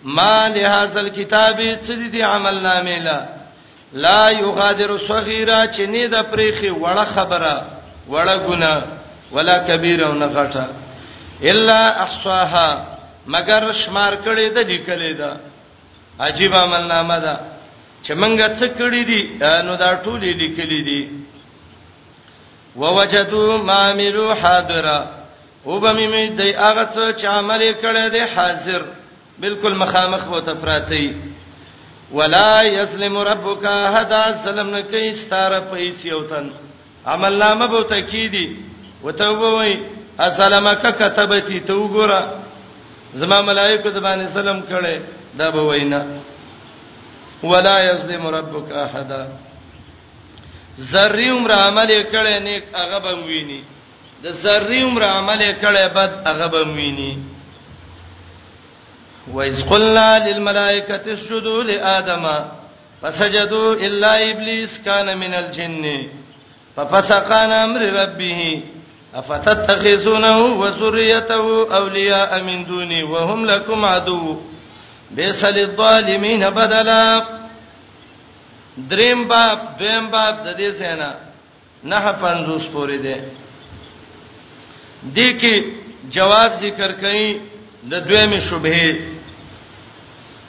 ما 0.04 0.48
له 0.48 0.68
حاصل 0.68 1.08
کتابې 1.08 1.76
څه 1.86 2.10
دې 2.12 2.20
عمل 2.22 2.58
نامې 2.62 2.98
لا 3.02 3.26
لا 3.92 4.30
یغادر 4.30 4.98
صغیرا 4.98 5.66
چې 5.66 5.80
نه 5.86 6.06
د 6.08 6.22
پریخي 6.32 6.70
وړه 6.70 7.04
خبره 7.04 7.66
وړه 8.08 8.36
ګنا 8.48 8.82
ولا 9.32 9.58
کبیره 9.58 10.12
نه 10.12 10.26
غټه 10.26 10.64
الا 11.42 12.02
احصاها 12.02 12.86
مگر 13.26 13.72
شمار 13.72 14.12
کړي 14.24 14.48
د 14.50 14.58
لیکلې 14.68 15.16
ده 15.18 15.36
عجیب 16.20 16.54
عمل 16.54 16.86
نامه 16.88 17.18
ده 17.18 17.40
چې 18.04 18.12
مونږه 18.12 18.58
څه 18.60 18.66
کړی 18.78 19.02
دي 19.04 19.22
نو 19.66 19.74
دا 19.76 20.00
ټول 20.04 20.20
لیکلې 20.20 20.82
دي 20.88 21.10
ووجدوا 22.76 23.56
ما 23.58 23.90
عملوا 23.90 24.34
حاضرا 24.42 25.17
او 25.66 25.80
به 25.80 25.92
مې 25.92 26.24
د 26.38 26.42
هغه 26.64 26.84
څه 26.94 27.04
چې 27.20 27.26
عمل 27.36 27.62
کړی 27.82 28.04
دی 28.14 28.22
حاضر 28.34 28.82
بالکل 29.42 29.72
مخامخ 29.74 30.26
وته 30.30 30.54
پراتی 30.60 31.06
ولا 32.12 32.62
یسلم 32.64 33.18
ربک 33.30 33.64
هدا 33.98 34.22
سلام 34.44 34.70
نه 34.70 34.82
کوي 34.82 35.12
ستاره 35.20 35.58
پیڅ 35.70 36.04
یو 36.04 36.22
تن 36.30 36.48
عمل 37.14 37.34
نامه 37.42 37.66
به 37.66 37.82
تکیدی 37.92 38.46
وته 39.04 39.28
وای 39.40 39.74
اسلامک 40.28 40.86
كتبتی 41.00 41.60
ته 41.60 41.72
وګوره 41.72 42.22
زما 43.22 43.40
ملائکه 43.50 43.90
د 43.90 43.98
باندې 44.00 44.28
سلام 44.28 44.60
کړي 44.70 45.00
دا 45.38 45.50
به 45.50 45.62
وینا 45.62 46.02
ولا 47.42 47.76
یسلم 47.82 48.26
ربک 48.26 48.72
احد 48.84 49.10
زری 50.92 51.28
عمر 51.30 51.52
عمل 51.52 51.90
کړي 52.12 52.42
نیک 52.46 52.64
هغه 52.78 52.98
به 52.98 53.14
ویني 53.32 53.60
د 54.22 54.26
ذری 54.32 54.80
عمر 54.86 55.02
عمل 55.16 55.42
کړي 55.62 55.86
بد 55.96 56.12
هغه 56.28 56.46
به 56.52 56.62
ویني 56.78 57.12
وَإِذْ 59.36 59.56
قُلْنَا 59.70 60.18
لِلْمَلَائِكَةِ 60.26 61.04
اسْجُدُوا 61.14 61.62
لِآدَمَ 61.62 62.24
فَسَجَدُوا 63.02 63.74
إِلَّا 63.74 64.12
إِبْلِيسَ 64.30 64.72
كَانَ 64.86 65.18
مِنَ 65.18 65.34
الْجِنِّ 65.34 65.84
فَفَسَقَ 66.76 67.32
عَنْ 67.32 67.50
أَمْرِ 67.64 67.80
رَبِّهِ 68.00 68.62
أَفَتَتَّخِذُونَهُ 69.14 70.38
وَذُرِّيَّتَهُ 70.60 71.46
أَوْلِيَاءَ 71.80 72.40
مِن 72.48 72.64
دُونِي 72.70 73.02
وَهُمْ 73.04 73.44
لَكُمْ 73.46 73.84
عَدُوٌّ 73.84 74.40
بِئْسَ 75.10 75.44
لِلظَّالِمِينَ 75.58 76.50
بَدَلًا 76.50 77.24
دریم 78.78 79.26
باب 79.28 79.58
دویم 79.80 80.08
باب 80.14 80.34
د 80.46 80.56
دې 80.56 80.70
سینا 80.78 81.12
نه 81.84 82.00
50 82.24 82.72
پورې 82.72 82.98
ده 83.08 83.46
دې 85.02 85.32
کې 85.40 85.74
جواب 86.12 86.52
ذکر 86.60 86.92
کړي 87.00 87.40
د 87.90 88.02
دویمه 88.08 88.40
شبهه 88.48 88.88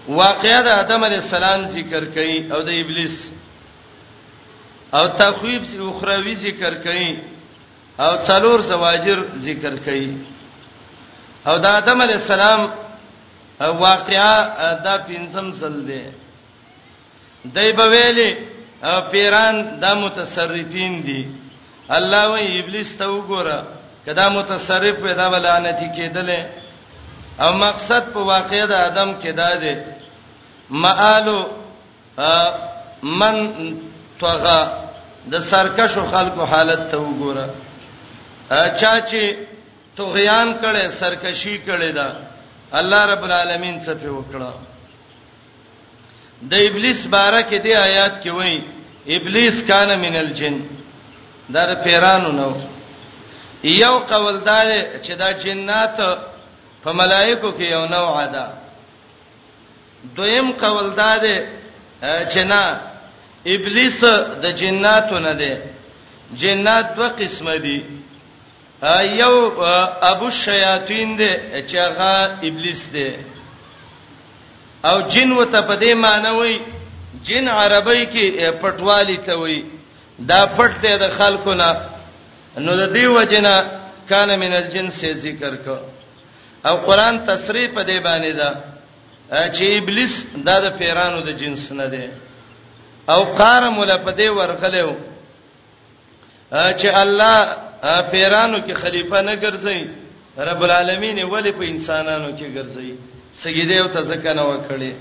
واقعه 0.07 0.61
د 0.61 0.67
آدم 0.81 1.03
علی 1.03 1.15
السلام 1.15 1.65
ذکر 1.73 2.05
کړي 2.15 2.51
او 2.53 2.61
د 2.61 2.69
ابلیس 2.81 3.31
او 4.93 5.07
تخویب 5.21 5.63
سی 5.65 5.77
اخروی 5.77 6.35
ذکر 6.35 6.73
کړي 6.83 7.19
او 7.99 8.25
څلور 8.27 8.59
زواجر 8.61 9.19
ذکر 9.35 9.73
کړي 9.85 10.11
او 11.47 11.57
د 11.57 11.65
آدم 11.65 12.01
علی 12.01 12.13
السلام 12.13 12.69
واقعا 13.59 14.35
دا 14.83 14.97
پنځم 15.09 15.51
سل 15.59 15.85
دی 15.87 16.03
دایبه 17.45 17.85
ویلي 17.87 18.29
پیران 19.11 19.55
د 19.79 19.85
متصرفین 19.95 21.03
دي 21.05 21.27
الله 21.89 22.29
وی 22.31 22.59
ابلیس 22.59 22.95
ته 22.97 23.05
وګوره 23.09 23.78
کدا 24.05 24.27
متصرف 24.39 24.95
پیدا 25.03 25.25
ولانتی 25.33 25.87
کېدلې 25.95 26.39
او 27.43 27.51
مقصد 27.65 28.03
په 28.13 28.19
واقعې 28.31 28.63
د 28.71 28.73
ادم 28.89 29.09
کې 29.21 29.27
دا 29.41 29.51
دی 29.63 29.75
مآلو 30.69 31.39
من 33.19 33.35
توغا 34.19 34.61
د 35.31 35.33
سرکشو 35.51 36.03
خلکو 36.13 36.41
حالت 36.51 36.81
ته 36.91 36.97
وګوره 37.01 37.45
چا 38.79 38.93
چې 39.01 39.35
توغیان 39.95 40.47
کړي 40.63 40.83
سرکشي 40.99 41.55
کړي 41.67 41.89
دا 41.99 42.09
الله 42.79 43.01
رب 43.13 43.23
العالمین 43.27 43.75
څه 43.85 43.89
په 44.01 44.07
وکړه 44.17 44.51
د 46.51 46.53
ابلیس 46.67 46.99
باره 47.15 47.41
کې 47.41 47.55
دی 47.63 47.73
آیات 47.75 48.15
کې 48.23 48.29
وایي 48.29 48.59
ابلیس 49.15 49.55
کان 49.67 49.89
من 49.99 50.15
الجن 50.15 50.55
در 51.55 51.69
پیرانو 51.83 52.29
نو 52.39 52.51
یو 53.63 53.97
قول 53.99 54.39
دار 54.45 54.67
چې 55.03 55.13
دا 55.17 55.31
جنات 55.31 55.97
په 56.83 56.91
ملائکو 56.93 57.51
کې 57.51 57.63
یو 57.71 57.85
نوع 57.85 58.25
ده 58.25 58.47
دویم 60.15 60.51
قول 60.51 60.89
دار 60.95 61.19
چې 62.01 62.39
نه 62.39 62.79
ابلیس 63.45 64.03
د 64.43 64.45
جناتو 64.55 65.19
نه 65.19 65.33
ده 65.33 65.57
جنات 66.37 66.95
دوه 66.95 67.07
قسمه 67.09 67.55
دي 67.57 67.83
یو 69.21 69.51
ابو 70.01 70.25
الشیاطین 70.27 71.17
ده 71.17 71.61
چې 71.67 71.75
هغه 71.77 72.37
ابلیس 72.43 72.89
ده 72.93 73.19
او 74.85 75.01
جن 75.01 75.31
وته 75.31 75.61
په 75.61 75.75
دې 75.79 75.93
معنی 75.95 76.29
وای 76.31 76.59
جن 77.23 77.47
عربی 77.47 78.05
کې 78.05 78.51
پټوالی 78.61 79.17
ته 79.25 79.35
وای 79.35 79.63
دا 80.19 80.45
پټ 80.57 80.71
دی 80.81 80.97
د 80.97 81.09
خلکو 81.17 81.53
نه 81.53 81.98
نو 82.57 82.71
د 82.75 82.83
دې 82.93 83.05
وجنا 83.17 83.53
کان 84.11 84.29
من 84.39 84.53
الجنس 84.61 85.03
ذکر 85.23 85.55
کو 85.65 85.77
او 86.67 86.75
قران 86.85 87.19
تصریح 87.25 87.67
په 87.75 87.83
دې 87.83 87.97
باندې 88.05 88.31
دا 88.39 88.51
چې 89.55 89.65
ابلیس 89.79 90.25
دا 90.47 90.59
د 90.59 90.77
پیرانو 90.77 91.21
د 91.21 91.29
جنس 91.39 91.71
نه 91.71 91.85
دی 91.93 92.07
او 93.09 93.23
قارم 93.39 93.77
ول 93.77 93.91
په 94.05 94.11
دې 94.19 94.29
ورغلو 94.37 94.95
چې 96.79 96.87
الله 96.87 97.57
پیرانو 98.11 98.57
کې 98.67 98.73
خلیفہ 98.73 99.21
نه 99.21 99.35
ګرځي 99.35 99.89
رب 100.37 100.61
العالمین 100.63 101.23
ولی 101.25 101.51
په 101.51 101.61
انسانانو 101.63 102.29
کې 102.37 102.45
ګرځي 102.55 102.91
سجده 103.35 103.75
او 103.81 103.87
تزکنه 103.87 104.43
وکړي 104.43 104.93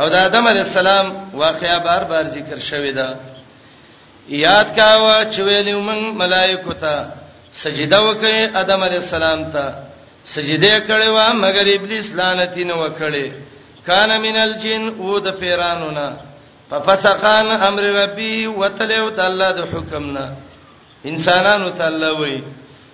او 0.00 0.08
د 0.08 0.14
آدم 0.14 0.46
علی 0.48 0.60
السلام 0.60 1.06
واقعیا 1.34 1.78
بار 1.78 2.02
بار 2.04 2.24
ذکر 2.34 2.58
شوی 2.68 2.92
دا 2.92 3.08
یاد 4.28 4.76
کاوه 4.76 5.30
چې 5.32 5.40
ویلو 5.40 5.80
موږ 5.80 6.02
ملائکو 6.22 6.72
ته 6.76 6.92
سجده 7.52 8.00
وکړي 8.00 8.50
ادم 8.54 8.82
علی 8.84 8.96
السلام 8.96 9.44
ته 9.52 9.74
سجده 10.24 10.80
کړي 10.86 11.08
وا 11.08 11.32
مگر 11.32 11.66
ابلیس 11.76 12.12
لعنتینه 12.14 12.74
وکړي 12.74 13.32
کان 13.86 14.20
من 14.20 14.36
الجن 14.36 14.88
او 15.00 15.18
د 15.18 15.28
پیرانو 15.40 15.90
نه 15.90 16.16
ففسقان 16.70 17.46
امر 17.62 17.82
ربي 17.82 18.46
وتلو 18.46 19.08
تعالی 19.10 19.48
د 19.56 19.60
حکمنا 19.74 20.30
انسانانو 21.04 21.68
تعالی 21.70 22.10
وای 22.20 22.42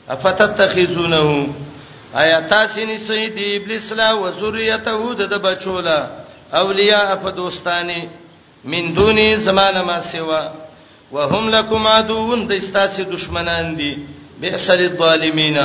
افتتخذونه 0.09 1.47
آیا 2.15 2.41
تاسو 2.41 2.87
نه 2.87 2.99
سید 2.99 3.37
ابلیس 3.55 3.93
لا 3.93 4.11
او 4.11 4.31
ذریته 4.31 5.15
د 5.27 5.33
بچولا 5.45 6.07
اولیاء 6.53 7.15
په 7.17 7.31
دوستانی 7.31 8.09
من 8.65 8.95
دونی 8.97 9.37
زمانه 9.37 9.83
ما 9.83 10.01
سیوا 10.01 10.64
وهم 11.15 11.51
لكم 11.57 11.87
عدوون 11.97 12.41
د 12.49 12.53
استاسي 12.63 13.03
دشمنان 13.13 13.67
دي 13.79 13.93
بئسل 14.41 14.81
الظالمین 14.91 15.57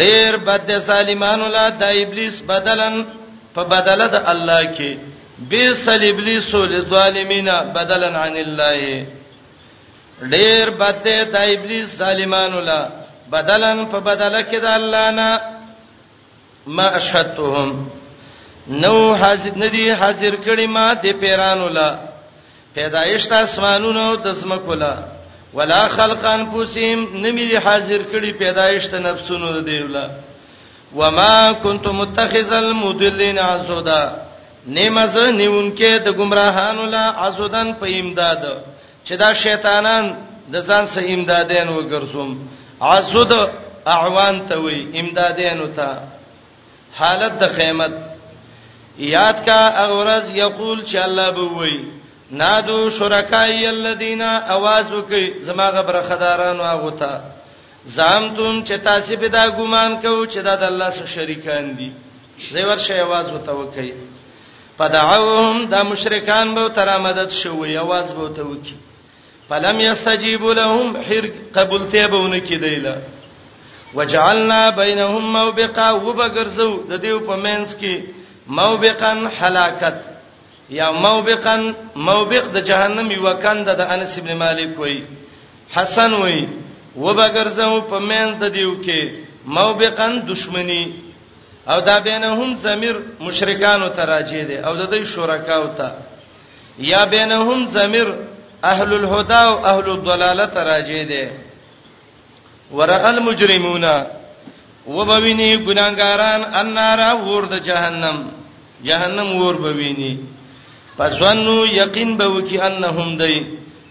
ډیر 0.00 0.32
بد 0.46 0.62
د 0.70 0.80
سالمانو 0.88 1.46
لا 1.56 1.66
د 1.82 1.92
ابلیس 2.02 2.36
بدلن 2.48 2.96
په 3.58 3.62
بدله 3.72 4.06
د 4.14 4.18
الله 4.32 4.62
کې 4.74 4.90
بئسل 5.52 6.02
ابلیس 6.12 6.48
للظالمین 6.54 7.48
بدلن 7.76 8.16
عن 8.24 8.36
الله 8.44 8.82
ډیر 10.34 10.70
بد 10.82 11.02
د 11.32 11.38
ابلیس 11.54 11.88
سالمانو 12.02 12.60
لا 12.70 12.80
بدلن 13.36 13.84
په 13.94 13.98
بدله 14.10 14.40
کې 14.50 14.58
د 14.66 14.74
الله 14.78 15.10
نه 15.10 15.30
ما 16.80 16.90
اشهدتهم 16.96 17.70
نو 18.82 18.92
حاضر 19.24 19.52
ندي 19.64 19.86
حاضر 20.04 20.34
کړي 20.46 20.66
ما 20.78 20.86
د 21.04 21.18
پیرانو 21.20 21.68
لا 21.80 21.90
پیدایش 22.78 23.22
د 23.30 23.32
اسمانونو 23.46 24.06
د 24.24 24.36
سمکولا 24.40 24.94
ولا 25.58 25.82
خلقان 25.96 26.40
پوسیم 26.54 26.98
نمی 27.24 27.46
حاضر 27.66 28.02
کړي 28.12 28.32
پیدایش 28.42 28.84
د 28.92 28.96
نفسونو 29.06 29.48
د 29.56 29.64
دیولا 29.70 30.06
وما 30.98 31.32
كنت 31.62 31.86
متخذ 32.02 32.52
المضلين 32.58 33.38
عزدا 33.46 34.02
نیمز 34.78 35.16
نیونکې 35.18 36.04
د 36.06 36.16
گمراهانو 36.22 36.84
لا 36.94 37.02
عزدان 37.26 37.72
په 37.82 37.86
امداد 38.04 38.46
چې 39.04 39.14
دا 39.24 39.32
شیطانان 39.42 40.14
د 40.54 40.62
ځان 40.70 40.86
سه 40.94 41.00
امدادین 41.18 41.68
وګرځوم 41.68 42.38
عزد 42.80 43.32
اعوان 43.98 44.42
ته 44.48 44.58
وي 44.62 44.80
امدادین 45.04 45.66
ته 45.76 45.88
حالت 47.02 47.38
د 47.44 47.54
قیامت 47.60 47.92
یاد 49.12 49.44
کا 49.46 49.60
اورز 49.84 50.30
یقول 50.42 50.82
چې 50.86 50.96
الله 51.08 51.30
به 51.38 51.42
وایي 51.60 51.86
نادو 52.30 52.90
شرکای 52.90 53.66
الذین 53.66 54.22
اوازو 54.22 55.02
کوي 55.02 55.32
زما 55.40 55.70
غبره 55.70 56.02
خدارانو 56.02 56.62
هغه 56.62 56.90
ته 56.90 57.20
زامتون 57.84 58.64
چې 58.64 58.72
تاسو 58.84 59.16
به 59.16 59.28
دا 59.28 59.50
ګومان 59.50 60.02
کوو 60.02 60.26
چې 60.26 60.36
دا 60.38 60.56
د 60.56 60.64
الله 60.64 60.90
سره 60.90 61.06
شریکان 61.06 61.76
دي 61.76 61.92
زوی 62.52 62.62
ورشه 62.62 63.02
आवाज 63.04 63.32
وته 63.32 63.52
وکي 63.52 63.92
پدعوهم 64.78 65.64
د 65.66 65.74
مشرکان 65.90 66.54
به 66.54 66.68
تر 66.68 66.98
مدد 66.98 67.30
شوې 67.30 67.76
आवाज 67.76 68.12
به 68.14 68.22
وته 68.24 68.42
وکي 68.42 68.74
فلم 69.48 69.80
یستجیبوا 69.80 70.52
لهم 70.52 70.96
حر 70.96 71.30
قبولته 71.54 72.06
به 72.08 72.16
ونکي 72.16 72.58
دیلا 72.58 72.96
وجعلنا 73.94 74.70
بینهم 74.70 75.22
موبقا 75.32 75.92
وبغرزو 76.00 76.76
د 76.90 77.00
دیو 77.00 77.18
په 77.20 77.36
مینس 77.36 77.76
کې 77.76 78.02
موبقا 78.46 79.12
هلاکت 79.40 80.17
یا 80.76 80.88
موبقن 81.04 81.72
موبق 82.08 82.44
د 82.54 82.58
جهنم 82.68 83.06
یو 83.16 83.26
کنده 83.44 83.72
د 83.80 83.82
انس 83.94 84.12
ابن 84.18 84.30
مالک 84.42 84.70
وای 84.80 84.96
حسن 85.74 86.12
وای 86.22 86.40
وبګرځو 87.04 87.72
په 87.90 87.98
مین 88.10 88.28
ته 88.40 88.48
دیو 88.56 88.72
کې 88.84 89.00
موبقن 89.56 90.12
دشمنی 90.30 90.84
او 91.72 91.78
دا 91.88 91.96
بینهم 92.08 92.50
زمیر 92.64 92.94
مشرکانو 93.26 93.88
ته 93.96 94.02
راځي 94.12 94.42
دي 94.48 94.56
او 94.66 94.72
د 94.80 94.82
دوی 94.92 95.04
شرکاو 95.14 95.66
ته 95.78 95.88
یا 96.92 97.02
بینهم 97.14 97.58
زمیر 97.76 98.08
اهل 98.72 98.90
الهدى 99.00 99.40
او 99.50 99.54
اهل 99.70 99.86
الضلالت 99.90 100.54
راځي 100.70 101.02
دي 101.10 101.26
ورأى 102.76 103.08
المجرمون 103.16 103.84
وبوینی 104.86 105.50
ګناګاران 105.66 106.40
النار 106.60 107.00
ور 107.26 107.44
د 107.52 107.58
جهنم 107.68 108.16
جهنم 108.86 109.28
ور 109.42 109.54
بوینی 109.62 110.12
فظنوا 110.98 111.62
یقین 111.66 112.16
به 112.16 112.24
وکي 112.28 112.58
انهم 112.58 113.10
دی 113.22 113.46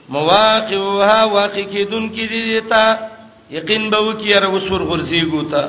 مواقعها 0.10 1.30
واقع 1.30 1.62
کیدون 1.74 2.06
کی 2.16 2.26
دی 2.32 2.62
تا 2.72 2.86
یقین 3.58 3.84
به 3.92 3.98
وکي 4.08 4.34
ر 4.34 4.50
وسور 4.56 4.82
غرزی 4.90 5.22
ګوتا 5.34 5.64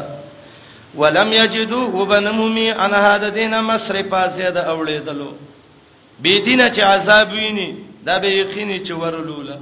ولم 1.00 1.32
یجدوا 1.32 1.86
وبنمومی 1.98 2.70
ان 2.70 2.92
هذا 3.06 3.28
دین 3.38 3.54
مصرفا 3.70 4.22
زیاد 4.36 4.56
اولیدلو 4.56 5.30
بی 6.22 6.40
دینه 6.44 6.68
چې 6.74 6.80
عذاب 6.80 7.32
ویني 7.32 7.68
دا 8.06 8.18
به 8.18 8.26
یقیني 8.30 8.80
چې 8.86 8.90
ورلوله 8.90 9.58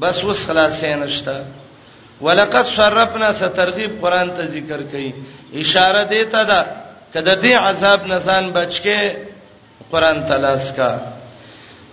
بس 0.00 0.24
وس 0.24 0.46
خلاصین 0.46 1.06
شته 1.08 1.44
ولقد 2.20 2.66
صرفنا 2.76 3.32
سترغیب 3.32 4.00
قران 4.00 4.28
ته 4.36 4.46
ذکر 4.46 4.80
کړي 4.92 5.12
اشاره 5.56 6.02
دی 6.04 6.24
ته 6.24 6.44
دا 6.44 6.66
کده 7.14 7.34
دې 7.42 7.54
عذاب 7.62 8.06
نسان 8.06 8.50
بچکه 8.52 9.16
قران 9.90 10.20
تلاس 10.28 10.72
کا 10.76 10.90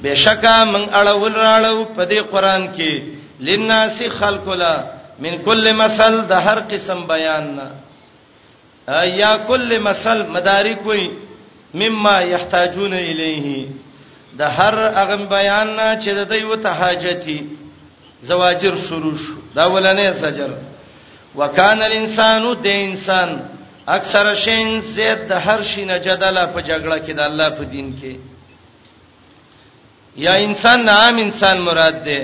بشکا 0.03 0.63
من 0.73 0.83
اړول 0.89 1.33
راړو 1.35 1.85
په 1.95 2.03
دې 2.05 2.21
قران 2.31 2.63
کې 2.75 2.91
لناس 3.47 4.01
خلقلا 4.19 4.75
من 5.23 5.35
کل 5.47 5.73
مثل 5.81 6.15
د 6.21 6.31
هر 6.47 6.59
قسم 6.73 6.99
بیان 7.11 7.45
نه 7.59 7.71
یا 9.21 9.31
کل 9.47 9.79
مثل 9.87 10.23
مدارک 10.35 10.85
وي 10.87 11.03
مما 11.81 12.19
يحتاجون 12.33 12.93
الیه 12.93 13.67
د 14.33 14.41
هر 14.59 14.75
اغه 15.03 15.15
بیان 15.35 15.75
نه 15.75 15.99
چې 16.01 16.09
د 16.09 16.29
دوی 16.33 16.43
وته 16.43 16.69
حاجتي 16.81 17.39
زواجر 18.31 18.75
شروع 18.89 19.15
شو 19.23 19.39
دا 19.55 19.65
ولنې 19.65 20.13
سجر 20.21 20.49
وکانه 21.41 21.85
الانسان 21.85 22.43
د 22.65 22.67
انسان 22.73 23.35
اکثر 23.87 24.33
شین 24.43 24.67
زید 24.95 25.19
د 25.29 25.31
هر 25.45 25.61
شي 25.71 25.83
نه 25.89 25.97
جدل 26.05 26.37
په 26.53 26.59
جګړه 26.69 26.97
کې 27.05 27.13
د 27.15 27.19
الله 27.29 27.49
په 27.57 27.63
دین 27.73 27.87
کې 27.99 28.13
یا 30.25 30.33
انسان 30.47 30.89
عام 30.89 31.15
انسان 31.25 31.57
مراد 31.67 31.97
ده 32.09 32.19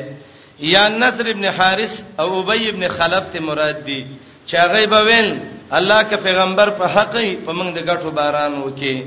یا 0.74 0.84
نصر 1.02 1.26
ابن 1.34 1.46
حارث 1.58 1.94
او 2.20 2.28
ابی 2.40 2.68
ابن 2.70 2.84
خلف 2.98 3.26
ته 3.34 3.40
مراد 3.50 3.78
دي 3.88 4.02
چې 4.48 4.56
هغه 4.64 4.86
به 4.94 5.00
ویل 5.08 5.30
الله 5.78 6.00
کې 6.10 6.16
پیغمبر 6.28 6.70
په 6.80 6.86
حق 6.96 7.14
په 7.46 7.52
موږ 7.58 7.70
د 7.74 7.80
غټو 7.90 8.10
باران 8.18 8.54
وکي 8.66 8.98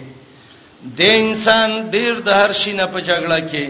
د 0.98 1.00
انسان 1.22 1.70
ډیر 1.94 2.14
د 2.26 2.28
هر 2.40 2.52
شي 2.61 2.72
نه 2.72 2.86
په 2.86 2.98
جګړه 3.09 3.38
کې 3.50 3.66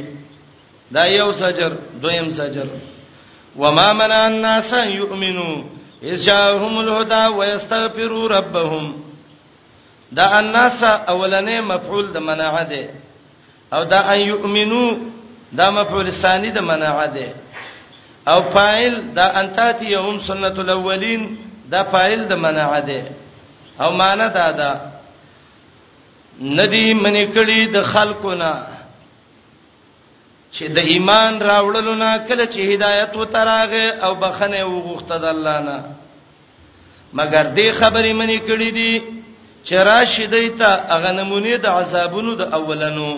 دا 0.94 1.04
یو 1.06 1.32
سجر 1.42 1.70
دویم 2.02 2.28
سجر 2.38 2.68
وما 3.60 3.92
منع 3.92 4.20
الناس 4.26 4.72
يؤمنون 4.90 5.62
یجاهم 6.10 6.74
الهدى 6.80 7.26
ويستغفروا 7.38 8.28
ربهم 8.28 8.84
دا 10.12 10.38
الناس 10.40 10.82
اولنې 10.84 11.58
مفعول 11.60 12.12
د 12.12 12.18
منع 12.18 12.62
ده 12.62 12.84
او 13.72 13.82
دا 13.84 14.00
ان 14.14 14.20
یؤمنو 14.20 14.86
دا 15.52 15.70
مفعول 15.70 16.12
ثانی 16.12 16.50
د 16.50 16.58
منع 16.60 17.06
ده 17.06 17.28
او 18.28 18.42
فاعل 18.54 18.94
دا 19.14 19.26
انتاتی 19.40 19.86
یوم 19.86 20.18
سنت 20.26 20.58
الاولین 20.58 21.36
دا 21.70 21.82
فاعل 21.82 22.28
د 22.28 22.32
منع 22.34 22.78
ده 22.80 23.04
او 23.80 23.92
معنا 23.92 24.28
دا 24.28 24.50
ده 24.50 24.70
ندی 26.40 26.94
منی 26.94 27.26
کړي 27.34 27.60
د 27.74 27.82
خلقونه 27.82 28.66
چې 30.56 30.64
د 30.76 30.78
ایمان 30.92 31.32
راوړلو 31.50 31.94
نه 32.02 32.08
کله 32.30 32.44
چې 32.52 32.60
هدایت 32.72 33.12
وتراغه 33.20 33.86
او 34.06 34.12
بخنه 34.22 34.60
وغوښته 34.72 35.16
د 35.22 35.24
الله 35.34 35.58
نه 35.68 35.78
مګر 37.18 37.44
دې 37.56 37.68
خبرې 37.80 38.12
منی 38.20 38.38
کړې 38.48 38.70
دي 38.78 38.92
چې 39.66 39.74
راشدې 39.90 40.46
ته 40.58 40.70
هغه 40.94 41.10
نمونه 41.18 41.56
د 41.56 41.66
عذابونو 41.78 42.34
د 42.42 42.54
اولنو 42.58 43.12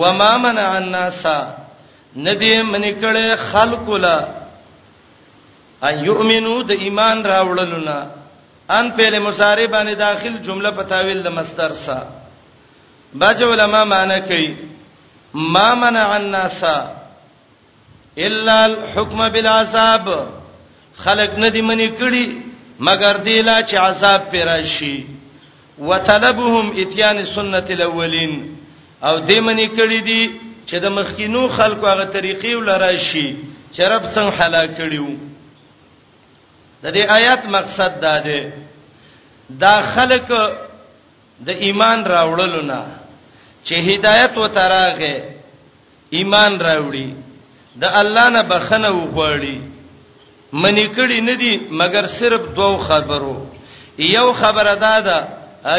وما 0.00 0.32
منع 0.44 0.68
الناس 0.78 1.22
ندی 2.28 2.52
منی 2.72 2.92
کړې 3.00 3.26
خلق 3.50 3.90
لا 4.04 4.18
ان 5.88 6.04
یؤمنو 6.04 6.54
د 6.70 6.70
ایمان 6.70 7.24
راوړلو 7.32 7.80
نه 7.90 7.98
ان 8.78 8.86
په 8.96 9.18
مصاربانه 9.26 9.92
داخل 10.04 10.38
جمله 10.48 10.70
په 10.78 10.82
تاویل 10.94 11.20
د 11.22 11.28
مصدر 11.40 11.72
سره 11.82 12.08
باج 13.20 13.42
علماء 13.42 13.84
معنی 13.92 14.20
کوي 14.28 14.52
ما 15.36 15.74
منع 15.74 16.16
الناس 16.16 16.64
الا 18.18 18.66
الحكم 18.66 19.28
بالعذاب 19.28 20.06
خلق 20.96 21.38
ندی 21.38 21.60
منی 21.62 21.88
کړي 21.88 22.42
مگر 22.80 23.16
دی 23.24 23.42
لا 23.42 23.62
چې 23.62 23.74
عذاب 23.76 24.30
پیراشي 24.32 25.06
وتلبهم 25.78 26.70
اتيان 26.76 27.24
سنت 27.24 27.70
الاولين 27.70 28.56
او 29.04 29.18
دی 29.18 29.40
منی 29.40 29.68
کړي 29.68 30.02
دي 30.02 30.30
چې 30.66 30.74
د 30.82 30.86
مخکینو 30.86 31.48
خلکو 31.48 31.86
هغه 31.86 32.04
طریقې 32.12 32.54
ولراشي 32.54 33.36
چې 33.72 33.80
رب 33.80 34.10
څنګه 34.12 34.32
حلا 34.40 34.66
کړیو 34.66 35.08
د 36.82 36.94
دې 36.94 37.10
آیات 37.10 37.44
مقصد 37.46 38.00
دا 38.00 38.18
دی 38.18 38.42
دا 39.50 39.82
خلک 39.94 40.32
د 41.46 41.48
ایمان 41.48 42.04
راوړلو 42.04 42.60
نه 42.62 42.95
چې 43.66 43.74
هدایت 43.90 44.38
و 44.38 44.46
تراغه 44.48 45.34
ایمان 46.16 46.52
راوړي 46.60 47.08
د 47.82 47.96
الله 48.00 48.26
نه 48.34 48.42
بخنه 48.50 48.90
وغوړي 48.90 49.58
منی 50.64 50.84
کړي 50.96 51.18
نه 51.28 51.34
دي 51.40 51.52
مګر 51.80 52.06
صرف 52.18 52.42
دوو 52.58 52.76
خبرو 52.90 53.34
یو 54.08 54.28
خبره 54.42 54.74
ده 54.84 54.94
ده 55.06 55.18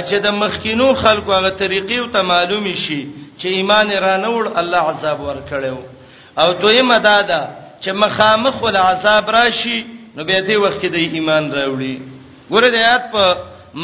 چې 0.08 0.14
د 0.26 0.36
مخکینو 0.42 0.88
خلکو 1.04 1.32
هغه 1.38 1.50
طریقې 1.64 1.98
او 2.00 2.08
ته 2.16 2.22
معلوم 2.34 2.68
شي 2.84 3.02
چې 3.40 3.46
ایمان 3.58 3.88
رانه 4.06 4.30
وړ 4.38 4.58
الله 4.60 4.84
عذاب 4.94 5.20
ورکړیو 5.28 5.78
او 6.42 6.50
دویمه 6.62 6.98
ده 7.00 7.22
ده 7.22 7.42
چې 7.84 7.90
مخامخ 8.04 8.64
ول 8.64 8.76
عذاب 8.78 9.30
راشي 9.30 9.80
نو 10.16 10.24
به 10.26 10.42
دې 10.48 10.56
وخت 10.64 10.82
کې 10.82 10.86
د 10.86 10.96
ایمان 11.16 11.52
راوړي 11.52 12.02
ګوره 12.52 12.68
د 12.74 12.76
آیات 12.86 13.12
په 13.12 13.36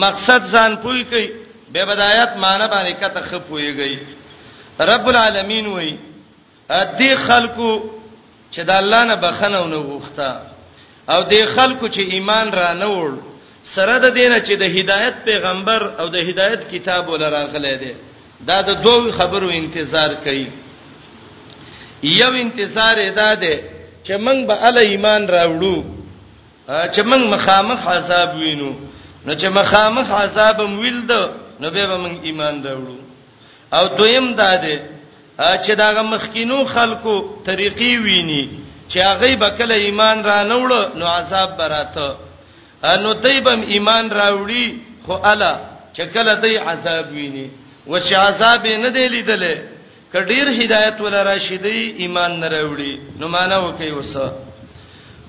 مقصد 0.03 0.41
ځان 0.53 0.75
پوي 0.83 1.03
کوي 1.11 1.29
به 1.73 1.85
بدایت 1.85 2.31
معنی 2.37 2.67
باندې 2.67 2.93
کته 3.01 3.19
خپويږي 3.19 3.97
رب 4.79 5.07
العالمین 5.09 5.65
وای 5.67 5.97
دې 6.69 7.15
خلکو 7.27 7.83
چې 8.53 8.59
د 8.61 8.69
الله 8.69 9.03
نه 9.05 9.15
بخنه 9.15 9.59
و 9.61 9.67
نه 9.67 9.77
غوښته 9.77 10.29
او 11.09 11.23
دې 11.29 11.43
خلکو 11.55 11.87
چې 11.87 11.99
ایمان 12.13 12.51
را 12.51 12.73
نه 12.73 12.85
وړ 12.85 13.11
سره 13.63 13.99
د 13.99 14.09
دینه 14.13 14.39
چې 14.39 14.51
د 14.59 14.63
هدایت 14.77 15.15
پیغمبر 15.25 15.91
او 16.01 16.07
د 16.09 16.15
هدایت 16.15 16.71
کتاب 16.71 17.09
ول 17.09 17.23
راغلی 17.29 17.75
دی 17.77 17.93
دا 18.47 18.61
د 18.61 18.81
دوه 18.83 19.11
خبرو 19.11 19.49
انتظار 19.49 20.13
کوي 20.23 20.47
یو 22.03 22.29
انتظار 22.33 22.95
ادا 22.99 23.33
دی 23.33 23.55
چې 24.05 24.11
موږ 24.17 24.45
به 24.47 24.67
ال 24.67 24.77
ایمان 24.77 25.27
راوړو 25.27 25.83
چې 26.67 26.99
موږ 27.09 27.21
مخامخ 27.35 27.87
عذاب 27.87 28.35
وینو 28.35 28.73
نو 29.25 29.33
چې 29.35 29.45
مخامخ 29.45 30.11
عذاب 30.11 30.61
مویل 30.61 31.07
دو 31.07 31.23
نو 31.63 31.69
به 31.75 31.95
موږ 32.03 32.15
ایمان 32.27 32.55
درلو 32.65 32.97
او 33.77 33.83
دویم 33.99 34.27
دا 34.41 34.51
دی 34.63 34.75
چې 35.63 35.71
دا 35.81 35.89
مخکینو 36.13 36.57
خلکو 36.75 37.15
طریقې 37.49 37.91
ویني 38.05 38.43
چې 38.91 38.97
هغه 39.09 39.29
به 39.41 39.49
کله 39.57 39.75
ایمان 39.87 40.17
را 40.27 40.37
نوړ 40.53 40.71
نو 40.99 41.05
عذاب 41.17 41.49
براته 41.59 42.09
نو 43.03 43.09
دایبم 43.25 43.61
ایمان 43.73 44.05
راوړي 44.19 44.65
خو 45.05 45.13
الا 45.31 45.53
چې 45.95 46.01
کله 46.13 46.33
دای 46.43 46.55
عذاب 46.57 47.05
ویني 47.15 47.47
و 47.91 47.93
چې 48.05 48.13
عذاب 48.25 48.65
نه 48.85 48.89
دی 48.95 49.05
لیدلې 49.15 49.55
کډیر 50.13 50.45
هدایت 50.61 50.95
ول 51.01 51.13
راشدی 51.29 51.83
ایمان 52.03 52.39
نه 52.39 52.47
راوړي 52.55 52.93
نو 53.19 53.27
معنا 53.27 53.57
وکي 53.59 53.91
وسه 53.91 54.31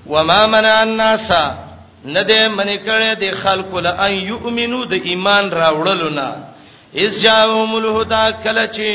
وما 0.07 0.41
منع 0.47 0.75
الناس 0.81 1.31
نه 2.05 2.21
دې 2.23 2.47
منی 2.57 2.77
کړي 2.85 3.09
د 3.21 3.37
خلکو 3.43 3.79
له 3.85 3.91
ان 4.07 4.13
یؤمنو 4.31 4.83
د 4.93 4.93
ایمان 5.09 5.45
راوړلو 5.61 6.09
نه 6.17 6.27
اس 7.03 7.13
جاءهم 7.25 7.71
الهدى 7.81 8.25
کله 8.43 8.65
چې 8.75 8.87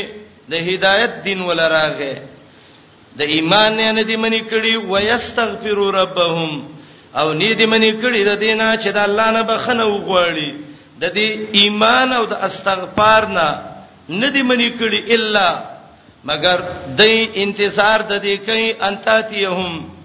د 0.51 0.69
هدایت 0.69 1.13
دین 1.25 1.39
ول 1.41 1.59
راغې 1.59 2.13
د 3.19 3.33
ایمان 3.35 3.71
نه 3.77 4.03
دې 4.09 4.17
منی 4.25 4.41
کړي 4.51 4.73
ويستغفروا 4.91 5.91
ربهم 6.01 6.51
او 7.19 7.33
نه 7.33 7.53
دې 7.59 7.65
منی 7.73 7.91
کړي 8.01 8.21
د 8.29 8.39
دینه 8.45 8.75
چې 8.83 8.89
د 8.97 8.97
الله 8.97 9.31
نه 9.37 9.41
بخنه 9.43 9.85
وغواړي 9.85 10.49
د 11.01 11.15
دې 11.17 11.59
ایمان 11.59 12.13
او 12.13 12.25
د 12.25 12.33
استغفار 12.33 13.27
نه 13.37 13.47
نه 14.09 14.27
دې 14.33 14.43
منی 14.43 14.69
کړي 14.79 15.15
الا 15.15 15.47
مگر 16.29 16.59
دې 16.97 17.13
انتظار 17.45 18.01
د 18.09 18.13
دې 18.23 18.35
کوي 18.47 18.75
انتاتيهم 18.89 20.00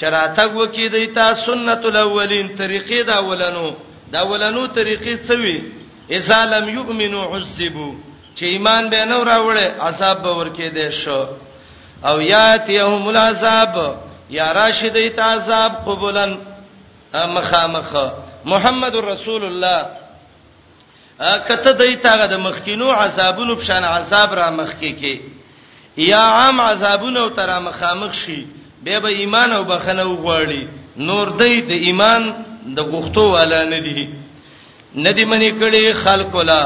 چراتګ 0.00 0.50
وکي 0.56 0.88
دیتا 0.94 1.32
سنت 1.44 1.84
الاولین 1.86 2.48
طریقې 2.58 3.02
دا 3.10 3.18
ولنو 3.28 3.68
دا 4.12 4.22
ولنو 4.30 4.66
طریقې 4.66 5.16
څوي 5.28 5.56
اذا 6.18 6.38
لم 6.54 6.68
يؤمنوا 6.78 7.36
عذبوا 7.36 7.92
چې 8.36 8.42
ایمان 8.54 8.88
به 8.94 9.04
نه 9.10 9.18
راوړې 9.24 9.80
عذاب 9.88 10.22
به 10.22 10.32
ورکې 10.38 10.74
دي 10.78 10.90
شو 11.02 11.20
او 12.08 12.16
یاتیهم 12.20 13.08
العذاب 13.08 13.78
یا 14.38 14.46
راشد 14.54 14.96
ایت 15.02 15.18
عذاب 15.26 15.72
قبولن 15.90 16.34
مخامخه 17.36 18.06
محمد 18.52 18.96
رسول 19.10 19.44
الله 19.50 19.86
کته 21.48 21.72
دیتاغه 21.80 22.24
د 22.34 22.42
مخکینو 22.48 22.90
عذابونو 22.98 23.56
په 23.62 23.64
شان 23.70 23.84
عذاب 23.92 24.34
را 24.40 24.50
مخکې 24.56 25.02
کې 25.02 25.20
یا 26.10 26.20
عام 26.38 26.60
عذابونو 26.60 27.28
تر 27.40 27.58
مخامخ 27.70 28.12
شي 28.24 28.40
به 28.84 29.00
به 29.00 29.08
ایمان 29.08 29.52
او 29.52 29.64
بخنه 29.64 30.04
وغواړي 30.04 30.62
نور 31.08 31.26
دی 31.40 31.54
د 31.62 31.72
ایمان 31.86 32.22
د 32.76 32.80
غوښتو 32.90 33.24
والا 33.34 33.64
نه 33.64 33.78
دی 33.80 34.06
ندی 35.04 35.24
منی 35.30 35.50
کړي 35.60 35.84
خلق 36.04 36.32
ولا 36.36 36.62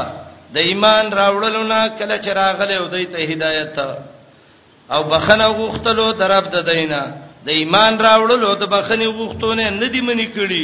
د 0.55 0.57
ایمان 0.57 1.11
راوړلو 1.11 1.63
نه 1.71 1.89
کله 1.99 2.17
چې 2.23 2.29
راغله 2.41 2.75
او 2.81 2.85
د 2.93 2.97
ته 3.13 3.19
هدایت 3.31 3.77
او 4.93 5.03
بخنه 5.03 5.47
غوښتلو 5.59 6.05
درب 6.21 6.45
د 6.55 6.71
دینه 6.71 7.01
د 7.45 7.49
ایمان 7.49 7.99
راوړلو 8.07 8.49
د 8.55 8.63
بخنه 8.75 9.05
غوښتونه 9.17 9.61
ندی 9.81 10.01
منی 10.01 10.27
کړي 10.35 10.63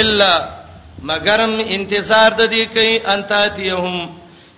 الا 0.00 0.34
مگرم 1.08 1.52
انتظار 1.76 2.30
د 2.32 2.42
دې 2.52 2.62
کوي 2.74 3.06
انتاتیهم 3.06 3.94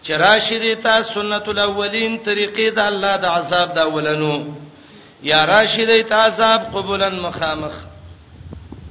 چراشی 0.03 0.59
دیتا 0.59 1.03
سنت 1.15 1.49
الاولین 1.49 2.19
طریقې 2.29 2.67
د 2.77 2.79
الله 2.91 3.17
د 3.17 3.25
عذاب 3.37 3.69
د 3.75 3.79
اولنو 3.79 4.37
یا 5.31 5.41
راشدی 5.53 6.03
تعذاب 6.13 6.63
قبولن 6.75 7.15
مخامخ 7.27 7.75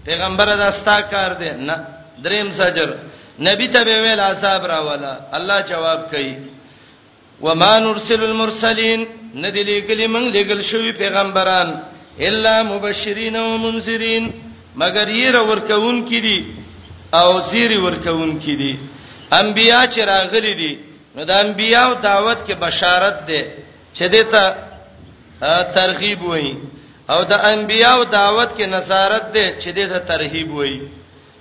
پیغمبر 0.07 0.47
دا 0.61 0.69
ستا 0.79 0.97
کار 1.13 1.31
دی 1.39 1.49
نه 1.67 1.75
دریم 2.23 2.49
سجر 2.59 2.89
نبی 3.47 3.65
ته 3.73 3.81
ویل 4.03 4.19
عذاب 4.31 4.61
راولا 4.71 5.13
الله 5.37 5.59
جواب 5.71 6.01
کوي 6.11 6.33
وما 7.41 7.73
نرسل 7.79 8.21
المرسلین 8.23 9.01
ندی 9.43 9.63
لګلی 9.63 10.07
موږ 10.15 10.25
لګل 10.37 10.61
شوی 10.63 10.91
پیغمبران 10.91 11.69
الا 12.27 12.55
مبشرین 12.63 13.35
و 13.35 13.57
منذرین 13.57 14.31
مگر 14.75 15.07
یې 15.09 15.29
را 15.35 15.41
ورکون 15.45 16.09
کړي 16.09 16.39
او 17.19 17.41
زیری 17.51 17.77
ورکون 17.77 18.39
کړي 18.41 18.73
انبیا 19.41 19.87
چې 19.93 19.99
راغلي 19.99 20.53
دي 20.61 20.73
نو 21.15 21.23
د 21.23 21.31
انبیاو 21.31 21.93
دعوت 21.93 22.37
کې 22.47 22.51
بشارت 22.53 23.25
ده 23.27 23.41
چې 23.97 24.01
دته 24.09 24.55
ترغیب 25.75 26.23
وای 26.23 26.53
او 27.11 27.23
د 27.31 27.33
انبیانو 27.51 28.03
دعوت 28.17 28.49
کې 28.57 28.65
نصارت 28.65 29.25
ده 29.33 29.45
چې 29.61 29.69
د 29.89 30.05
ترغیب 30.07 30.51
وای 30.53 30.79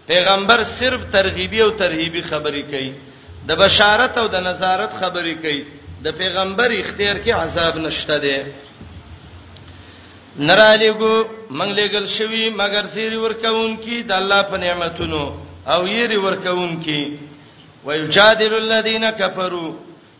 پیغمبر 0.06 0.64
صرف 0.78 1.00
ترغیبی 1.12 1.60
او 1.62 1.70
ترهیبی 1.70 2.22
خبرې 2.22 2.62
کوي 2.70 2.92
د 3.48 3.54
بشارت 3.56 4.18
او 4.18 4.26
د 4.28 4.36
نصارت 4.40 4.92
خبرې 5.00 5.34
کوي 5.42 5.64
د 6.04 6.08
پیغمبر 6.18 6.70
اختیار 6.72 7.16
کې 7.24 7.30
عذاب 7.30 7.76
نشته 7.78 8.18
ده 8.18 8.38
نرالیګو 10.38 11.14
منګ 11.50 11.72
لګل 11.80 12.06
شوی 12.08 12.50
مگر 12.50 12.86
سیری 12.94 13.16
ورکون 13.16 13.76
کی 13.76 14.02
د 14.02 14.12
الله 14.12 14.42
په 14.42 14.56
نعمتونو 14.56 15.24
او 15.66 15.88
یری 15.88 16.16
ورکون 16.16 16.80
کی 16.82 17.02
ويجادل 17.84 18.52
الذين 18.54 19.10
كفروا 19.10 19.72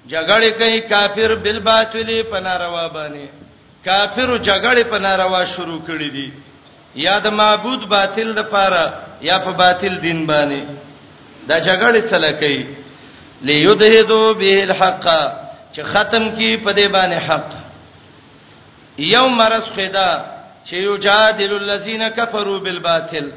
جګړه 0.09 0.49
کوي 0.59 0.81
کافر 0.81 1.35
بالباطل 1.35 2.23
په 2.23 2.41
ناروا 2.41 2.89
باندې 2.89 3.27
کافرو 3.85 4.37
جګړې 4.49 4.85
په 4.91 4.99
ناروا 5.05 5.43
شروع 5.55 5.80
کړې 5.89 6.09
دي 6.16 6.28
یا 7.05 7.18
د 7.24 7.26
معبود 7.41 7.85
باطل 7.95 8.28
د 8.35 8.41
پاره 8.53 8.85
یا 9.28 9.39
په 9.39 9.53
پا 9.53 9.59
باطل 9.62 9.95
دین 10.05 10.26
باندې 10.26 10.62
دا 11.49 11.57
جګړې 11.68 12.01
چلا 12.11 12.33
کوي 12.43 12.62
ليدهدو 13.49 14.20
به 14.41 14.62
الحق 14.66 15.05
چې 15.74 15.83
ختم 15.93 16.24
کی 16.37 16.51
په 16.64 16.72
دې 16.78 16.87
باندې 16.97 17.18
حق 17.28 17.49
یوم 18.99 19.43
رسخدا 19.43 20.11
چې 20.66 20.74
یجادل 20.89 21.53
الذين 21.55 22.09
كفروا 22.09 22.59
بالباطل 22.59 23.30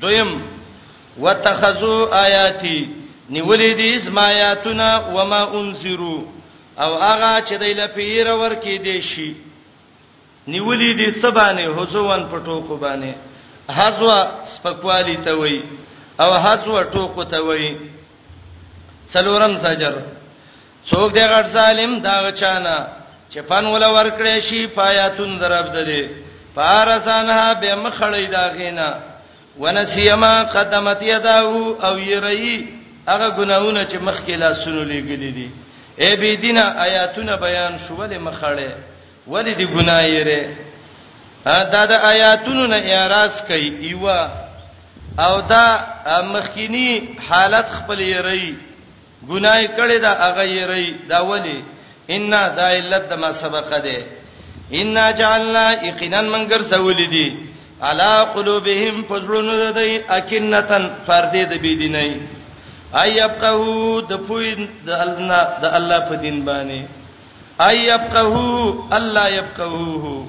دویم 0.00 0.32
وتخذوا 1.18 2.00
آیاتی 2.22 2.78
نیولې 3.30 3.74
دي 3.78 3.96
اسما 3.96 4.26
آیاتنا 4.28 4.90
وما 5.14 5.42
انذروا 5.58 6.22
او 6.78 6.90
هغه 6.94 7.46
چې 7.46 7.52
دې 7.52 7.74
لپاره 7.82 8.32
ورکې 8.42 8.82
دي 8.82 9.00
شي 9.00 9.30
نیولې 10.52 10.90
دي 10.98 11.08
سبانه 11.26 11.64
حزوان 11.78 12.22
پټوکو 12.30 12.74
باندې 12.84 13.12
حزوا 13.78 14.18
سپکوالی 14.54 15.16
ته 15.24 15.32
وای 15.40 15.56
او 16.22 16.30
حزوا 16.44 16.82
ټوکو 16.94 17.24
ته 17.32 17.38
وای 17.48 17.64
څلورم 19.12 19.52
سجر 19.64 19.94
څوک 20.90 21.08
دی 21.16 21.24
غړ 21.32 21.44
ظالم 21.58 21.92
دا 22.06 22.14
غچانا 22.26 22.76
چې 23.32 23.38
پن 23.50 23.64
ول 23.68 23.84
ورکړې 23.96 24.36
شي 24.48 24.60
پایاتون 24.76 25.30
درب 25.40 25.66
دلې 25.76 26.02
فارسانها 26.56 27.48
به 27.60 27.70
مخړې 27.84 28.24
دا 28.36 28.44
غینا 28.58 28.88
ونسیما 29.62 30.34
قدمت 30.54 31.00
یداو 31.12 31.76
او 31.86 31.94
یری 31.98 32.52
هغه 33.08 33.28
ګناونه 33.38 33.82
چې 33.90 33.98
مخکې 34.08 34.34
لاسونه 34.44 34.82
لګلې 34.92 35.30
دي 35.38 35.48
ای 36.02 36.16
بيدینه 36.16 36.64
آیاتونه 36.86 37.34
بیان 37.36 37.74
شول 37.84 38.10
مخړې 38.24 38.70
ولې 39.32 39.54
دی 39.58 39.66
ګنایره 39.76 40.40
دا 41.74 41.82
د 41.90 41.92
آیاتونو 42.12 42.64
نه 42.72 42.78
اعتراض 42.92 43.34
کوي 43.48 43.68
ایوا 43.88 44.20
او 45.26 45.34
دا 45.54 45.66
مخکینی 46.34 46.90
حالت 47.28 47.66
خپل 47.76 47.98
یری 48.14 48.46
ګنای 49.30 49.62
کړي 49.78 49.98
دا 50.06 50.12
هغه 50.24 50.44
یری 50.58 50.86
دا 51.10 51.18
ولې 51.30 51.58
ان 52.14 52.30
دا 52.58 52.66
علت 52.78 53.04
د 53.10 53.12
ما 53.22 53.32
سبق 53.42 53.70
ده 53.88 53.98
ان 54.80 54.96
جعلنا 55.20 55.64
یقینا 55.88 56.20
منګر 56.34 56.62
سولې 56.74 57.06
دي 57.14 57.28
علا 57.88 58.12
قلوبهم 58.36 58.94
فزلون 59.08 59.48
ددای 59.58 59.92
اکنتن 60.18 60.82
فردی 61.06 61.44
د 61.50 61.60
بی 61.62 61.74
دیني 61.82 62.10
ايبقو 63.02 64.00
د 64.10 64.20
پوی 64.28 64.54
د 64.86 64.90
الله 65.04 65.42
د 65.62 65.74
الله 65.78 65.98
په 66.08 66.14
دین 66.22 66.38
باندې 66.46 66.80
ايبقهو 67.60 68.74
الله 68.96 69.28
يبقهو 69.28 70.20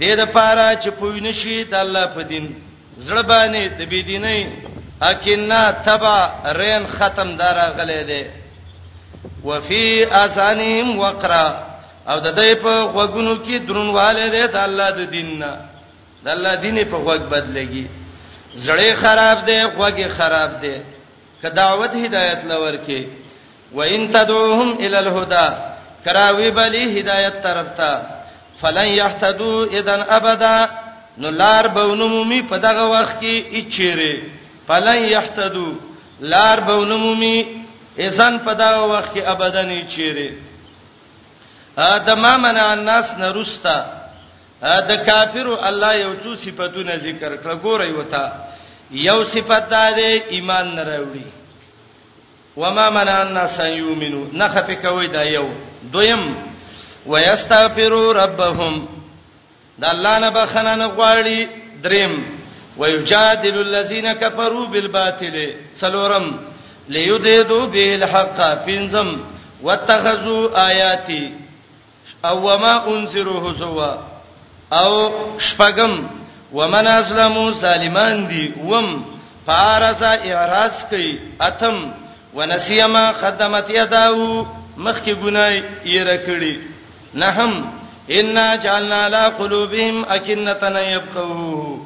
دې 0.00 0.12
د 0.20 0.24
پاره 0.34 0.76
چې 0.82 0.88
پوینه 1.00 1.32
شي 1.40 1.64
د 1.64 1.74
الله 1.74 2.06
په 2.06 2.22
دین 2.22 2.54
زړه 2.98 3.22
باندې 3.22 3.62
د 3.78 3.80
بی 3.90 4.02
دیني 4.02 4.40
اکینا 5.02 5.62
تبع 5.86 6.18
رین 6.58 6.84
ختم 6.96 7.36
دارا 7.36 7.66
غلې 7.78 8.02
ده 8.10 8.22
وفي 9.48 10.04
اذانهم 10.06 10.98
وقرا 10.98 11.46
او 12.08 12.18
د 12.20 12.28
دې 12.38 12.54
په 12.62 12.72
غوګونو 12.94 13.34
کې 13.44 13.56
درنواله 13.68 14.28
ده 14.28 14.46
د 14.46 14.56
الله 14.56 14.90
د 14.90 15.10
دیننا 15.10 15.52
د 16.24 16.28
الله 16.28 16.54
دین 16.54 16.84
په 16.84 16.96
غوګ 16.96 17.22
بدلېږي 17.32 17.86
زړه 18.56 18.94
خراب 18.94 19.46
ده 19.46 19.66
غوګي 19.76 20.08
خراب 20.16 20.60
ده 20.60 20.82
که 21.42 21.48
دعوت 21.50 21.90
هدایت 21.94 22.44
لور 22.44 22.76
کې 22.86 23.00
وان 23.74 24.08
تدعوهم 24.12 24.70
الى 24.78 24.98
الهدى 24.98 25.73
کراوی 26.04 26.50
بلی 26.50 26.98
هدایت 27.00 27.42
طرف 27.42 27.68
ته 27.76 27.92
فلن 28.60 28.88
یهتدو 28.88 29.64
اذن 29.72 30.04
ابدا 30.10 30.68
نو 31.18 31.30
لار 31.30 31.66
بونمومي 31.68 32.42
په 32.42 32.56
دغه 32.58 32.84
وخت 32.86 33.20
کې 33.20 33.44
اچيره 33.54 34.22
فلن 34.68 35.02
یهتدو 35.02 35.74
لار 36.20 36.60
بونمومي 36.60 37.46
اذن 37.98 38.38
په 38.44 38.52
دغه 38.54 38.84
وخت 38.86 39.12
کې 39.14 39.22
ابدا 39.28 39.62
نه 39.62 39.82
اچيره 39.84 40.30
ادمه 41.78 42.36
منع 42.36 42.72
الناس 42.72 43.14
نرستا 43.18 43.78
د 44.62 44.92
کافرو 45.06 45.58
الله 45.68 45.94
یو 45.94 46.14
څو 46.24 46.34
صفاتونه 46.36 46.96
ذکر 46.96 47.36
کړ 47.36 47.62
ګورای 47.64 47.92
وتا 47.98 48.32
یو 48.90 49.24
صفات 49.24 49.68
ده 49.70 50.08
ایمان 50.30 50.74
نه 50.74 50.82
راوړي 50.84 51.28
وما 52.56 52.90
منع 52.90 53.22
الناس 53.22 53.60
يؤمنوا 53.60 54.26
نخفي 54.32 54.76
کوي 54.76 55.06
دا 55.06 55.22
یو 55.24 55.48
دویم 55.92 56.34
ويستغفروا 57.06 58.12
ربهم 58.12 58.88
دا 59.78 59.90
الله 59.92 60.18
نه 60.18 60.28
بخنه 60.30 60.74
نه 60.74 60.86
غواړي 60.86 61.48
دریم 61.82 62.12
ويجادل 62.78 63.60
الذين 63.60 64.12
كفروا 64.12 64.66
بالباطل 64.66 65.54
څلورم 65.80 66.24
ليدهدوا 66.88 67.66
به 67.66 67.94
الحق 67.94 68.64
پنځم 68.66 69.18
واتخذوا 69.62 70.66
آیاتي 70.70 71.32
او 72.24 72.36
وما 72.48 72.86
انذروا 72.88 73.50
هزوا 73.52 73.98
او 74.72 75.12
شپغم 75.38 76.10
ومن 76.52 76.86
اسلموا 76.86 77.52
سالمان 77.52 78.28
دي 78.28 78.54
وم 78.64 79.04
فارسا 79.46 80.12
اعراض 80.32 80.84
کوي 80.90 81.18
اتم 81.40 81.90
ونسيما 82.34 83.10
قدمت 83.12 83.64
يداه 83.70 84.46
مخکې 84.76 85.12
ګناي 85.22 85.62
یې 85.84 86.02
راکړي 86.10 86.54
نه 87.14 87.28
هم 87.30 87.52
ان 88.10 88.58
جعلنا 88.62 89.08
لا 89.08 89.28
قلوبهم 89.28 90.04
اكنه 90.04 90.80
يبقوا 90.80 91.78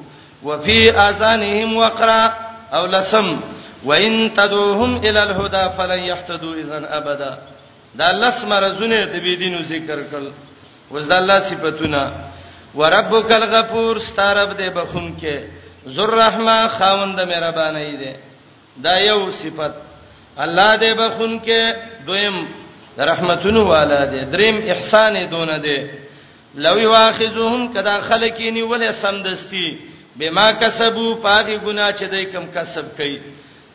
وفي 0.43 0.91
اذانهم 0.91 1.77
وقرا 1.77 2.25
او 2.73 2.87
لسم 2.87 3.41
وان 3.85 4.33
تدعوهم 4.35 4.97
الى 4.97 5.23
الهدى 5.23 5.65
فلن 5.79 5.99
يهتدوا 5.99 6.55
اذا 6.55 6.79
ابدا 6.99 7.39
دا 7.95 8.13
لس 8.13 8.45
مرزونه 8.45 9.05
د 9.05 9.17
بی 9.23 9.37
دینو 9.37 9.63
ذکر 9.63 9.99
کړل 10.13 10.27
وز 10.91 11.09
د 11.09 11.13
الله 11.13 11.39
صفاتونه 11.41 12.03
وربک 12.75 13.31
الغفور 13.33 13.99
ستارب 13.99 14.59
دې 14.59 14.69
بخون 14.75 15.17
کې 15.21 15.37
ذر 15.89 16.11
رحمه 16.15 16.69
خاوند 16.69 17.21
مهرباني 17.21 17.93
دې 18.03 18.15
دا 18.77 18.97
یو 19.07 19.31
صفت 19.33 19.73
الله 20.45 20.77
دې 20.77 20.91
بخون 20.99 21.41
کې 21.41 21.61
دویم 22.07 22.47
رحمتونو 23.07 23.65
والا 23.71 24.05
دی 24.11 24.21
دریم 24.31 24.57
احسان 24.73 25.15
دون 25.31 25.51
دی 25.63 25.77
لو 26.55 26.79
یواخذهم 26.81 27.67
کدا 27.75 27.97
خلکی 28.09 28.51
نیولې 28.51 28.91
سمدستی 29.01 29.67
بما 30.17 30.51
کسبو 30.61 31.15
پاګی 31.23 31.59
ګنا 31.67 31.91
چې 31.93 32.05
دای 32.11 32.25
کم 32.25 32.45
کسب 32.55 32.85
کړي 32.99 33.19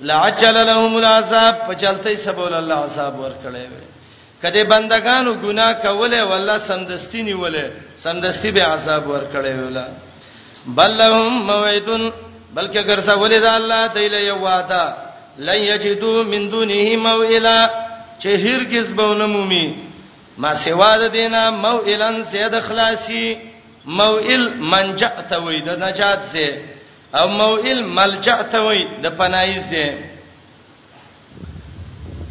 لعجل 0.02 0.54
لهم 0.68 0.96
العذاب 0.98 1.56
فجلتې 1.68 2.16
سبول 2.16 2.54
الله 2.54 2.76
عذاب 2.76 3.20
ورکړي 3.20 3.68
کدی 4.42 4.64
بندگانو 4.64 5.34
ګنا 5.44 5.74
کوله 5.74 6.26
والله 6.26 6.58
سمدستی 6.58 7.22
نیولې 7.24 7.66
سمدستی 7.98 8.52
به 8.52 8.64
عذاب 8.66 9.04
ورکړي 9.08 9.66
ولا 9.66 9.88
بل 10.66 10.92
لهم 10.98 11.46
موعدن 11.48 12.12
بلکې 12.54 12.88
ګرځولې 12.90 13.38
دا 13.40 13.56
الله 13.58 13.88
تعالی 13.88 14.28
یو 14.28 14.38
وعده 14.42 14.96
لن 15.38 15.62
یجدو 15.62 16.24
من 16.24 16.50
دونه 16.52 16.96
موئلا 16.98 17.58
چې 18.20 18.28
هرگز 18.30 18.92
به 18.94 19.12
ونه 19.12 19.26
مومي 19.28 19.76
ما 20.38 20.54
سوا 20.56 20.98
د 20.98 21.08
دینه 21.12 21.50
موئلن 21.52 22.24
سید 22.24 22.60
خلاصي 22.60 23.38
موئل 23.86 24.54
منجع 24.72 25.22
ته 25.30 25.38
وې 25.44 25.62
د 25.68 25.70
نجات 25.86 26.22
سه 26.34 26.48
او 27.16 27.28
موئل 27.28 27.84
ملجع 27.98 28.40
ته 28.42 28.60
وې 28.68 29.04
د 29.04 29.06
پناهي 29.18 29.60
سه 29.60 29.94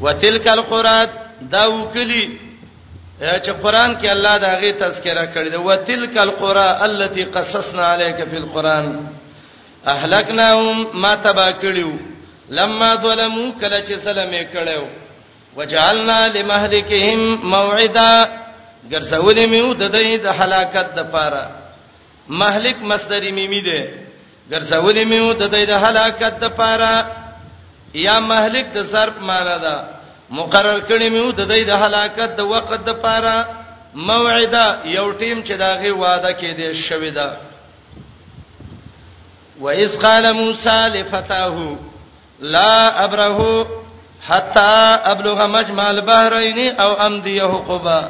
وتلک 0.01 0.47
القرات 0.49 1.09
دا 1.53 1.67
وکلی 1.69 2.39
چې 3.45 3.51
قران 3.63 3.91
کې 4.01 4.07
الله 4.11 4.37
دا 4.39 4.59
غي 4.61 4.73
تذکرہ 4.73 5.27
کړی 5.35 5.51
دی 5.51 5.57
وتلک 5.57 6.17
القرى 6.17 6.79
التي 6.87 7.25
قصصنا 7.25 7.87
عليك 7.87 8.25
في 8.31 8.37
القران 8.37 9.07
اهلكناهم 9.87 11.01
ما 11.03 11.15
تبا 11.15 11.53
کړیو 11.53 11.99
لما 12.51 12.95
ظلموا 13.03 13.51
کله 13.61 13.79
چې 13.87 13.95
سلامې 13.99 14.45
کړو 14.55 14.87
وجعلنا 15.57 16.29
لمهلكهم 16.39 17.21
موعدا 17.51 18.29
ګرځولې 18.93 19.47
میو 19.53 19.73
د 19.73 19.85
دې 19.95 20.17
د 20.17 20.27
هلاکت 20.41 20.89
د 20.97 21.01
پاره 21.13 21.45
مهلک 22.29 22.77
مصدر 22.93 23.23
میمی 23.39 23.61
ده 23.69 23.81
ګرځولې 24.53 25.05
میو 25.11 25.33
د 25.33 25.43
دې 25.53 25.65
د 25.65 25.71
هلاکت 25.85 26.35
د 26.45 26.57
پاره 26.61 26.95
یا 27.95 28.21
مهلک 28.21 28.67
د 28.75 28.83
ظرف 28.93 29.21
معنا 29.21 29.57
ده 29.57 29.77
مقرر 30.31 30.81
کړی 30.89 31.09
میو 31.11 31.31
د 31.33 31.47
دې 31.49 31.63
د 31.71 31.73
هلاکت 31.83 32.37
د 32.37 32.41
وخت 32.53 32.81
د 32.87 32.91
پاره 33.05 33.37
موعدا 33.95 34.67
یو 34.85 35.13
ټیم 35.19 35.43
چې 35.47 35.53
داغه 35.65 35.93
وعده 35.93 36.33
کې 36.33 36.57
دي 36.57 36.75
شوی 36.75 37.11
ده 37.11 37.37
وَإِذْ 39.61 39.99
قَالَ 40.03 40.33
مُوسَى 40.35 40.89
لِفَتَاهُ 40.95 41.77
لَا 42.41 43.05
أَبْرَهُ 43.05 43.39
حتا 44.27 44.95
ابلغ 45.13 45.47
مجمع 45.57 45.87
البحرین 45.91 46.59
او 46.83 46.91
امدیه 47.07 47.55
قبا 47.69 48.01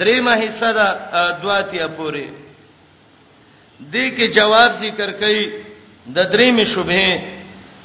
دریمه 0.00 0.32
حصہ 0.46 0.68
دا 0.74 0.88
دواتیا 1.42 1.86
پوره 1.96 2.26
دې 3.92 4.06
کې 4.16 4.26
جواب 4.36 4.70
ذکر 4.84 5.10
کړي 5.22 5.42
د 6.16 6.18
درېمې 6.34 6.64
شوبې 6.64 7.20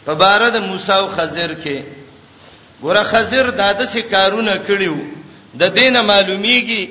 په 0.05 0.13
بار 0.21 0.41
د 0.55 0.57
موسی 0.69 0.91
او 0.97 1.07
خضر 1.15 1.53
کې 1.63 1.77
ګوره 2.83 3.03
خضر 3.11 3.49
داده 3.61 3.85
سي 3.93 4.01
کارونه 4.13 4.53
کړیو 4.67 4.95
د 5.61 5.73
دینه 5.77 6.01
معلومیږي 6.11 6.83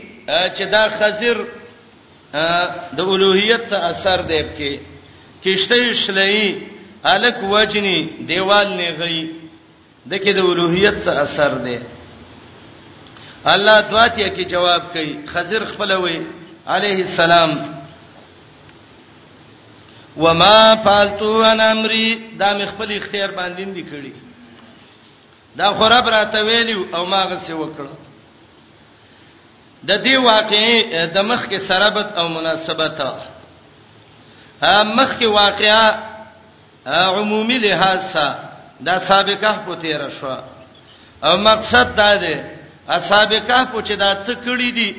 چې 0.56 0.64
دا 0.74 0.84
خضر 0.98 1.36
د 2.96 2.98
اولوہیت 3.00 3.68
څخه 3.70 3.84
اثر 3.90 4.22
دی 4.30 4.42
کې 4.42 4.80
کشته 5.44 5.92
شلې 5.92 6.54
الک 7.12 7.38
وجنی 7.50 8.26
دیوال 8.28 8.68
نه 8.78 8.90
غي 8.98 9.39
دکې 10.06 10.32
د 10.34 10.38
اولوہیت 10.38 10.98
څخه 10.98 11.20
اثر 11.20 11.56
دی 11.64 11.78
الله 13.52 13.80
دواتیا 13.90 14.28
کې 14.34 14.42
جواب 14.48 14.82
کوي 14.92 15.26
خضر 15.26 15.64
خپلوي 15.64 16.20
عليه 16.66 17.00
السلام 17.00 17.80
وما 20.16 20.76
فالتو 20.84 21.42
ان 21.44 21.60
امري 21.60 22.14
دا 22.38 22.56
مې 22.58 22.66
خپل 22.66 22.92
اختیار 22.96 23.30
باندې 23.30 23.64
دی 23.74 23.84
کړی 23.92 24.12
دا 25.58 25.72
خراب 25.78 26.08
راته 26.08 26.44
ویلی 26.44 26.74
او 26.94 27.06
ما 27.06 27.22
غسه 27.24 27.54
وکړ 27.56 27.86
د 29.84 30.02
دې 30.04 30.14
واقعې 30.14 31.04
د 31.14 31.18
مخ 31.24 31.44
کې 31.48 31.58
سرابت 31.60 32.18
او 32.18 32.28
مناسبت 32.28 33.00
ها 34.62 34.82
مخ 34.84 35.18
کې 35.18 35.24
واقعا 35.24 35.94
عمومي 36.86 37.58
لحاظ 37.58 38.12
سره 38.12 38.49
دا 38.86 38.98
سابقه 38.98 39.52
په 39.66 39.74
تیر 39.80 40.08
شو 40.08 40.36
او 41.24 41.36
مقصد 41.36 41.94
دا 41.96 42.12
دی 42.22 42.34
سابقه 43.08 43.64
په 43.72 43.82
چې 43.82 43.92
دا 44.02 44.10
څه 44.26 44.32
کړی 44.44 44.70
دي 44.78 44.90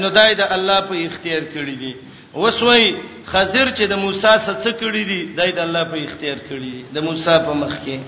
نو 0.00 0.08
دای 0.10 0.34
د 0.34 0.40
الله 0.56 0.80
په 0.80 0.94
اختیار 1.06 1.42
کړی 1.54 1.74
دي 1.82 1.94
وسوي 2.34 2.86
خزر 3.26 3.68
چې 3.76 3.82
د 3.92 3.94
موسی 3.98 4.32
سره 4.44 4.56
څه 4.64 4.70
کړی 4.82 5.04
دي 5.10 5.20
دای 5.38 5.52
د 5.52 5.58
الله 5.58 5.84
په 5.84 5.96
اختیار 6.04 6.38
کړی 6.50 6.68
دي 6.74 6.84
د 6.94 6.98
موسی 7.06 7.34
په 7.46 7.52
مخ 7.62 7.74
کې 7.84 7.98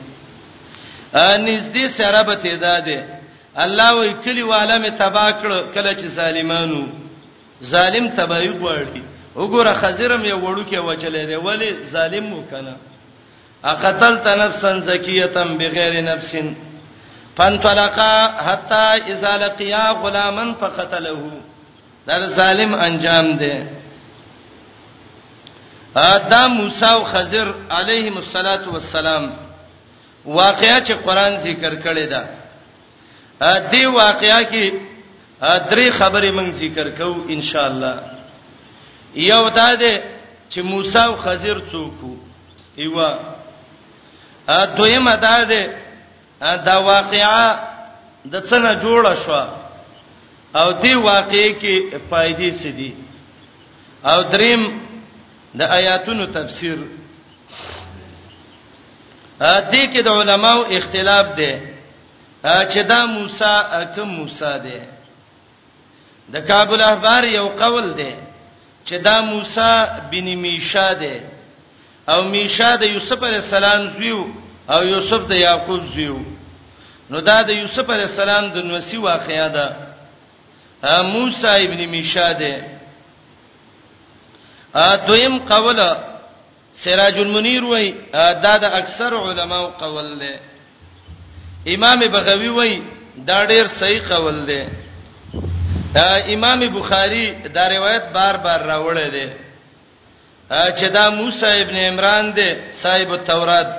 نږدې 1.47 1.87
سره 1.99 2.23
به 2.23 2.35
تعداد 2.35 2.89
الله 3.57 3.91
وی 3.97 4.15
کلی 4.25 4.41
عالم 4.43 4.85
تبا 4.99 5.29
کړ 5.41 5.51
کله 5.75 5.93
چې 5.95 6.07
ظالمانو 6.19 6.83
ظالم 7.62 8.09
تبای 8.09 8.49
غوړي 8.51 9.03
وګوره 9.37 9.73
خزرم 9.75 10.25
یو 10.25 10.39
وړو 10.41 10.65
کې 10.71 10.79
وچلې 10.89 11.25
دی 11.29 11.37
ولی 11.37 11.71
ظالم 11.95 12.33
وکنه 12.33 12.75
اقتلت 13.73 14.27
نفسا 14.27 14.78
زکیه 14.81 15.27
بغیر 15.61 15.95
نفس 16.03 16.35
فانطلقا 17.36 18.31
حتا 18.47 18.89
اذا 19.12 19.36
لقيا 19.36 19.91
غلاما 20.03 20.55
فقتله 20.61 21.23
دا 22.07 22.27
ظالم 22.27 22.74
انجام 22.74 23.27
دی 23.36 23.53
ادم 25.97 26.47
موسی 26.59 26.85
او 26.86 27.05
خضر 27.12 27.49
علیهم 27.78 28.16
الصلاۃ 28.16 28.65
والسلام 28.69 29.24
واقعیا 30.24 30.78
چې 30.86 30.93
قران 31.07 31.36
ذکر 31.36 31.74
کړی 31.82 32.07
دا 32.12 32.24
دې 33.73 33.85
واقعیا 33.86 34.41
کې 34.53 34.65
درې 35.70 35.86
خبرې 35.99 36.31
موږ 36.36 36.51
ذکر 36.62 36.91
کوو 36.99 37.24
ان 37.28 37.43
شاء 37.43 37.66
الله 37.66 37.95
یو 39.15 39.49
دا 39.51 39.74
ده 39.74 40.03
چې 40.51 40.59
موسی 40.65 40.99
او 40.99 41.15
خضر 41.16 41.59
څوک 41.73 42.03
وو 42.03 42.16
ایوا 42.78 43.11
ا 44.49 44.65
دویمه 44.66 45.16
دا 45.16 45.45
ده 45.45 45.65
دا 46.41 46.75
واقعا 46.83 47.47
د 48.33 48.43
څنګه 48.51 48.73
جوړه 48.85 49.15
شو 49.25 49.41
او 50.61 50.69
دی 50.83 50.95
واقعي 51.09 51.51
کې 51.61 51.77
فائدې 52.11 52.51
څه 52.61 52.69
دي 52.79 52.91
او 54.05 54.23
دریم 54.23 54.62
د 55.55 55.61
آیاتونو 55.77 56.25
تفسیر 56.37 56.79
ا 59.41 59.61
دې 59.73 59.85
کې 59.93 60.01
د 60.03 60.09
علماو 60.19 60.61
اختلاف 60.77 61.27
ده 61.39 61.53
چې 62.73 62.81
دا 62.91 63.01
موسی 63.07 63.55
کوم 63.95 64.09
موسی 64.19 64.59
ده 64.65 64.79
د 66.33 66.47
کابل 66.49 66.81
احبار 66.91 67.25
یو 67.25 67.49
قول 67.49 67.87
ده 68.01 68.12
چې 68.87 68.95
دا 69.07 69.21
موسی 69.21 69.77
بن 70.11 70.35
میشا 70.39 70.93
ده 70.95 71.34
او 72.13 72.23
میشا 72.29 72.71
د 72.81 72.83
یوسف 72.95 73.21
علی 73.29 73.35
السلام 73.45 73.83
زیو 73.99 74.25
او 74.75 74.85
یوسف 74.95 75.23
د 75.31 75.39
یعقوب 75.39 75.83
زیو 75.95 76.17
نو 77.11 77.21
دا 77.21 77.43
د 77.49 77.51
یوسف 77.51 77.91
علی 77.91 78.03
السلام 78.09 78.45
د 78.55 78.67
نوسی 78.71 78.97
واقعیا 78.99 79.49
ده 79.57 79.65
موسی 81.13 81.49
ابن 81.67 81.81
میشا 81.91 82.33
ده 82.33 82.53
دویم 85.07 85.39
قول 85.51 85.81
سراج 86.85 87.17
المنیر 87.19 87.65
وای 87.65 87.93
دا 88.45 88.57
د 88.57 88.65
اکثر 88.81 89.13
علماو 89.29 89.67
قول 89.83 90.19
ده 90.21 90.31
امام 91.75 92.01
بغوی 92.13 92.49
وای 92.49 92.83
دا 93.29 93.47
ډیر 93.47 93.67
صحیح 93.81 94.03
قول 94.09 94.39
ده 94.47 94.61
امام 96.35 96.61
بخاری 96.79 97.27
دا 97.57 97.69
روایت 97.69 98.07
بار 98.15 98.37
بار 98.37 98.61
راوړی 98.71 99.09
دی 99.11 99.27
چې 100.63 100.89
دا 100.97 101.09
موسی 101.11 101.53
ابن 101.63 101.77
عمران 101.77 102.35
دی 102.37 102.49
صاحب 102.83 103.11
التورات 103.13 103.71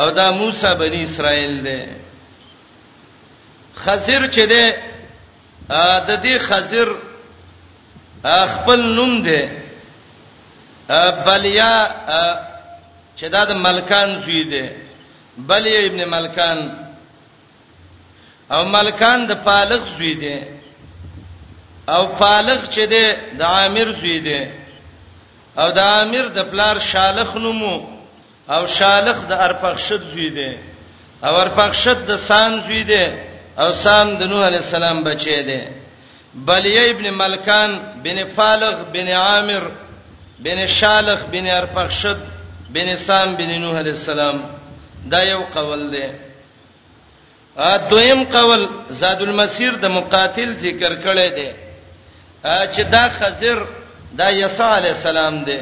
او 0.00 0.10
دا 0.18 0.26
موسی 0.40 0.70
بنی 0.80 1.02
اسرائیل 1.04 1.54
دی 1.66 1.78
خزر 3.84 4.22
چې 4.26 4.42
دی 4.52 4.64
د 6.08 6.10
دې 6.24 6.34
خزر 6.48 6.88
خپل 8.54 8.80
نوم 8.96 9.22
دی 9.22 9.40
بلیا 11.26 11.74
چې 13.18 13.24
دا 13.34 13.44
د 13.44 13.52
ملکان 13.66 14.10
زوی 14.24 14.42
دی 14.52 14.66
بلیا 15.48 15.78
ابن 15.86 16.00
ملکان 16.10 16.58
او 18.52 18.64
ملکان 18.64 19.26
د 19.30 19.32
پالغ 19.44 19.82
زوی 19.96 20.14
دی 20.24 20.36
او 21.88 22.02
پالغ 22.06 22.60
چې 22.64 22.80
دی 22.92 23.04
د 23.38 23.40
عامر 23.52 23.88
زوی 24.00 24.18
دی 24.26 24.40
او 25.62 25.68
د 25.70 25.78
امیر 26.04 26.26
د 26.36 26.38
پلار 26.52 26.76
شالخ 26.90 27.30
نومو 27.44 27.74
او 28.54 28.62
شالخ 28.78 29.18
د 29.30 29.32
ارپخشد 29.46 30.02
زوی 30.12 30.28
دی 30.38 30.50
او 31.26 31.32
ارپخشد 31.44 31.98
د 32.08 32.18
سام 32.28 32.52
زوی 32.66 32.82
دی 32.90 33.04
او 33.62 33.68
سام 33.84 34.06
د 34.18 34.22
نوح 34.30 34.42
علی 34.48 34.58
السلام 34.66 34.96
بچی 35.04 35.42
دی 35.48 35.60
بلیه 36.48 36.82
ابن 36.92 37.06
ملکان 37.22 37.70
بن 38.04 38.18
فالغ 38.36 38.76
بن 38.94 39.08
عامر 39.22 39.64
بن 40.44 40.66
شالخ 40.78 41.20
بن 41.32 41.46
ارپخشد 41.58 42.20
بن 42.74 42.96
سام 43.06 43.34
بن 43.38 43.50
نوح 43.60 43.76
علی 43.82 43.90
السلام 43.96 44.36
دا 45.12 45.20
یو 45.32 45.42
قول 45.54 45.90
دی 45.92 46.06
ا 47.56 47.76
دویم 47.90 48.22
قول 48.34 48.66
زاد 49.00 49.20
المسیر 49.26 49.72
د 49.82 49.86
مقاتل 49.98 50.56
ذکر 50.64 50.92
کړی 51.04 51.28
دی 51.38 51.50
چې 52.74 52.80
دا 52.94 53.04
خزر 53.18 53.58
دا 54.18 54.28
یسوع 54.30 54.66
علی 54.78 54.88
السلام 54.96 55.42
دی 55.44 55.58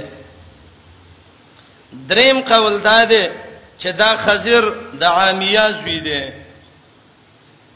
دریم 2.08 2.38
قول 2.52 2.74
دا 2.84 3.00
دی 3.08 3.24
چې 3.78 3.88
دا 3.98 4.16
خزر 4.24 4.64
د 5.00 5.04
عامیه 5.04 5.64
زوی 5.80 5.98
دی 6.00 6.22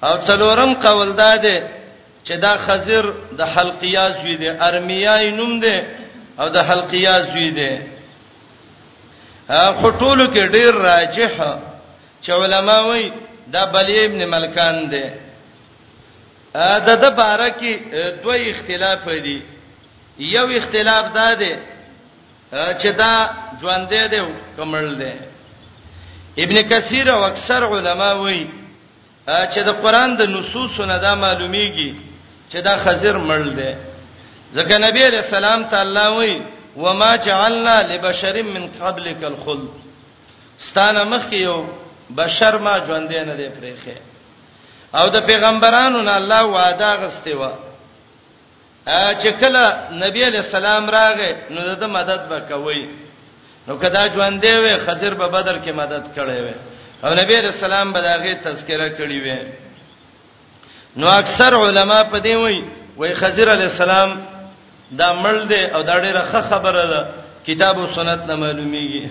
او 0.03 0.15
څلورم 0.27 0.73
قول 0.87 1.13
دا 1.17 1.37
دی 1.37 1.59
چې 2.25 2.31
دا 2.41 2.57
خزر 2.67 3.11
د 3.39 3.43
حلقیا 3.57 4.05
زوی 4.21 4.37
دی 4.37 4.49
ارمیای 4.49 5.31
نوم 5.31 5.61
دی 5.61 5.77
او 6.41 6.49
د 6.49 6.57
حلقیا 6.69 7.15
زوی 7.33 7.51
دی 7.51 7.73
خټولو 9.81 10.31
کې 10.35 10.53
ډیر 10.55 10.75
راجح 10.75 11.35
چې 12.23 12.31
علما 12.31 12.79
وایي 12.87 13.13
دا 13.53 13.65
بلی 13.67 14.05
ابن 14.05 14.25
ملکان 14.27 14.89
دی 14.91 15.05
دا 16.87 16.95
د 16.95 17.07
بارکی 17.17 17.75
دوه 18.23 18.35
اختلاف 18.51 19.09
دي 19.25 19.41
یو 20.19 20.47
اختلاف 20.59 21.05
دا 21.15 21.33
دی 21.39 21.51
چې 22.53 22.87
دا 22.97 23.31
ژوندې 23.61 24.05
دی 24.11 24.21
کومل 24.57 24.89
دی 25.01 25.13
ابن 26.45 26.57
کثیر 26.71 27.09
او 27.11 27.25
اکثر 27.25 27.63
علما 27.77 28.13
وایي 28.13 28.51
چې 29.27 29.59
د 29.65 29.69
قران 29.83 30.17
د 30.17 30.23
نصوصونه 30.31 30.99
دا 30.99 31.15
معلومیږي 31.15 31.95
چې 32.51 32.57
دا 32.63 32.77
خزر 32.77 33.17
مړ 33.19 33.43
دی 33.59 33.73
ځکه 34.55 34.79
نبی 34.81 35.05
علیہ 35.07 35.19
السلام 35.19 35.65
تعالی 35.65 36.07
وایي 36.17 36.43
وما 36.77 37.17
جعلنا 37.17 37.83
لبشر 37.83 38.43
من 38.43 38.71
قبلك 38.81 39.25
الخلد 39.25 39.69
ستانه 40.59 41.05
مخ 41.05 41.33
یو 41.33 41.67
بشر 42.11 42.59
ما 42.59 42.79
ژوندې 42.79 43.19
نه 43.19 43.35
دی 43.35 43.49
پرېخه 43.51 43.97
او 44.97 45.09
د 45.11 45.17
پیغمبرانو 45.27 46.03
نه 46.03 46.17
الله 46.17 46.45
وعده 46.45 46.95
غسته 46.97 47.37
و 47.37 47.66
چې 48.87 49.31
کله 49.41 49.91
نبی 49.99 50.23
علی 50.25 50.37
السلام 50.39 50.87
راغې 50.87 51.35
نو 51.51 51.75
د 51.75 51.85
مدد 51.91 52.21
وکوي 52.31 52.89
نو 53.69 53.77
کدا 53.79 54.07
ژوند 54.15 54.41
دی 54.43 54.53
وي 54.55 54.75
خضر 54.87 55.15
په 55.15 55.27
بدر 55.27 55.59
کې 55.65 55.71
مدد 55.75 56.05
کړي 56.17 56.39
وي 56.45 56.55
او 57.05 57.11
نبی 57.15 57.35
علی 57.39 57.47
السلام 57.47 57.93
به 57.93 58.01
داغه 58.01 58.35
تذکرہ 58.45 58.89
کړي 58.89 59.21
وي 59.27 59.39
نو 60.97 61.09
اکثر 61.09 61.55
علما 61.57 62.05
په 62.05 62.19
دې 62.19 62.35
وایي 62.37 62.65
وای 62.97 63.15
خضر 63.15 63.51
علی 63.53 63.65
السلام 63.65 64.23
دا 64.93 65.13
مړ 65.23 65.47
دی 65.49 65.65
او 65.65 65.83
دا 65.83 66.01
ډیره 66.01 66.23
ښه 66.33 66.43
خبره 66.51 66.85
ده 66.87 67.09
کتاب 67.47 67.79
او 67.79 67.87
سنت 67.87 68.23
نه 68.29 68.37
معلومیږي 68.37 69.11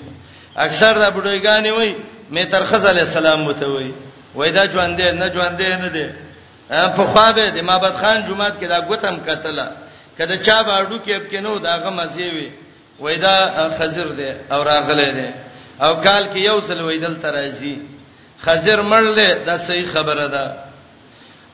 اکثر 0.57 0.99
دا 0.99 1.10
بډویګانی 1.11 1.69
وایي 1.72 1.95
مې 2.31 2.43
تر 2.52 2.65
خضر 2.65 2.88
علی 2.89 2.99
السلام 3.02 3.43
متوي 3.45 3.93
وای 4.35 4.52
دا 4.52 4.65
ژوند 4.72 4.97
دی 5.02 5.11
نه 5.11 5.30
ژوند 5.31 5.57
دی 5.57 5.76
نه 5.76 5.88
دی 5.89 6.10
په 6.69 7.03
خوا 7.11 7.31
به 7.31 7.45
د 7.55 7.57
مابد 7.67 7.93
خان 8.01 8.17
جمعه 8.27 8.49
کې 8.59 8.65
دا 8.73 8.79
غوتم 8.89 9.15
کتله 9.27 9.67
کله 10.17 10.35
چا 10.45 10.57
باړو 10.63 10.97
کې 11.05 11.17
په 11.29 11.39
نو 11.45 11.59
دا 11.59 11.77
غم 11.83 11.99
ازیوي 11.99 12.49
وای 12.99 13.17
دا 13.17 13.33
خزر 13.79 14.07
دی 14.17 14.31
او 14.51 14.63
راغله 14.63 15.09
دی 15.17 15.27
او 15.85 15.91
کال 16.05 16.23
کې 16.33 16.37
یو 16.37 16.61
څل 16.67 16.81
ویدل 16.83 17.15
ترایزي 17.21 17.75
خزر 18.41 18.81
مړل 18.81 19.45
دا 19.45 19.57
صحیح 19.57 19.85
خبره 19.93 20.27
ده 20.27 20.45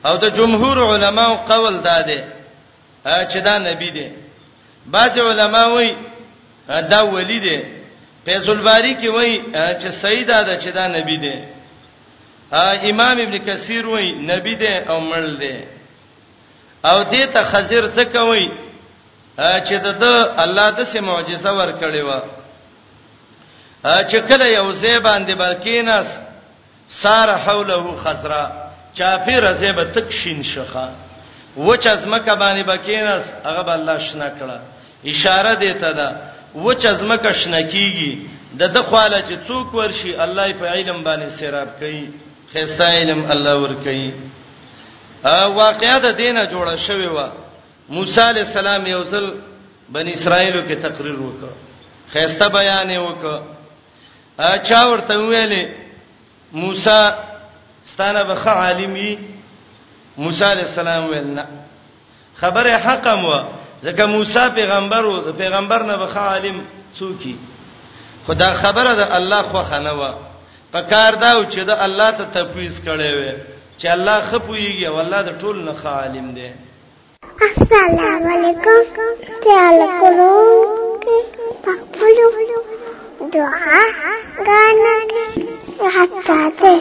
او 0.08 0.16
د 0.16 0.34
جمهور 0.34 0.76
علماو 0.94 1.36
قول 1.36 1.74
دا 1.82 2.02
دی 2.02 2.18
چې 3.04 3.36
دا 3.44 3.58
نبی 3.58 3.90
دی 3.90 4.08
بعض 4.86 5.18
علما 5.18 5.64
وایي 5.68 5.96
دا 6.90 7.04
ولی 7.04 7.40
دی 7.40 7.60
فیض 8.24 8.48
الباری 8.48 8.94
کې 9.02 9.06
وایي 9.14 9.42
چې 9.80 9.88
سیدا 9.88 10.42
ده 10.42 10.58
چې 10.60 10.68
دا 10.74 10.88
نبی 10.88 11.16
دی 11.18 11.34
امام 12.52 13.20
ابن 13.20 13.38
کثیر 13.38 13.86
وای 13.86 14.12
نبی 14.12 14.54
دی 14.56 14.66
او 14.90 15.00
مړ 15.10 15.26
دی 15.40 15.56
او 16.84 17.04
دې 17.04 17.32
ته 17.32 17.42
خزر 17.44 17.84
څه 17.96 18.04
کوي 18.16 18.50
چې 19.38 19.74
د 19.74 20.04
الله 20.44 20.70
د 20.70 20.84
سه 20.84 21.00
معجزه 21.00 21.50
ورکړې 21.58 22.00
و 22.08 22.12
چې 24.10 24.16
کله 24.28 24.46
یو 24.48 24.72
ځای 24.72 24.98
باندې 24.98 25.32
بلکیناس 25.34 26.20
سار 26.88 27.28
حوله 27.44 27.96
خضرا 28.02 28.44
چافی 28.94 29.36
رزه 29.40 29.72
به 29.72 29.84
تک 29.84 30.10
شین 30.12 30.42
شخه 30.42 30.88
وچ 31.56 31.86
از 31.86 32.06
مکه 32.06 32.34
باندې 32.34 32.62
بکیناس 32.70 33.32
هغه 33.44 33.62
به 33.62 33.72
الله 33.72 33.98
شنه 33.98 34.28
کړه 34.38 34.58
اشاره 35.08 35.54
دیته 35.54 35.92
ده 35.92 36.16
وچ 36.60 36.86
از 36.86 37.02
مکه 37.04 37.32
شنه 37.32 37.62
کیږي 37.70 38.10
د 38.58 38.62
د 38.74 38.78
خواله 38.82 39.22
چې 39.28 39.34
څوک 39.48 39.74
ورشي 39.74 40.14
الله 40.24 40.52
په 40.52 40.66
علم 40.66 41.02
باندې 41.04 41.28
سیراب 41.30 41.68
کوي 41.78 42.06
خسته 42.52 42.84
علم 43.00 43.20
الله 43.32 43.54
ور 43.62 43.74
کوي 43.84 44.10
واقعیا 45.54 45.98
د 46.04 46.16
دینه 46.16 46.42
جوړه 46.54 46.74
شوی 46.86 47.06
و 47.06 47.20
موسی 47.96 48.20
علی 48.30 48.40
السلام 48.40 48.86
یو 48.86 49.02
ځل 49.12 49.26
بنی 49.96 50.12
اسرائیلو 50.14 50.62
کې 50.68 50.76
تقریر 50.84 51.16
وکړ 51.20 51.48
خسته 52.14 52.48
بیان 52.56 52.90
وکړ 52.98 53.42
اچا 54.48 54.80
ورته 54.86 55.14
ویلې 55.14 55.64
موسی 56.64 56.98
ستانه 57.92 58.22
به 58.22 58.50
عالمي 58.50 59.18
موسی 60.24 60.44
علی 60.50 60.60
السلام 60.60 61.06
ویلنا 61.10 61.44
خبره 62.42 62.76
حق 62.88 63.06
مو 63.22 63.30
ځکه 63.82 64.04
موسی 64.16 64.44
پیغمبر 64.54 65.04
او 65.10 65.32
پیغمبر 65.40 65.82
نه 65.92 65.96
به 66.04 66.26
عالم 66.26 66.60
څوکي 66.98 67.34
خدا 68.26 68.52
خبره 68.52 68.94
ده 69.00 69.16
الله 69.16 69.42
خو 69.42 69.62
خنوا 69.72 70.12
پکار 70.74 71.12
دا 71.24 71.30
چې 71.52 71.60
د 71.68 71.70
الله 71.86 72.10
ته 72.18 72.24
تفویض 72.36 72.76
کړي 72.86 73.10
وي 73.18 73.32
چې 73.80 73.86
الله 73.96 74.18
خپويږي 74.28 74.84
او 74.90 74.96
الله 75.02 75.20
د 75.28 75.30
ټول 75.42 75.56
نه 75.68 75.72
عالم 75.96 76.26
دی 76.36 76.48
السلام 77.60 78.24
علیکم 78.34 78.80
تعالی 79.46 79.88
کوم 80.00 81.04
پخپلو 81.64 82.30
دعا 83.34 83.82
غانې 84.46 85.76
حتا 85.94 86.40
ته 86.58 86.74